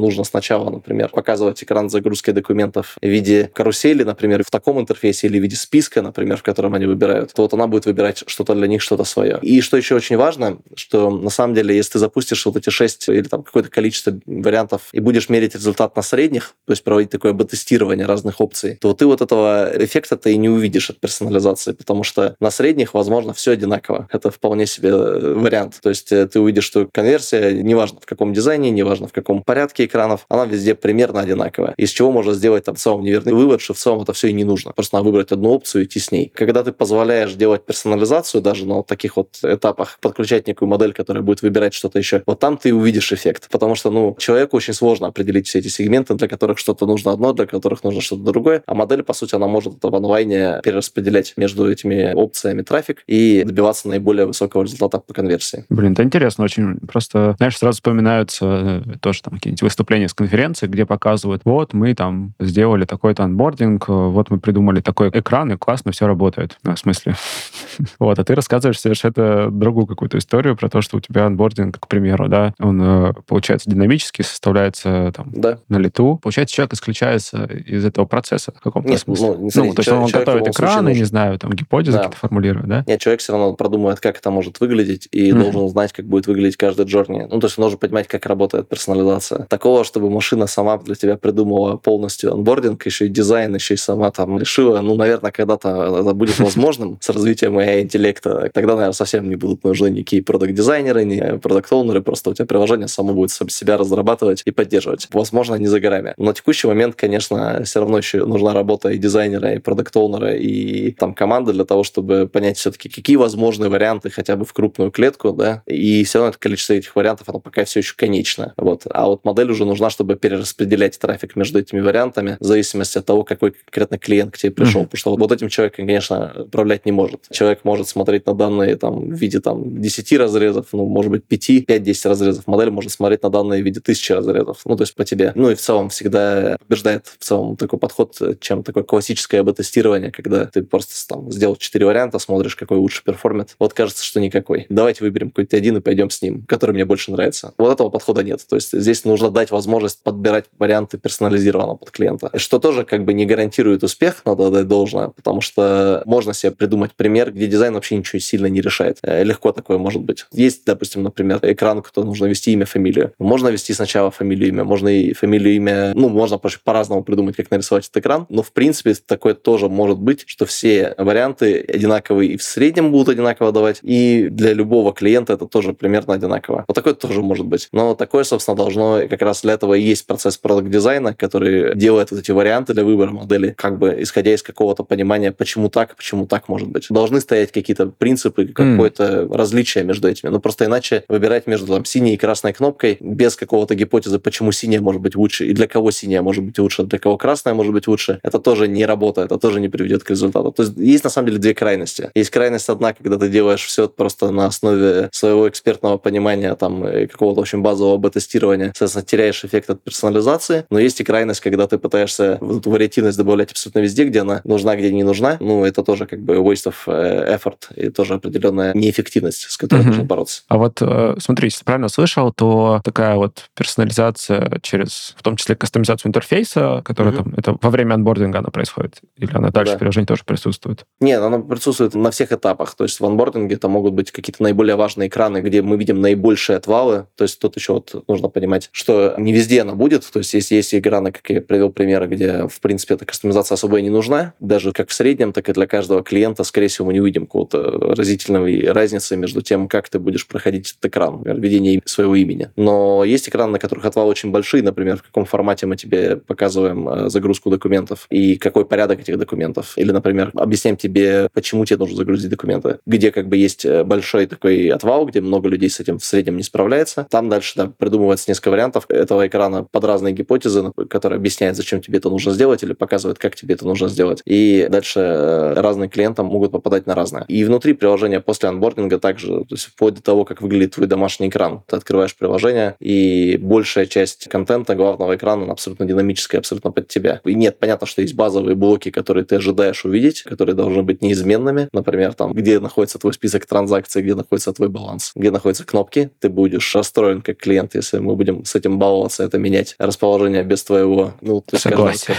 нужно 0.00 0.24
сначала, 0.24 0.70
например, 0.70 1.08
показывать 1.08 1.62
экран 1.62 1.88
загрузки 1.88 2.30
документов 2.30 2.96
в 3.00 3.06
виде 3.06 3.50
карусели, 3.52 4.02
например, 4.02 4.44
в 4.44 4.50
таком 4.50 4.80
интерфейсе 4.80 5.26
или 5.28 5.38
в 5.38 5.42
виде 5.42 5.56
списка, 5.56 6.02
например, 6.02 6.36
в 6.36 6.42
котором 6.42 6.71
выбором 6.72 6.74
они 6.74 6.86
выбирают, 6.86 7.32
то 7.32 7.42
вот 7.42 7.54
она 7.54 7.66
будет 7.66 7.86
выбирать 7.86 8.24
что-то 8.26 8.54
для 8.54 8.66
них, 8.66 8.82
что-то 8.82 9.04
свое. 9.04 9.38
И 9.42 9.60
что 9.60 9.76
еще 9.76 9.94
очень 9.94 10.16
важно, 10.16 10.58
что 10.74 11.10
на 11.10 11.30
самом 11.30 11.54
деле, 11.54 11.76
если 11.76 11.92
ты 11.92 11.98
запустишь 11.98 12.46
вот 12.46 12.56
эти 12.56 12.70
шесть 12.70 13.08
или 13.08 13.22
там 13.22 13.42
какое-то 13.42 13.70
количество 13.70 14.12
вариантов 14.26 14.88
и 14.92 15.00
будешь 15.00 15.28
мерить 15.28 15.54
результат 15.54 15.96
на 15.96 16.02
средних, 16.02 16.54
то 16.66 16.72
есть 16.72 16.84
проводить 16.84 17.10
такое 17.10 17.32
бета-тестирование 17.32 18.06
разных 18.06 18.40
опций, 18.40 18.78
то 18.80 18.92
ты 18.94 19.06
вот 19.06 19.20
этого 19.20 19.70
эффекта 19.74 20.16
ты 20.16 20.32
и 20.32 20.36
не 20.36 20.48
увидишь 20.48 20.90
от 20.90 21.00
персонализации, 21.00 21.72
потому 21.72 22.04
что 22.04 22.34
на 22.40 22.50
средних, 22.50 22.94
возможно, 22.94 23.32
все 23.32 23.52
одинаково. 23.52 24.08
Это 24.10 24.30
вполне 24.30 24.66
себе 24.66 24.90
э, 24.90 25.34
вариант. 25.34 25.78
То 25.82 25.90
есть 25.90 26.12
э, 26.12 26.26
ты 26.26 26.40
увидишь, 26.40 26.64
что 26.64 26.88
конверсия, 26.92 27.52
неважно 27.52 28.00
в 28.00 28.06
каком 28.06 28.32
дизайне, 28.32 28.70
неважно 28.70 29.08
в 29.08 29.12
каком 29.12 29.42
порядке 29.42 29.84
экранов, 29.84 30.26
она 30.28 30.46
везде 30.46 30.74
примерно 30.74 31.20
одинаковая. 31.20 31.74
Из 31.76 31.90
чего 31.90 32.12
можно 32.12 32.32
сделать 32.32 32.64
там 32.64 32.74
в 32.74 32.78
целом 32.78 33.02
неверный 33.02 33.32
вывод, 33.32 33.60
что 33.60 33.74
в 33.74 33.78
целом 33.78 34.02
это 34.02 34.12
все 34.12 34.28
и 34.28 34.32
не 34.32 34.44
нужно. 34.44 34.72
Просто 34.72 34.96
надо 34.96 35.06
выбрать 35.06 35.32
одну 35.32 35.50
опцию 35.50 35.82
и 35.82 35.86
идти 35.92 36.00
с 36.00 36.10
ней. 36.12 36.30
Когда 36.34 36.51
ты 36.64 36.72
позволяешь 36.72 37.34
делать 37.34 37.64
персонализацию 37.64 38.40
даже 38.42 38.66
на 38.66 38.74
вот 38.76 38.86
таких 38.86 39.16
вот 39.16 39.38
этапах, 39.42 39.98
подключать 40.00 40.46
некую 40.46 40.68
модель, 40.68 40.92
которая 40.92 41.22
будет 41.22 41.42
выбирать 41.42 41.74
что-то 41.74 41.98
еще, 41.98 42.22
вот 42.26 42.40
там 42.40 42.56
ты 42.56 42.74
увидишь 42.74 43.12
эффект. 43.12 43.48
Потому 43.50 43.74
что, 43.74 43.90
ну, 43.90 44.16
человеку 44.18 44.56
очень 44.56 44.74
сложно 44.74 45.06
определить 45.08 45.46
все 45.46 45.58
эти 45.58 45.68
сегменты, 45.68 46.14
для 46.14 46.28
которых 46.28 46.58
что-то 46.58 46.86
нужно 46.86 47.12
одно, 47.12 47.32
для 47.32 47.46
которых 47.46 47.84
нужно 47.84 48.00
что-то 48.00 48.22
другое. 48.22 48.62
А 48.66 48.74
модель, 48.74 49.02
по 49.02 49.12
сути, 49.12 49.34
она 49.34 49.48
может 49.48 49.76
это 49.76 49.88
в 49.88 49.94
онлайне 49.94 50.60
перераспределять 50.62 51.34
между 51.36 51.70
этими 51.70 52.12
опциями 52.14 52.62
трафик 52.62 53.02
и 53.06 53.42
добиваться 53.44 53.88
наиболее 53.88 54.26
высокого 54.26 54.62
результата 54.62 54.98
по 54.98 55.14
конверсии. 55.14 55.64
Блин, 55.68 55.92
это 55.92 56.02
интересно 56.02 56.44
очень. 56.44 56.78
Просто, 56.80 57.34
знаешь, 57.38 57.56
сразу 57.56 57.76
вспоминаются 57.76 58.82
э, 58.86 58.98
тоже 59.00 59.22
там 59.22 59.34
какие-нибудь 59.34 59.62
выступления 59.62 60.08
с 60.08 60.14
конференции, 60.14 60.66
где 60.66 60.86
показывают, 60.86 61.42
вот 61.44 61.74
мы 61.74 61.94
там 61.94 62.34
сделали 62.40 62.84
такой-то 62.84 63.24
анбординг, 63.24 63.88
вот 63.88 64.30
мы 64.30 64.40
придумали 64.40 64.80
такой 64.80 65.08
экран, 65.08 65.52
и 65.52 65.56
классно 65.56 65.92
все 65.92 66.06
работает. 66.06 66.41
Ну, 66.62 66.74
в 66.74 66.78
смысле. 66.78 67.14
вот, 67.98 68.18
а 68.18 68.24
ты 68.24 68.34
рассказываешь 68.34 68.80
совершенно 68.80 69.50
другую 69.50 69.86
какую-то 69.86 70.18
историю 70.18 70.56
про 70.56 70.68
то, 70.68 70.80
что 70.82 70.96
у 70.96 71.00
тебя 71.00 71.26
анбординг, 71.26 71.78
к 71.78 71.86
примеру, 71.88 72.28
да, 72.28 72.54
он 72.58 72.80
э, 72.82 73.12
получается 73.26 73.70
динамически, 73.70 74.22
составляется 74.22 75.12
там 75.14 75.30
да. 75.32 75.58
на 75.68 75.78
лету. 75.78 76.18
Получается, 76.22 76.54
человек 76.54 76.74
исключается 76.74 77.44
из 77.44 77.84
этого 77.84 78.04
процесса 78.06 78.52
в 78.52 78.60
каком-то 78.60 78.96
смысле. 78.96 79.28
ну, 79.28 79.44
не 79.44 79.50
смотрите, 79.50 79.68
ну, 79.68 79.74
то 79.74 79.80
есть 79.80 80.14
он 80.14 80.20
готовит 80.20 80.48
экраны, 80.48 80.94
не 80.94 81.04
знаю, 81.04 81.38
там 81.38 81.52
гипотезы 81.52 81.92
Да. 81.92 81.98
какие-то 81.98 82.18
формулирует, 82.18 82.66
да? 82.66 82.84
Нет, 82.86 83.00
человек 83.00 83.20
все 83.20 83.32
равно 83.32 83.54
продумывает, 83.54 84.00
как 84.00 84.18
это 84.18 84.30
может 84.30 84.60
выглядеть, 84.60 85.08
и 85.12 85.32
Мгм. 85.32 85.42
должен 85.42 85.68
знать, 85.68 85.92
как 85.92 86.06
будет 86.06 86.26
выглядеть 86.26 86.56
каждый 86.56 86.86
джорни. 86.86 87.26
Ну, 87.30 87.40
то 87.40 87.46
есть 87.46 87.58
он 87.58 87.62
должен 87.62 87.78
понимать, 87.78 88.08
как 88.08 88.26
работает 88.26 88.68
персонализация. 88.68 89.46
Такого, 89.48 89.84
чтобы 89.84 90.10
машина 90.10 90.46
сама 90.46 90.78
для 90.78 90.94
тебя 90.94 91.16
придумала 91.16 91.76
полностью 91.76 92.32
онбординг, 92.32 92.84
еще 92.86 93.06
и 93.06 93.08
дизайн, 93.08 93.54
еще 93.54 93.74
и 93.74 93.76
сама 93.76 94.10
там 94.10 94.38
решила, 94.38 94.80
ну, 94.80 94.94
наверное, 94.96 95.30
когда-то 95.30 96.00
это 96.00 96.14
будет 96.14 96.31
возможным 96.38 96.98
с 97.00 97.08
развитием 97.08 97.58
AI 97.58 97.82
интеллекта. 97.82 98.50
Тогда, 98.52 98.74
наверное, 98.74 98.92
совсем 98.92 99.28
не 99.28 99.36
будут 99.36 99.64
нужны 99.64 99.88
никакие 99.88 100.22
продакт-дизайнеры, 100.22 101.04
ни 101.04 101.38
продакт-оунеры, 101.38 102.02
просто 102.02 102.30
у 102.30 102.34
тебя 102.34 102.46
приложение 102.46 102.88
само 102.88 103.12
будет 103.12 103.30
себя 103.30 103.76
разрабатывать 103.76 104.42
и 104.44 104.50
поддерживать. 104.50 105.08
Возможно, 105.12 105.56
не 105.56 105.66
за 105.66 105.80
горами. 105.80 106.14
Но 106.16 106.26
на 106.26 106.34
текущий 106.34 106.66
момент, 106.66 106.94
конечно, 106.94 107.62
все 107.64 107.80
равно 107.80 107.98
еще 107.98 108.24
нужна 108.24 108.52
работа 108.52 108.90
и 108.90 108.98
дизайнера, 108.98 109.54
и 109.54 109.58
продакт-оунера, 109.58 110.34
и 110.34 110.92
там 110.92 111.14
команды 111.14 111.52
для 111.52 111.64
того, 111.64 111.84
чтобы 111.84 112.28
понять 112.32 112.56
все-таки, 112.58 112.88
какие 112.88 113.16
возможные 113.16 113.70
варианты 113.70 114.10
хотя 114.10 114.36
бы 114.36 114.44
в 114.44 114.52
крупную 114.52 114.90
клетку, 114.90 115.32
да, 115.32 115.62
и 115.66 116.04
все 116.04 116.18
равно 116.18 116.30
это 116.30 116.38
количество 116.38 116.74
этих 116.74 116.94
вариантов, 116.96 117.28
оно 117.28 117.40
пока 117.40 117.64
все 117.64 117.80
еще 117.80 117.94
конечно. 117.96 118.52
Вот. 118.56 118.82
А 118.90 119.06
вот 119.06 119.24
модель 119.24 119.50
уже 119.50 119.64
нужна, 119.64 119.90
чтобы 119.90 120.16
перераспределять 120.16 120.98
трафик 120.98 121.36
между 121.36 121.58
этими 121.58 121.80
вариантами 121.80 122.36
в 122.40 122.44
зависимости 122.44 122.98
от 122.98 123.06
того, 123.06 123.24
какой 123.24 123.52
конкретно 123.52 123.98
клиент 123.98 124.34
к 124.34 124.38
тебе 124.38 124.52
пришел. 124.52 124.82
Мгм. 124.82 124.88
Потому 124.88 124.98
что 124.98 125.10
вот, 125.10 125.20
вот 125.20 125.32
этим 125.32 125.48
человеком, 125.48 125.86
конечно, 125.86 126.21
управлять 126.44 126.86
не 126.86 126.92
может. 126.92 127.26
Человек 127.30 127.60
может 127.64 127.88
смотреть 127.88 128.26
на 128.26 128.34
данные 128.34 128.76
там, 128.76 129.08
в 129.10 129.14
виде 129.14 129.40
там, 129.40 129.80
10 129.80 130.12
разрезов, 130.18 130.66
ну, 130.72 130.86
может 130.86 131.10
быть, 131.10 131.24
5, 131.24 131.50
5-10 131.68 132.08
разрезов. 132.08 132.46
Модель 132.46 132.70
может 132.70 132.92
смотреть 132.92 133.22
на 133.22 133.30
данные 133.30 133.62
в 133.62 133.64
виде 133.64 133.80
тысячи 133.80 134.12
разрезов. 134.12 134.60
Ну, 134.64 134.76
то 134.76 134.82
есть 134.82 134.94
по 134.94 135.04
тебе. 135.04 135.32
Ну, 135.34 135.50
и 135.50 135.54
в 135.54 135.60
целом 135.60 135.88
всегда 135.88 136.56
побеждает 136.66 137.06
в 137.06 137.24
целом 137.24 137.56
такой 137.56 137.78
подход, 137.78 138.20
чем 138.40 138.62
такое 138.62 138.82
классическое 138.82 139.40
АБ-тестирование, 139.40 140.10
когда 140.10 140.46
ты 140.46 140.62
просто 140.62 140.94
там 141.08 141.30
сделал 141.30 141.56
4 141.56 141.86
варианта, 141.86 142.18
смотришь, 142.18 142.56
какой 142.56 142.78
лучше 142.78 143.02
perform 143.04 143.40
ит. 143.40 143.56
Вот 143.58 143.72
кажется, 143.72 144.04
что 144.04 144.20
никакой. 144.20 144.66
Давайте 144.68 145.04
выберем 145.04 145.30
какой-то 145.30 145.56
один 145.56 145.76
и 145.76 145.80
пойдем 145.80 146.10
с 146.10 146.22
ним, 146.22 146.44
который 146.46 146.72
мне 146.72 146.84
больше 146.84 147.12
нравится. 147.12 147.54
Вот 147.58 147.72
этого 147.72 147.88
подхода 147.88 148.22
нет. 148.22 148.44
То 148.48 148.56
есть 148.56 148.72
здесь 148.72 149.04
нужно 149.04 149.30
дать 149.30 149.50
возможность 149.50 150.02
подбирать 150.02 150.46
варианты 150.58 150.98
персонализированно 150.98 151.76
под 151.76 151.90
клиента. 151.90 152.30
Что 152.34 152.58
тоже 152.58 152.84
как 152.84 153.04
бы 153.04 153.12
не 153.12 153.26
гарантирует 153.26 153.82
успех, 153.82 154.22
надо 154.24 154.50
дать 154.50 154.68
должное, 154.68 155.08
потому 155.08 155.40
что 155.40 156.02
можно 156.12 156.34
себе 156.34 156.52
придумать 156.52 156.92
пример, 156.94 157.32
где 157.32 157.46
дизайн 157.46 157.72
вообще 157.72 157.96
ничего 157.96 158.18
сильно 158.20 158.44
не 158.46 158.60
решает. 158.60 158.98
Э, 159.02 159.24
Легко 159.24 159.50
такое 159.52 159.78
может 159.78 160.02
быть. 160.02 160.26
Есть, 160.30 160.66
допустим, 160.66 161.02
например, 161.02 161.38
экран, 161.42 161.80
кто 161.80 162.04
нужно 162.04 162.26
ввести 162.26 162.52
имя, 162.52 162.66
фамилию. 162.66 163.14
Можно 163.18 163.48
ввести 163.48 163.72
сначала 163.72 164.10
фамилию, 164.10 164.48
имя, 164.50 164.64
можно 164.64 164.88
и 164.88 165.14
фамилию, 165.14 165.54
имя, 165.54 165.92
ну, 165.94 166.10
можно 166.10 166.36
по- 166.36 166.50
по-разному 166.64 167.02
придумать, 167.02 167.34
как 167.36 167.50
нарисовать 167.50 167.84
этот 167.84 167.96
экран, 167.96 168.26
но 168.28 168.42
в 168.42 168.52
принципе 168.52 168.92
такое 169.06 169.32
тоже 169.32 169.70
может 169.70 169.98
быть, 169.98 170.24
что 170.26 170.44
все 170.44 170.94
варианты 170.98 171.64
одинаковые 171.66 172.32
и 172.32 172.36
в 172.36 172.42
среднем 172.42 172.92
будут 172.92 173.08
одинаково 173.08 173.50
давать, 173.50 173.78
и 173.82 174.28
для 174.30 174.52
любого 174.52 174.92
клиента 174.92 175.32
это 175.32 175.46
тоже 175.46 175.72
примерно 175.72 176.12
одинаково. 176.12 176.66
Вот 176.68 176.74
такое 176.74 176.92
тоже 176.92 177.22
может 177.22 177.46
быть. 177.46 177.68
Но 177.72 177.94
такое, 177.94 178.24
собственно, 178.24 178.54
должно 178.54 179.00
как 179.08 179.22
раз 179.22 179.40
для 179.42 179.54
этого 179.54 179.72
и 179.74 179.80
есть 179.80 180.06
процесс 180.06 180.36
продакт-дизайна, 180.36 181.14
который 181.14 181.74
делает 181.74 182.10
вот 182.10 182.20
эти 182.20 182.30
варианты 182.32 182.74
для 182.74 182.84
выбора 182.84 183.10
модели, 183.12 183.54
как 183.56 183.78
бы 183.78 183.96
исходя 183.98 184.34
из 184.34 184.42
какого-то 184.42 184.84
понимания, 184.84 185.32
почему 185.32 185.70
так, 185.70 185.94
почему 186.02 186.26
так 186.26 186.48
может 186.48 186.68
быть. 186.68 186.86
Должны 186.90 187.20
стоять 187.20 187.52
какие-то 187.52 187.86
принципы, 187.86 188.46
какое-то 188.46 189.28
различие 189.30 189.84
между 189.84 190.08
этими. 190.08 190.30
Ну, 190.30 190.40
просто 190.40 190.64
иначе 190.64 191.04
выбирать 191.08 191.46
между 191.46 191.68
там, 191.68 191.84
синей 191.84 192.14
и 192.14 192.16
красной 192.16 192.52
кнопкой 192.52 192.96
без 192.98 193.36
какого-то 193.36 193.76
гипотезы, 193.76 194.18
почему 194.18 194.50
синяя 194.50 194.80
может 194.80 195.00
быть 195.00 195.14
лучше, 195.14 195.46
и 195.46 195.52
для 195.52 195.68
кого 195.68 195.92
синяя 195.92 196.20
может 196.22 196.42
быть 196.42 196.58
лучше, 196.58 196.82
для 196.82 196.98
кого 196.98 197.16
красная 197.16 197.54
может 197.54 197.72
быть 197.72 197.86
лучше, 197.86 198.18
это 198.24 198.40
тоже 198.40 198.66
не 198.66 198.84
работает, 198.84 199.26
это 199.26 199.38
тоже 199.38 199.60
не 199.60 199.68
приведет 199.68 200.02
к 200.02 200.10
результату. 200.10 200.50
То 200.50 200.64
есть 200.64 200.76
есть 200.76 201.04
на 201.04 201.10
самом 201.10 201.28
деле 201.28 201.38
две 201.38 201.54
крайности. 201.54 202.10
Есть 202.16 202.30
крайность 202.30 202.68
одна, 202.68 202.92
когда 202.92 203.16
ты 203.16 203.28
делаешь 203.28 203.64
все 203.64 203.88
просто 203.88 204.32
на 204.32 204.46
основе 204.46 205.08
своего 205.12 205.48
экспертного 205.48 205.98
понимания, 205.98 206.52
там, 206.56 206.84
и 206.84 207.06
какого-то 207.06 207.40
очень 207.42 207.60
базового 207.60 207.96
бета-тестирования, 207.96 208.72
соответственно, 208.74 209.04
теряешь 209.04 209.44
эффект 209.44 209.70
от 209.70 209.84
персонализации, 209.84 210.64
но 210.68 210.80
есть 210.80 211.00
и 211.00 211.04
крайность, 211.04 211.40
когда 211.40 211.68
ты 211.68 211.78
пытаешься 211.78 212.38
вот 212.40 212.62
эту 212.62 212.70
вариативность 212.70 213.16
добавлять 213.16 213.52
абсолютно 213.52 213.78
везде, 213.78 214.02
где 214.02 214.22
она 214.22 214.40
нужна, 214.42 214.74
где 214.74 214.90
не 214.90 215.04
нужна. 215.04 215.36
Ну, 215.38 215.64
это 215.64 215.84
тоже 215.84 215.91
как 216.06 216.20
бы 216.20 216.34
waste 216.36 216.66
of 216.72 216.74
э, 216.86 217.34
effort 217.36 217.72
и 217.76 217.88
тоже 217.90 218.14
определенная 218.14 218.72
неэффективность, 218.74 219.50
с 219.50 219.56
которой 219.56 219.80
Мгм. 219.80 219.88
нужно 219.88 220.04
бороться. 220.04 220.42
А 220.48 220.58
вот 220.58 220.78
э, 220.80 221.14
смотри, 221.18 221.46
если 221.46 221.64
правильно 221.64 221.88
слышал, 221.88 222.32
то 222.32 222.80
такая 222.84 223.16
вот 223.16 223.50
персонализация 223.54 224.58
через, 224.62 225.14
в 225.18 225.22
том 225.22 225.36
числе, 225.36 225.56
кастомизацию 225.56 226.10
интерфейса, 226.10 226.82
которая 226.84 227.12
Мгм. 227.14 227.22
там, 227.24 227.34
это 227.36 227.56
во 227.60 227.70
время 227.70 227.94
анбординга 227.94 228.38
она 228.38 228.48
происходит? 228.48 229.00
Или 229.16 229.30
она 229.34 229.50
дальше 229.50 229.72
Да. 229.72 229.76
в 229.76 229.78
приложении 229.80 230.06
тоже 230.06 230.22
присутствует? 230.24 230.84
Нет, 231.00 231.20
оно 231.20 231.40
присутствует 231.42 231.94
на 231.94 232.10
всех 232.10 232.32
этапах. 232.32 232.74
То 232.74 232.84
есть 232.84 233.00
в 233.00 233.04
онбординге 233.04 233.56
это 233.56 233.68
могут 233.68 233.94
быть 233.94 234.10
какие-то 234.10 234.42
наиболее 234.42 234.76
важные 234.76 235.08
экраны, 235.08 235.38
где 235.38 235.62
мы 235.62 235.76
видим 235.76 236.00
наибольшие 236.00 236.56
отвалы. 236.56 237.06
То 237.16 237.24
есть 237.24 237.38
тут 237.38 237.56
еще 237.56 237.74
вот 237.74 238.04
нужно 238.08 238.28
понимать, 238.28 238.68
что 238.72 239.14
не 239.18 239.32
везде 239.32 239.62
она 239.62 239.74
будет. 239.74 240.08
То 240.10 240.18
есть 240.20 240.32
если 240.34 240.56
есть 240.56 240.74
экраны, 240.74 241.12
как 241.12 241.28
я 241.30 241.40
привел 241.40 241.70
примеры, 241.70 242.06
где, 242.06 242.46
в 242.48 242.60
принципе, 242.60 242.94
эта 242.94 243.04
кастомизация 243.04 243.54
особо 243.54 243.78
и 243.78 243.82
не 243.82 243.90
нужна, 243.90 244.34
даже 244.40 244.72
как 244.72 244.88
в 244.88 244.92
среднем, 244.92 245.32
так 245.32 245.48
и 245.48 245.52
для 245.52 245.66
каждого 245.66 245.81
клиента, 246.04 246.44
скорее 246.44 246.68
всего, 246.68 246.86
мы 246.86 246.92
не 246.92 247.00
увидим 247.00 247.26
какого-то 247.26 247.94
разительной 247.94 248.70
разницы 248.70 249.16
между 249.16 249.42
тем, 249.42 249.68
как 249.68 249.88
ты 249.88 249.98
будешь 249.98 250.26
проходить 250.26 250.72
этот 250.72 250.86
экран, 250.86 251.18
например, 251.18 251.40
введение 251.40 251.82
своего 251.84 252.14
имени. 252.16 252.50
Но 252.56 253.04
есть 253.04 253.28
экраны, 253.28 253.52
на 253.52 253.58
которых 253.58 253.84
отвалы 253.84 254.10
очень 254.10 254.30
большие, 254.30 254.62
например, 254.62 254.96
в 254.96 255.02
каком 255.02 255.24
формате 255.24 255.66
мы 255.66 255.76
тебе 255.76 256.16
показываем 256.16 256.88
э, 256.88 257.10
загрузку 257.10 257.50
документов 257.50 258.06
и 258.10 258.36
какой 258.36 258.64
порядок 258.64 259.00
этих 259.00 259.18
документов. 259.18 259.72
Или, 259.76 259.92
например, 259.92 260.30
объясняем 260.34 260.76
тебе, 260.76 261.28
почему 261.32 261.64
тебе 261.64 261.78
нужно 261.78 261.96
загрузить 261.96 262.30
документы. 262.30 262.78
Где 262.86 263.10
как 263.10 263.28
бы 263.28 263.36
есть 263.36 263.64
э, 263.64 263.84
большой 263.84 264.26
такой 264.26 264.68
отвал, 264.68 265.06
где 265.06 265.20
много 265.20 265.48
людей 265.48 265.70
с 265.70 265.80
этим 265.80 265.98
в 265.98 266.04
среднем 266.04 266.36
не 266.36 266.42
справляется. 266.42 267.06
Там 267.10 267.28
дальше 267.28 267.54
да, 267.56 267.72
придумывается 267.76 268.30
несколько 268.30 268.50
вариантов 268.50 268.86
этого 268.88 269.26
экрана 269.26 269.64
под 269.64 269.84
разные 269.84 270.14
гипотезы, 270.14 270.72
которые 270.88 271.16
объясняют, 271.18 271.56
зачем 271.56 271.80
тебе 271.80 271.98
это 271.98 272.10
нужно 272.10 272.32
сделать 272.32 272.62
или 272.62 272.72
показывают, 272.72 273.18
как 273.18 273.34
тебе 273.34 273.54
это 273.54 273.66
нужно 273.66 273.88
сделать. 273.88 274.22
И 274.24 274.66
дальше 274.70 275.00
э, 275.00 275.54
разные 275.62 275.88
клиенты 275.88 276.22
могут 276.22 276.52
попадать 276.52 276.86
на 276.86 276.94
разное. 276.94 277.24
И 277.28 277.44
внутри 277.44 277.72
приложения 277.72 278.20
после 278.20 278.48
анбординга 278.48 278.98
также, 278.98 279.28
то 279.28 279.46
есть 279.50 279.64
вплоть 279.64 279.94
до 279.94 280.02
того, 280.02 280.24
как 280.24 280.42
выглядит 280.42 280.74
твой 280.74 280.86
домашний 280.86 281.28
экран. 281.28 281.62
Ты 281.66 281.76
открываешь 281.76 282.16
приложение, 282.16 282.76
и 282.80 283.36
большая 283.36 283.86
часть 283.86 284.28
контента 284.28 284.74
главного 284.74 285.16
экрана 285.16 285.50
абсолютно 285.50 285.86
динамическая, 285.86 286.40
абсолютно 286.40 286.70
под 286.70 286.88
тебя. 286.88 287.20
И 287.24 287.34
нет, 287.34 287.58
понятно, 287.58 287.86
что 287.86 288.02
есть 288.02 288.14
базовые 288.14 288.54
блоки, 288.54 288.90
которые 288.90 289.24
ты 289.24 289.36
ожидаешь 289.36 289.84
увидеть, 289.84 290.22
которые 290.22 290.54
должны 290.54 290.82
быть 290.82 291.02
неизменными. 291.02 291.68
Например, 291.72 292.14
там, 292.14 292.32
где 292.32 292.60
находится 292.60 292.98
твой 292.98 293.12
список 293.12 293.46
транзакций, 293.46 294.02
где 294.02 294.14
находится 294.14 294.52
твой 294.52 294.68
баланс, 294.68 295.12
где 295.14 295.30
находятся 295.30 295.64
кнопки. 295.64 296.10
Ты 296.20 296.28
будешь 296.28 296.74
расстроен 296.74 297.22
как 297.22 297.38
клиент, 297.38 297.74
если 297.74 297.98
мы 297.98 298.16
будем 298.16 298.44
с 298.44 298.54
этим 298.54 298.78
баловаться, 298.78 299.24
это 299.24 299.38
менять 299.38 299.74
расположение 299.78 300.42
без 300.42 300.64
твоего, 300.64 301.14
ну, 301.20 301.40
то 301.40 301.56
есть, 301.56 301.62
Согласен. 301.62 302.14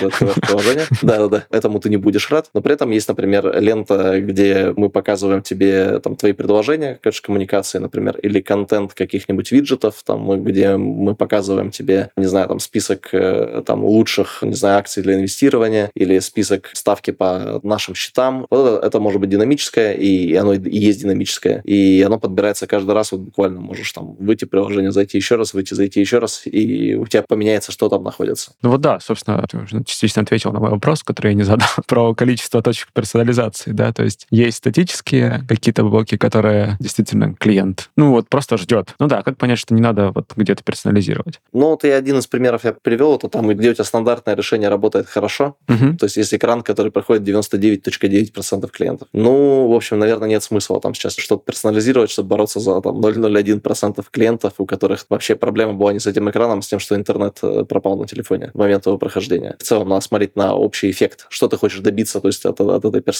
Да-да-да, 1.01 1.45
этому 1.49 1.79
ты 1.79 1.89
не 1.89 1.97
будешь 1.97 2.29
рад. 2.31 2.49
Но 2.53 2.61
при 2.61 2.73
этом 2.73 2.91
есть, 2.91 3.07
например, 3.07 3.32
например, 3.33 3.61
лента, 3.61 4.21
где 4.21 4.73
мы 4.75 4.89
показываем 4.89 5.41
тебе 5.41 5.99
там 5.99 6.15
твои 6.15 6.33
предложения, 6.33 6.99
конечно, 7.01 7.25
коммуникации, 7.25 7.79
например, 7.79 8.17
или 8.17 8.41
контент 8.41 8.93
каких-нибудь 8.93 9.51
виджетов, 9.51 10.03
там, 10.05 10.43
где 10.43 10.77
мы 10.77 11.15
показываем 11.15 11.71
тебе, 11.71 12.09
не 12.17 12.25
знаю, 12.25 12.47
там 12.47 12.59
список 12.59 13.09
э, 13.13 13.63
там 13.65 13.83
лучших, 13.83 14.39
не 14.41 14.53
знаю, 14.53 14.79
акций 14.79 15.03
для 15.03 15.15
инвестирования 15.15 15.89
или 15.95 16.19
список 16.19 16.71
ставки 16.73 17.11
по 17.11 17.59
нашим 17.63 17.95
счетам. 17.95 18.45
Вот 18.49 18.77
это, 18.77 18.87
это 18.87 18.99
может 18.99 19.19
быть 19.19 19.29
динамическое, 19.29 19.93
и 19.93 20.33
оно 20.35 20.53
и 20.53 20.77
есть 20.77 21.01
динамическое, 21.01 21.61
и 21.63 22.01
оно 22.01 22.19
подбирается 22.19 22.67
каждый 22.67 22.93
раз, 22.93 23.11
вот 23.11 23.21
буквально 23.21 23.61
можешь 23.61 23.91
там 23.91 24.15
выйти 24.19 24.45
приложение, 24.45 24.91
зайти 24.91 25.17
еще 25.17 25.35
раз, 25.35 25.53
выйти, 25.53 25.73
зайти 25.73 25.99
еще 25.99 26.19
раз, 26.19 26.43
и 26.45 26.95
у 26.95 27.07
тебя 27.07 27.23
поменяется, 27.23 27.71
что 27.71 27.89
там 27.89 28.03
находится. 28.03 28.53
Ну 28.61 28.69
вот 28.69 28.81
да, 28.81 28.99
собственно, 28.99 29.43
ты 29.49 29.57
уже 29.57 29.83
частично 29.83 30.21
ответил 30.21 30.51
на 30.51 30.59
мой 30.59 30.69
вопрос, 30.69 31.03
который 31.03 31.29
я 31.29 31.33
не 31.33 31.43
задал, 31.43 31.69
про 31.87 32.13
количество 32.13 32.61
точек 32.61 32.89
персонализации, 33.23 33.71
да, 33.71 33.91
то 33.91 34.03
есть 34.03 34.27
есть 34.29 34.57
статические 34.57 35.43
какие-то 35.47 35.83
блоки, 35.83 36.17
которые 36.17 36.77
действительно 36.79 37.35
клиент, 37.35 37.89
ну 37.95 38.11
вот 38.11 38.29
просто 38.29 38.57
ждет. 38.57 38.93
Ну 38.99 39.07
да, 39.07 39.21
как 39.21 39.37
понять, 39.37 39.59
что 39.59 39.73
не 39.73 39.81
надо 39.81 40.11
вот 40.11 40.31
где-то 40.35 40.63
персонализировать? 40.63 41.39
Ну 41.53 41.69
вот 41.69 41.83
я 41.83 41.95
один 41.95 42.17
из 42.17 42.27
примеров 42.27 42.63
я 42.63 42.73
привел, 42.73 43.15
это 43.15 43.29
там, 43.29 43.47
где 43.47 43.71
у 43.71 43.73
тебя 43.73 43.83
стандартное 43.83 44.35
решение 44.35 44.69
работает 44.69 45.07
хорошо, 45.07 45.55
угу. 45.67 45.97
то 45.97 46.05
есть 46.05 46.17
есть 46.17 46.33
экран, 46.33 46.61
который 46.61 46.91
проходит 46.91 47.27
99.9% 47.27 48.69
клиентов. 48.69 49.07
Ну, 49.13 49.67
в 49.67 49.73
общем, 49.73 49.99
наверное, 49.99 50.29
нет 50.29 50.43
смысла 50.43 50.79
там 50.79 50.93
сейчас 50.93 51.15
что-то 51.15 51.43
персонализировать, 51.43 52.09
чтобы 52.09 52.29
бороться 52.29 52.59
за 52.59 52.81
там 52.81 52.99
0,01% 52.99 54.05
клиентов, 54.11 54.53
у 54.57 54.65
которых 54.65 55.05
вообще 55.09 55.35
проблема 55.35 55.73
была 55.73 55.93
не 55.93 55.99
с 55.99 56.07
этим 56.07 56.29
экраном, 56.29 56.59
а 56.59 56.61
с 56.61 56.67
тем, 56.67 56.79
что 56.79 56.95
интернет 56.95 57.39
э, 57.41 57.65
пропал 57.65 57.97
на 57.97 58.07
телефоне 58.07 58.51
в 58.53 58.57
момент 58.57 58.85
его 58.85 58.97
прохождения. 58.97 59.55
В 59.59 59.63
целом, 59.63 59.89
надо 59.89 60.01
смотреть 60.01 60.35
на 60.35 60.55
общий 60.55 60.89
эффект, 60.89 61.25
что 61.29 61.47
ты 61.47 61.57
хочешь 61.57 61.79
добиться, 61.79 62.19
то 62.19 62.27
есть 62.27 62.45
от, 62.45 62.59
от 62.61 62.85
этой 62.85 63.01
персонализации, 63.01 63.12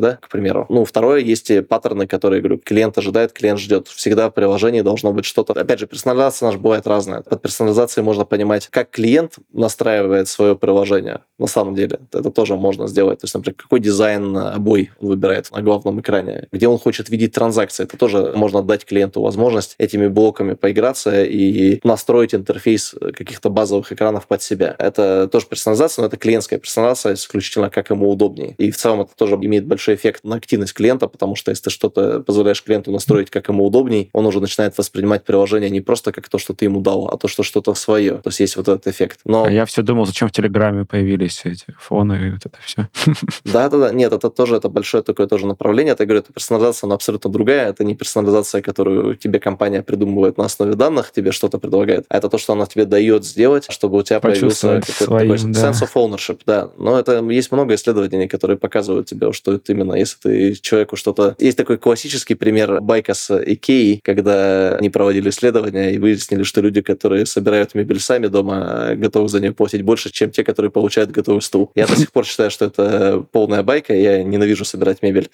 да, 0.00 0.18
к 0.20 0.28
примеру. 0.28 0.66
Ну, 0.68 0.84
второе, 0.84 1.20
есть 1.20 1.50
паттерны, 1.68 2.06
которые, 2.06 2.40
говорю, 2.40 2.58
клиент 2.58 2.96
ожидает, 2.98 3.32
клиент 3.32 3.58
ждет. 3.60 3.88
Всегда 3.88 4.30
в 4.30 4.32
приложении 4.32 4.80
должно 4.80 5.12
быть 5.12 5.24
что-то. 5.24 5.52
Опять 5.52 5.80
же, 5.80 5.86
персонализация 5.86 6.46
наша 6.46 6.58
бывает 6.58 6.86
разная. 6.86 7.22
Под 7.22 7.42
персонализацией 7.42 8.04
можно 8.04 8.24
понимать, 8.24 8.68
как 8.68 8.90
клиент 8.90 9.36
настраивает 9.52 10.28
свое 10.28 10.56
приложение. 10.56 11.20
На 11.38 11.46
самом 11.46 11.74
деле, 11.74 12.00
это 12.12 12.30
тоже 12.30 12.56
можно 12.56 12.86
сделать. 12.86 13.20
То 13.20 13.24
есть, 13.24 13.34
например, 13.34 13.56
какой 13.56 13.80
дизайн 13.80 14.36
обой 14.36 14.90
он 15.00 15.08
выбирает 15.08 15.50
на 15.50 15.62
главном 15.62 16.00
экране, 16.00 16.48
где 16.52 16.68
он 16.68 16.78
хочет 16.78 17.08
видеть 17.08 17.32
транзакции. 17.32 17.84
Это 17.84 17.96
тоже 17.96 18.32
можно 18.34 18.62
дать 18.62 18.84
клиенту 18.84 19.20
возможность 19.20 19.74
этими 19.78 20.08
блоками 20.08 20.54
поиграться 20.54 21.24
и 21.24 21.80
настроить 21.84 22.34
интерфейс 22.34 22.94
каких-то 23.14 23.50
базовых 23.50 23.92
экранов 23.92 24.26
под 24.26 24.42
себя. 24.42 24.74
Это 24.78 25.28
тоже 25.28 25.46
персонализация, 25.46 26.02
но 26.02 26.08
это 26.08 26.16
клиентская 26.16 26.58
персонализация 26.58 27.14
исключительно 27.14 27.70
как 27.70 27.90
ему 27.90 28.10
удобнее. 28.10 28.54
И 28.58 28.70
в 28.70 28.76
целом 28.76 29.02
это 29.02 29.12
тоже 29.24 29.36
имеет 29.36 29.66
большой 29.66 29.94
эффект 29.94 30.22
на 30.24 30.36
активность 30.36 30.74
клиента, 30.74 31.08
потому 31.08 31.34
что 31.34 31.50
если 31.50 31.64
ты 31.64 31.70
что-то 31.70 32.20
позволяешь 32.20 32.62
клиенту 32.62 32.92
настроить 32.92 33.30
как 33.30 33.48
ему 33.48 33.64
удобней, 33.66 34.10
он 34.12 34.26
уже 34.26 34.40
начинает 34.40 34.76
воспринимать 34.76 35.24
приложение 35.24 35.70
не 35.70 35.80
просто 35.80 36.12
как 36.12 36.28
то, 36.28 36.38
что 36.38 36.52
ты 36.52 36.66
ему 36.66 36.80
дал, 36.80 37.08
а 37.08 37.16
то, 37.16 37.26
что 37.26 37.42
что-то 37.42 37.74
свое. 37.74 38.12
То 38.16 38.28
есть 38.28 38.40
есть 38.40 38.56
вот 38.56 38.68
этот 38.68 38.86
эффект. 38.86 39.20
Но... 39.24 39.44
А 39.44 39.50
я 39.50 39.64
все 39.64 39.82
думал, 39.82 40.04
зачем 40.04 40.28
в 40.28 40.32
Телеграме 40.32 40.84
появились 40.84 41.40
эти 41.44 41.64
фоны 41.78 42.28
и 42.28 42.30
вот 42.32 42.44
это 42.44 42.58
все. 42.62 42.88
Да-да-да. 43.44 43.92
Нет, 43.92 44.12
это 44.12 44.28
тоже 44.28 44.56
это 44.56 44.68
большое 44.68 45.02
такое 45.02 45.26
тоже 45.26 45.46
направление. 45.46 45.92
Это, 45.92 46.04
говорю, 46.04 46.20
это 46.20 46.32
персонализация, 46.32 46.88
но 46.88 46.94
абсолютно 46.94 47.30
другая. 47.30 47.70
Это 47.70 47.82
не 47.84 47.94
персонализация, 47.94 48.60
которую 48.60 49.16
тебе 49.16 49.40
компания 49.40 49.82
придумывает 49.82 50.36
на 50.36 50.44
основе 50.44 50.74
данных, 50.74 51.12
тебе 51.12 51.32
что-то 51.32 51.58
предлагает, 51.58 52.04
а 52.08 52.18
это 52.18 52.28
то, 52.28 52.36
что 52.36 52.52
она 52.52 52.66
тебе 52.66 52.84
дает 52.84 53.24
сделать, 53.24 53.66
чтобы 53.70 53.98
у 53.98 54.02
тебя 54.02 54.20
появился 54.20 54.80
какой-то 54.80 55.06
такой 55.06 55.28
да. 55.28 55.70
sense 55.70 55.82
of 55.82 55.90
ownership. 55.94 56.40
Да. 56.46 56.70
Но 56.76 56.98
это 56.98 57.22
есть 57.30 57.52
много 57.52 57.74
исследований, 57.74 58.28
которые 58.28 58.58
показывают 58.58 59.12
тебе, 59.14 59.32
что 59.32 59.52
это 59.52 59.72
именно, 59.72 59.94
если 59.94 60.16
ты 60.20 60.54
человеку 60.54 60.96
что-то... 60.96 61.36
Есть 61.38 61.56
такой 61.56 61.78
классический 61.78 62.34
пример 62.34 62.80
байка 62.80 63.14
с 63.14 63.30
Икеей, 63.34 64.00
когда 64.02 64.76
они 64.76 64.90
проводили 64.90 65.30
исследования 65.30 65.94
и 65.94 65.98
выяснили, 65.98 66.42
что 66.42 66.60
люди, 66.60 66.80
которые 66.80 67.26
собирают 67.26 67.74
мебель 67.74 68.00
сами 68.00 68.26
дома, 68.26 68.94
готовы 68.94 69.28
за 69.28 69.40
нее 69.40 69.52
платить 69.52 69.82
больше, 69.82 70.10
чем 70.10 70.30
те, 70.30 70.44
которые 70.44 70.70
получают 70.70 71.10
готовый 71.10 71.42
стул. 71.42 71.70
Я 71.74 71.86
до 71.86 71.96
сих 71.96 72.12
пор 72.12 72.24
считаю, 72.26 72.50
что 72.50 72.66
это 72.66 73.24
полная 73.32 73.62
байка, 73.62 73.94
я 73.94 74.22
ненавижу 74.22 74.64
собирать 74.64 75.02
мебель. 75.02 75.30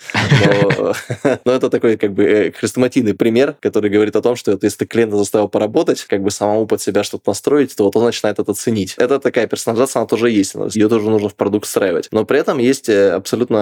Но, 1.45 1.53
это 1.53 1.71
такой 1.71 1.97
как 1.97 2.13
бы 2.13 2.25
э, 2.25 2.53
хрестоматийный 2.53 3.15
пример, 3.15 3.57
который 3.61 3.91
говорит 3.91 4.17
о 4.17 4.23
том, 4.23 4.37
что 4.37 4.59
если 4.61 4.79
ты 4.79 4.87
клиента 4.87 5.17
заставил 5.17 5.49
поработать, 5.49 6.05
как 6.05 6.23
бы 6.23 6.31
самому 6.31 6.67
под 6.67 6.81
себя 6.81 7.05
что-то 7.05 7.31
настроить, 7.31 7.75
то 7.77 7.85
вот 7.85 7.97
он 7.97 8.05
начинает 8.05 8.39
это 8.39 8.53
ценить. 8.55 8.95
Это 8.97 9.19
такая 9.19 9.47
персонализация, 9.47 10.01
она 10.01 10.07
тоже 10.07 10.31
есть. 10.31 10.55
Ее 10.75 10.89
тоже 10.89 11.09
нужно 11.09 11.29
в 11.29 11.35
продукт 11.35 11.67
встраивать. 11.67 12.09
Но 12.11 12.25
при 12.25 12.39
этом 12.39 12.59
есть 12.59 12.89
э, 12.89 13.15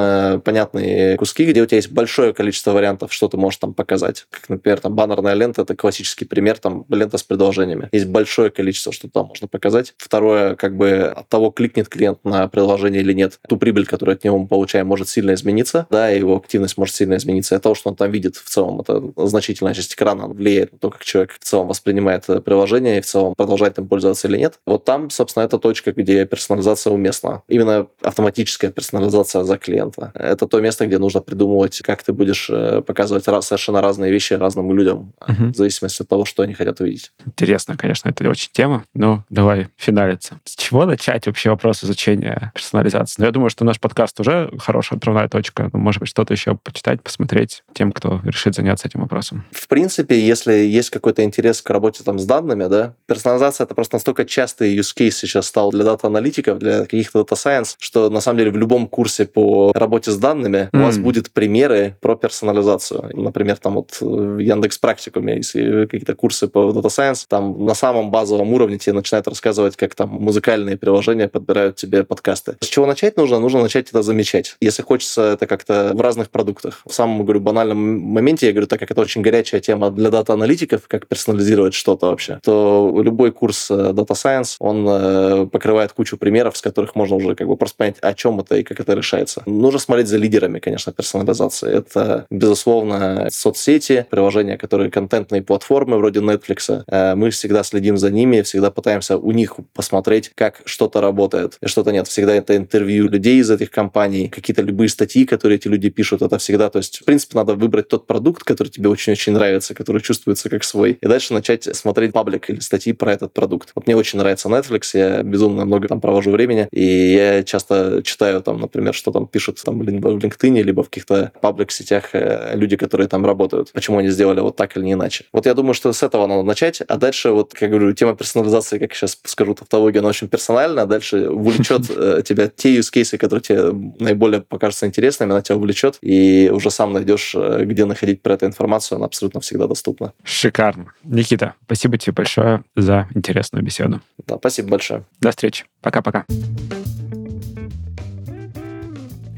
абсолютно 0.09 0.41
понятные 0.41 1.17
куски, 1.17 1.45
где 1.45 1.63
у 1.63 1.67
тебя 1.67 1.77
есть 1.77 1.91
большое 1.91 2.33
количество 2.33 2.73
вариантов, 2.73 3.13
что 3.13 3.29
ты 3.29 3.37
можешь 3.37 3.59
там 3.59 3.75
показать. 3.75 4.27
Как, 4.31 4.49
например, 4.49 4.81
там 4.81 4.95
баннерная 4.95 5.35
лента, 5.35 5.63
это 5.63 5.75
классический 5.77 6.25
пример, 6.25 6.59
там 6.59 6.85
лента 6.89 7.19
с 7.19 7.23
предложениями. 7.23 7.89
Есть 7.93 8.07
большое 8.07 8.51
количество, 8.51 8.93
что 8.93 9.09
там 9.09 9.27
можно 9.27 9.49
показать. 9.49 9.95
Второе, 9.99 10.55
как 10.57 10.77
бы 10.77 11.03
от 11.03 11.29
того, 11.29 11.51
кликнет 11.51 11.89
клиент 11.89 12.25
на 12.25 12.49
приложение 12.49 13.03
или 13.03 13.13
нет, 13.13 13.39
ту 13.49 13.57
прибыль, 13.57 13.87
которую 13.87 14.15
от 14.15 14.25
него 14.25 14.39
мы 14.39 14.47
получаем, 14.47 14.87
может 14.87 15.09
сильно 15.09 15.35
измениться, 15.35 15.87
да, 15.91 16.09
его 16.09 16.37
активность 16.37 16.79
может 16.79 16.95
сильно 16.95 17.17
измениться. 17.17 17.57
И 17.57 17.59
того, 17.59 17.75
что 17.75 17.91
он 17.91 17.97
там 17.97 18.11
видит 18.11 18.37
в 18.37 18.49
целом, 18.49 18.81
это 18.81 19.03
значительная 19.17 19.75
часть 19.75 19.95
экрана 19.95 20.29
влияет 20.29 20.73
на 20.73 20.79
то, 20.79 20.91
как 20.91 21.05
человек 21.05 21.33
в 21.39 21.45
целом 21.45 21.69
воспринимает 21.69 22.25
приложение 22.45 22.99
и 22.99 23.01
в 23.01 23.07
целом 23.07 23.35
продолжает 23.35 23.79
им 23.79 23.89
пользоваться 23.89 24.29
или 24.29 24.39
нет. 24.39 24.59
Вот 24.67 24.85
там, 24.85 25.11
собственно, 25.11 25.45
это 25.45 25.59
точка, 25.59 25.93
где 25.93 26.25
персонализация 26.27 26.93
уместна. 26.93 27.43
Именно 27.49 27.87
автоматическая 28.03 28.71
персонализация 28.71 29.45
за 29.45 29.59
клиента. 29.59 29.98
Это 30.15 30.47
то 30.47 30.61
место, 30.61 30.87
где 30.87 30.99
нужно 30.99 31.21
придумывать, 31.21 31.81
как 31.83 32.03
ты 32.03 32.13
будешь 32.13 32.49
э, 32.51 32.83
показывать 32.83 33.25
совершенно 33.25 33.81
разные 33.81 34.13
вещи 34.13 34.35
разным 34.35 34.73
людям, 34.73 35.13
угу. 35.21 35.53
в 35.53 35.57
зависимости 35.57 36.03
от 36.03 36.09
того, 36.09 36.25
что 36.25 36.43
они 36.43 36.55
хотят 36.55 36.81
увидеть. 36.81 37.13
Интересно, 37.27 37.77
конечно, 37.77 38.09
это 38.09 38.29
очень 38.29 38.51
тема, 38.53 38.85
но 38.95 39.25
давай 39.31 39.69
финалиться. 39.77 40.41
С 40.45 40.57
чего 40.57 40.85
начать 40.85 41.27
вообще 41.27 41.51
вопрос 41.51 41.85
изучения 41.85 42.53
персонализации? 42.55 43.21
Ну, 43.21 43.27
я 43.27 43.33
думаю, 43.33 43.51
что 43.51 43.65
наш 43.65 43.81
подкаст 43.81 44.21
уже 44.21 44.51
хорошая 44.59 44.99
отправная 44.99 45.29
точка. 45.29 45.71
Но, 45.73 45.79
может 45.79 46.01
быть, 46.01 46.09
что-то 46.09 46.35
еще 46.35 46.57
почитать, 46.57 47.03
посмотреть 47.03 47.63
тем, 47.73 47.93
кто 47.93 48.21
решит 48.25 48.55
заняться 48.55 48.89
этим 48.89 49.01
вопросом. 49.01 49.45
В 49.53 49.69
принципе, 49.69 50.21
если 50.21 50.55
есть 50.55 50.91
какой-то 50.91 51.25
интерес 51.25 51.63
к 51.63 51.71
работе 51.71 52.05
там 52.05 52.19
с 52.19 52.27
данными, 52.27 52.67
да, 52.67 52.95
персонализация 53.07 53.65
это 53.65 53.75
просто 53.75 53.97
настолько 53.97 54.25
частый 54.25 54.77
use 54.77 54.95
case 54.97 55.11
сейчас 55.11 55.47
стал 55.47 55.71
для 55.71 55.85
дата-аналитиков, 55.85 56.59
для 56.59 56.81
каких-то 56.81 57.25
science, 57.33 57.77
что 57.79 58.11
на 58.11 58.21
самом 58.21 58.39
деле 58.39 58.51
в 58.51 58.57
любом 58.57 58.87
курсе 58.87 59.27
по 59.27 59.73
работе 59.75 59.88
с 60.07 60.17
данными 60.17 60.69
mm. 60.73 60.81
у 60.81 60.85
вас 60.85 60.99
будет 60.99 61.31
примеры 61.31 61.97
про 62.01 62.17
персонализацию. 62.17 63.11
Например, 63.15 63.57
там 63.57 63.75
вот 63.75 63.99
в 64.01 64.39
Яндекс 64.39 64.79
Практикуме, 64.79 65.37
если 65.37 65.87
какие-то 65.87 66.15
курсы 66.15 66.49
по 66.49 66.71
data 66.71 66.87
science, 66.87 67.25
там 67.29 67.65
на 67.65 67.75
самом 67.75 68.11
базовом 68.11 68.53
уровне 68.53 68.79
тебе 68.79 68.95
начинают 68.95 69.29
рассказывать, 69.29 69.77
как 69.77 69.95
там 69.95 70.09
музыкальные 70.11 70.77
приложения 70.77 71.29
подбирают 71.29 71.77
тебе 71.77 72.05
подкасты. 72.05 72.57
С 72.61 72.67
чего 72.67 72.87
начать 72.87 73.17
нужно? 73.17 73.39
Нужно 73.39 73.63
начать 73.63 73.91
это 73.91 74.03
замечать. 74.03 74.57
Если 74.61 74.83
хочется 74.83 75.33
это 75.33 75.47
как-то 75.47 75.93
в 75.95 76.01
разных 76.01 76.31
продуктах. 76.31 76.83
В 76.87 76.93
самом, 76.93 77.25
говорю, 77.25 77.41
банальном 77.41 77.79
моменте, 77.79 78.47
я 78.47 78.53
говорю, 78.53 78.67
так 78.67 78.81
как 78.81 78.91
это 78.91 79.01
очень 79.01 79.23
горячая 79.23 79.61
тема 79.61 79.91
для 79.91 80.11
дата-аналитиков, 80.11 80.89
как 80.89 81.07
персонализировать 81.07 81.75
что-то 81.75 82.07
вообще, 82.07 82.39
то 82.43 83.01
любой 83.03 83.33
курс 83.33 83.71
э, 83.71 83.75
Data 83.75 84.15
Science, 84.15 84.57
он 84.59 84.87
э, 84.89 85.47
покрывает 85.47 85.93
кучу 85.93 86.17
примеров, 86.17 86.57
с 86.57 86.63
которых 86.63 86.95
можно 86.95 87.17
уже 87.17 87.35
как 87.35 87.47
бы 87.47 87.57
просто 87.57 87.77
понять, 87.77 87.99
о 88.01 88.15
чем 88.15 88.41
это 88.41 88.57
и 88.57 88.63
как 88.63 88.81
это 88.81 88.95
решается. 88.95 89.43
Нужно 89.69 89.81
смотреть 89.81 90.09
за 90.09 90.17
лидерами, 90.17 90.61
конечно, 90.61 90.95
персонализации. 90.95 91.71
Это, 91.71 92.27
безусловно, 92.31 93.29
соцсети, 93.31 94.07
приложения, 94.09 94.57
которые 94.57 94.91
контентные 94.91 95.43
платформы 95.43 95.99
вроде 95.99 96.21
Netflix. 96.21 96.85
Э, 96.87 97.15
мы 97.15 97.29
всегда 97.29 97.63
следим 97.63 97.99
за 97.99 98.11
ними, 98.11 98.41
всегда 98.41 98.71
пытаемся 98.71 99.19
у 99.19 99.31
них 99.31 99.57
посмотреть, 99.75 100.33
как 100.35 100.63
что-то 100.65 101.03
работает 101.03 101.59
и 101.61 101.67
что-то 101.67 101.93
нет. 101.93 102.09
Всегда 102.09 102.35
это 102.35 102.57
интервью 102.57 103.11
людей 103.11 103.41
из 103.41 103.51
этих 103.51 103.71
компаний, 103.71 104.29
какие-то 104.29 104.63
любые 104.63 104.89
статьи, 104.89 105.27
которые 105.27 105.59
эти 105.59 105.69
люди 105.69 105.91
пишут, 105.91 106.23
это 106.23 106.39
всегда, 106.39 106.71
то 106.71 106.79
есть, 106.79 107.01
в 107.01 107.05
принципе, 107.05 107.37
надо 107.37 107.55
выбрать 107.55 107.89
тот 107.89 108.07
продукт, 108.07 108.45
который 108.45 108.69
тебе 108.69 108.89
очень-очень 108.89 109.35
нравится, 109.35 109.75
который 109.75 110.01
чувствуется 110.01 110.49
как 110.49 110.65
свой, 110.65 110.93
и 110.93 111.07
дальше 111.07 111.35
начать 111.35 111.77
смотреть 111.77 112.15
паблик 112.15 112.49
или 112.49 112.61
статьи 112.61 112.95
про 112.95 113.13
этот 113.13 113.35
продукт. 113.35 113.73
Вот 113.75 113.87
мне 113.87 113.95
очень 113.95 114.19
нравится 114.19 114.49
Netflix, 114.49 114.93
я 114.95 115.23
безумно 115.23 115.67
много 115.67 115.89
там 115.89 116.01
провожу 116.01 116.31
времени, 116.31 116.69
и 116.73 117.13
я 117.13 117.45
часто 117.45 118.03
читаю 118.03 118.41
там, 118.41 118.63
например, 118.63 118.95
что 118.95 119.11
там 119.13 119.27
пишут 119.27 119.58
там 119.65 119.83
либо 119.83 120.09
в 120.09 120.19
LinkedIn, 120.19 120.63
либо 120.63 120.83
в 120.83 120.89
каких-то 120.89 121.33
паблик-сетях 121.41 122.11
э, 122.13 122.53
люди, 122.55 122.77
которые 122.77 123.09
там 123.09 123.25
работают, 123.25 123.73
почему 123.73 123.99
они 123.99 124.09
сделали 124.09 124.41
вот 124.41 124.57
так 124.57 124.77
или 124.77 124.85
не 124.85 124.93
иначе. 124.93 125.25
Вот 125.33 125.47
я 125.47 125.55
думаю, 125.55 125.75
что 125.75 125.93
с 125.93 126.03
этого 126.03 126.27
надо 126.27 126.43
начать, 126.43 126.81
а 126.81 126.97
дальше, 126.97 127.31
вот, 127.31 127.55
как 127.55 127.71
говорю, 127.71 127.93
тема 127.93 128.15
персонализации, 128.17 128.79
как 128.79 128.95
сейчас 128.95 129.19
скажу, 129.25 129.55
тавтология, 129.55 130.01
она 130.01 130.09
очень 130.09 130.29
персональна, 130.29 130.83
а 130.83 130.87
дальше 130.87 131.29
увлечет 131.29 131.83
э, 131.97 132.23
тебя 132.25 132.49
те 132.49 132.77
use 132.77 132.93
cases, 132.93 133.19
которые 133.19 133.43
тебе 133.43 133.73
наиболее 133.99 134.43
покажутся 134.43 134.87
интересными, 134.87 135.33
она 135.33 135.43
тебя 135.43 135.57
увлечет, 135.57 135.99
и 136.01 136.51
уже 136.53 136.71
сам 136.71 136.93
найдешь, 136.93 137.35
э, 137.35 137.65
где 137.65 137.85
находить 137.85 138.23
про 138.23 138.35
эту 138.35 138.47
информацию, 138.47 138.97
она 138.97 139.07
абсолютно 139.07 139.41
всегда 139.41 139.67
доступна. 139.67 140.13
Шикарно. 140.25 140.93
Никита, 141.05 141.55
спасибо 141.65 141.99
тебе 141.99 142.13
большое 142.13 142.65
за 142.77 143.09
интересную 143.15 143.65
беседу. 143.65 144.01
Да, 144.27 144.37
спасибо 144.37 144.69
большое. 144.69 145.05
До 145.21 145.31
встречи. 145.31 145.65
Пока-пока. 145.81 146.25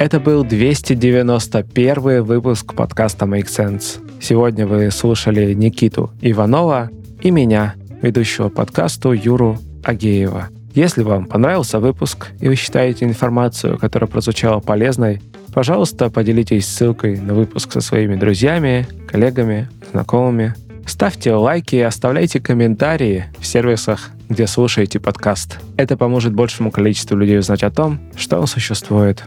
Это 0.00 0.18
был 0.18 0.44
291 0.44 2.22
выпуск 2.22 2.72
подкаста 2.72 3.26
Make 3.26 3.48
Sense. 3.48 4.00
Сегодня 4.18 4.66
вы 4.66 4.90
слушали 4.90 5.52
Никиту 5.52 6.10
Иванова 6.22 6.88
и 7.20 7.30
меня, 7.30 7.74
ведущего 8.00 8.48
подкасту 8.48 9.12
Юру 9.12 9.58
Агеева. 9.84 10.48
Если 10.72 11.02
вам 11.02 11.26
понравился 11.26 11.80
выпуск 11.80 12.28
и 12.40 12.48
вы 12.48 12.54
считаете 12.54 13.04
информацию, 13.04 13.76
которая 13.76 14.08
прозвучала 14.08 14.60
полезной, 14.60 15.20
пожалуйста, 15.52 16.08
поделитесь 16.08 16.66
ссылкой 16.66 17.20
на 17.20 17.34
выпуск 17.34 17.70
со 17.70 17.82
своими 17.82 18.16
друзьями, 18.16 18.88
коллегами, 19.06 19.68
знакомыми. 19.92 20.54
Ставьте 20.86 21.34
лайки 21.34 21.76
и 21.76 21.80
оставляйте 21.80 22.40
комментарии 22.40 23.26
в 23.38 23.44
сервисах, 23.44 24.12
где 24.30 24.46
слушаете 24.46 24.98
подкаст. 24.98 25.58
Это 25.76 25.98
поможет 25.98 26.32
большему 26.32 26.70
количеству 26.70 27.18
людей 27.18 27.38
узнать 27.38 27.62
о 27.62 27.70
том, 27.70 28.00
что 28.16 28.40
он 28.40 28.46
существует. 28.46 29.26